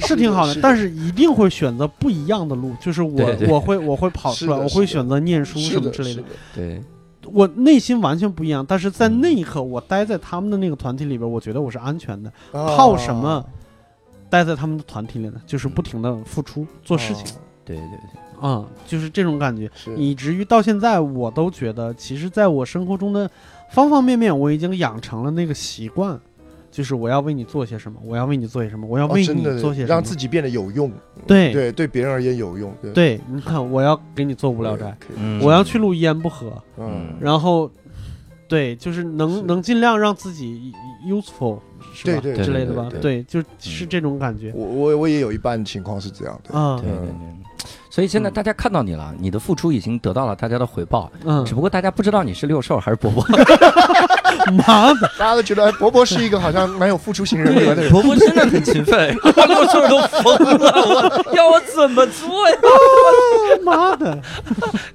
[0.00, 6.22] 是挺好的， 但是是一定会选择不一样的路，就是我我会我会跑出来，我会选择念书什么之类的，
[6.52, 6.82] 对，
[7.26, 12.30] 我内心完全不一样，但是在那一刻，我待在他们的那个团体里边，我觉得我是安全的。
[12.52, 13.44] 啊靠什么
[14.28, 15.40] 待在他们的团体里呢？
[15.46, 17.26] 就是不停的付出做事情
[17.64, 19.70] 对对对，啊、就是这种感觉。
[19.96, 23.30] 以至于到现在，我都觉得，其实在我生活中的
[23.70, 26.18] 方方面面，我已经养成了那个习惯，
[26.70, 29.88] 就是我要为你做些什么，我要为你做些什么，我要哦为你做些什么。
[29.88, 30.90] 让自己变得有用，
[31.26, 31.52] 对。
[31.52, 32.92] 对对，别人而言有用，对。
[32.92, 34.96] 对，你看，我要给你做无聊斋，，
[35.42, 37.70] 我要去录一言不合，嗯，然后，
[38.48, 39.42] 对，就是能是。
[39.42, 40.72] 能尽量让自己
[41.04, 41.58] useful，
[41.92, 42.20] 是吧？
[42.22, 44.52] 对对之类的吧，对对，就是这种感觉。
[44.54, 47.14] 我我我也有一半情况是这样的，啊对，对对。
[47.90, 51.44] 所以现在大家看到你了，你的付出已经得到了大家的回报，嗯。
[51.44, 53.26] 只，不过大家不知道你是六兽还是伯伯。
[54.66, 62.56] 妈的，大家都觉得哎伯伯是一个好像蛮有付出型人格的人，伯伯真的很勤奋，我六兽都疯了，我要我怎么做呀？
[63.62, 64.18] 妈的，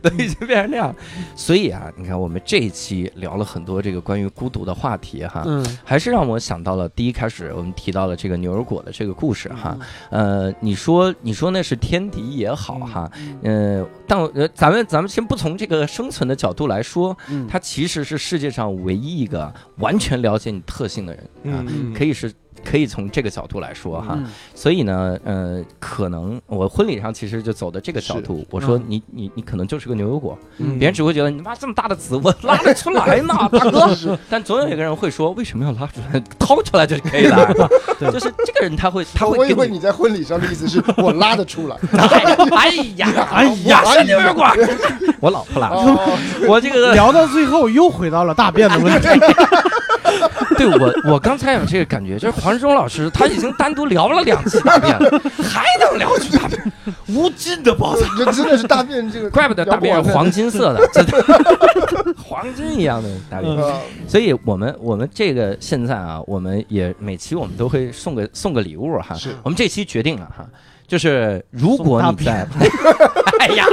[0.01, 0.93] 都已经变成那样。
[1.35, 9.77] 所以啊，你看我们这一期聊了很多这个关于孤独的话题哈，嗯，还是让我想到了第一开始我们提到了这个牛油果的这个故事哈。
[10.09, 13.09] 呃，你说你说那是天敌也好哈，
[13.43, 19.34] 呃，但呃咱们咱们先不从这个生存的角度来说，嗯，他其实是世界上唯一一个
[19.77, 22.31] 完全了解你特性的人啊，嗯可以是。
[22.63, 24.25] 可以从这个角度来说哈，嗯。
[24.53, 28.83] 所以呢，呃，可能我婚礼上其实就走的这个角度，我说嗯。
[28.87, 30.77] 你你你可能就是个牛油果，嗯。
[30.79, 33.89] 别人只会觉得你妈这么大的籽，我拉得出来吗，大哥。
[34.29, 36.19] 但总有一个人会说，为什么要拉出来？
[36.39, 37.53] 掏出来就可以了。
[38.11, 41.77] 就是这个人他会他会我，以为你在婚礼上的意思是我拉得出来，
[42.51, 44.45] 哎呀哎呀是牛油果，
[45.21, 46.17] 我老婆拉，哦，
[46.47, 49.07] 我这个聊到最后又回到了大便的问题，
[50.57, 56.61] 对我我刚才有这个感觉，就是黄志忠老师他已经单独聊了两次大便了，还能聊出大便，
[57.07, 58.09] 无尽的宝藏。
[58.17, 63.55] 这真的是大便这个，怪不得大便是黄金色的，真的 黄金一样的大便。
[63.55, 69.15] 呃所以我们我们这个现在啊，我们也每期我们都会送个送个礼物哈。
[69.43, 70.45] 我们这期决定了哈，
[70.87, 72.47] 就是如果你在，
[73.39, 73.65] 哎呀，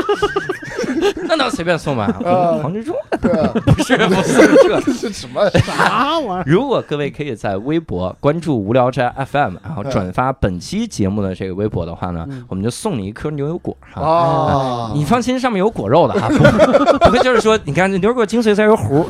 [1.28, 2.12] 那能随便送吗？
[2.24, 4.80] 呃黄志忠对啊，不是不是这。
[4.82, 5.48] 这是什么？
[5.50, 6.44] 啥玩意儿？
[6.46, 14.02] 如果各位可以在微博关注无聊斋 FM，然后转发本期节目的这个微博的话呢，嗯我们就送你一颗牛油果哈。
[14.02, 19.04] 哦，你放心，上面有果肉的哈，不 不会就是说，你看这牛油果精髓在于核，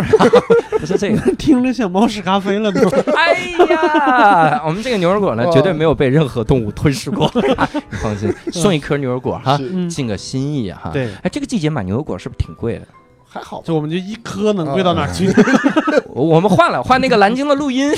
[0.78, 1.32] 不是这个。
[1.36, 2.80] 听着像猫屎咖啡了都。
[3.16, 3.34] 哎
[3.74, 9.58] 呀，我们这个牛油果呢，绝对没有被任何动物吞噬过，你放心， 送一颗牛油果哈，
[9.90, 10.90] 尽个心意哈。
[10.92, 12.86] 对，哎，这个季节买牛油果是不是挺贵的？
[13.28, 15.32] 还好，就我们就一颗能贵到哪去？
[16.12, 17.90] 我我们换了，换那个蓝鲸的录音，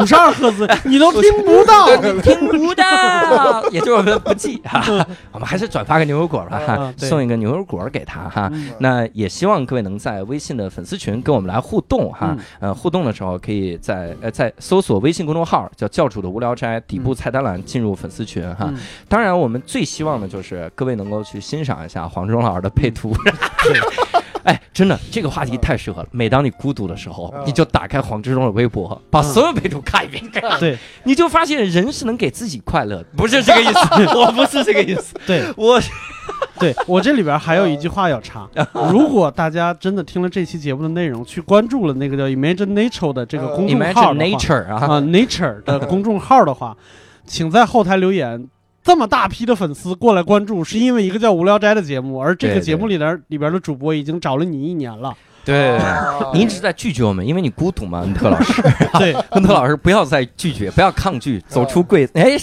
[0.00, 1.86] 五十二赫兹， 你都听不到。
[2.22, 4.82] 听不到， 也就是我们不记哈。
[5.32, 8.48] 我们还是转发个牛油果吧哈嗯，送一个牛油果给他哈。
[8.52, 12.36] 嗯那也希望各位能在微信的粉丝群跟我们来互动哈。
[12.60, 18.66] 呃，互动的时候可以在呃在搜索微信公众号叫教主的无聊斋，底部菜单栏进入粉丝群哈。
[18.68, 18.78] 嗯
[19.08, 23.12] 当然，我们最希望的就是各位能够去欣赏一下黄忠老师的配图。
[24.44, 26.08] 哎，真的，这个话题太适合了。
[26.10, 27.42] 每当你孤独的时候，嗯。
[27.46, 30.22] 你就打开黄志忠的微博，把所有备注看一遍，
[30.58, 30.78] 对。
[31.04, 35.42] 你就发现人是能给自己快乐的，不是这个意思， 我不是这个意思，对。
[35.56, 35.80] 我
[36.58, 38.48] 对，我这里边还有一句话要插。
[38.90, 46.76] 如果大家真的听了这期节目的内容，去关注了那个叫 Imagine Nature 的这个公众号 imagine 的话 nature 啊，啊 Nature 的公众号的话，
[47.26, 48.48] 请在后台留言。
[48.82, 55.16] 这么大批的粉丝过来关注，是因为一个叫《无聊斋》的节目，而这个节目里边里边的主播已经找了你一年了。
[55.44, 55.76] 对。
[55.78, 58.62] 哦你一直在拒绝我们，因为你孤独嘛，恩特老师。
[58.98, 62.08] 对恩特老师，不要再拒绝，不要抗拒，走出柜。
[62.14, 62.38] 哎，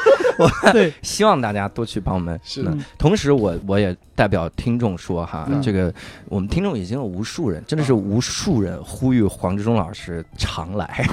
[0.72, 2.38] 对，希望大家多去帮我们。
[2.44, 5.92] 是那同时我，我也代表听众说哈，嗯这个
[6.28, 11.04] 我们听众已经有无数人，真的是无数人呼吁黄志忠老师常来，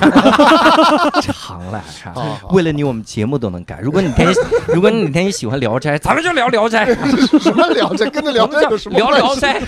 [1.24, 1.82] 常来
[2.52, 3.80] 为了你，我们节目都能改。
[3.80, 4.44] 如果你天天，
[4.76, 6.86] 如果你哪天喜欢《聊斋》，咱们就聊《聊斋》。
[7.42, 9.08] 什么聊斋，跟着聊斋有什么聊《？
[9.16, 9.60] 聊斋》。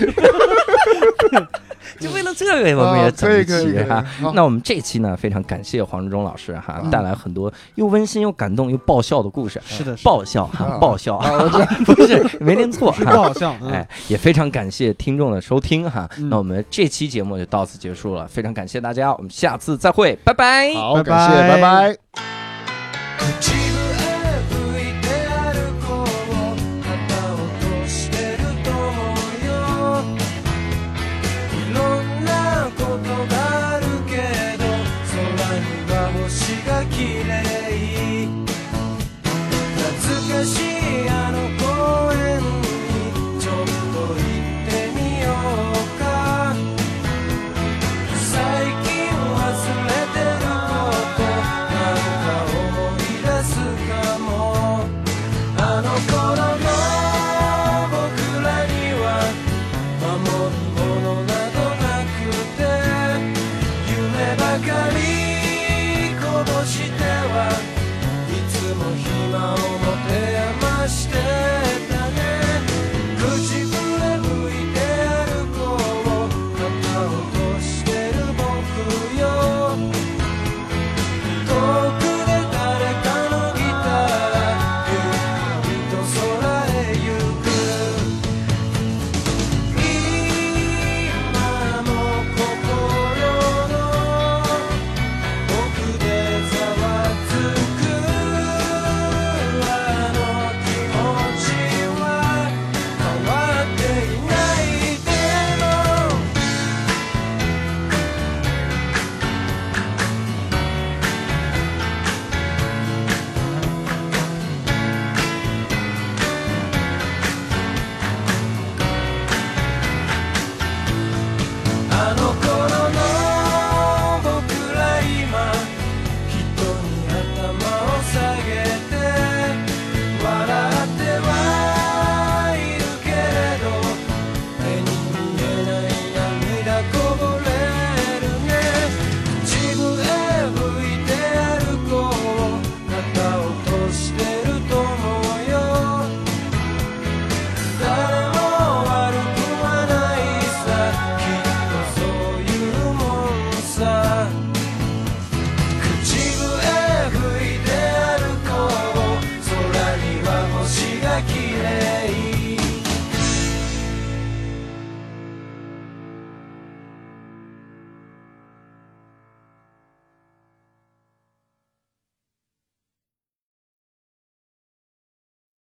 [2.00, 4.04] 就为了这个，我们也整一啊可以可以可以期哈。
[4.34, 9.60] 那我们这期呢，非常感谢黄志忠老师哈，嗯带来很多又温馨又感动又爆笑的故事。
[9.64, 11.18] 是的，爆笑哈，啊爆笑
[11.86, 13.16] 不是没念错是不哈。
[13.16, 13.54] 好笑。
[13.62, 16.08] 嗯哎，也非常感谢听众的收听哈。
[16.18, 20.74] 嗯那我们这期节目就到此结束了，非常感谢大家，我们下次再会，拜拜。
[20.74, 22.35] 好，拜感谢，拜拜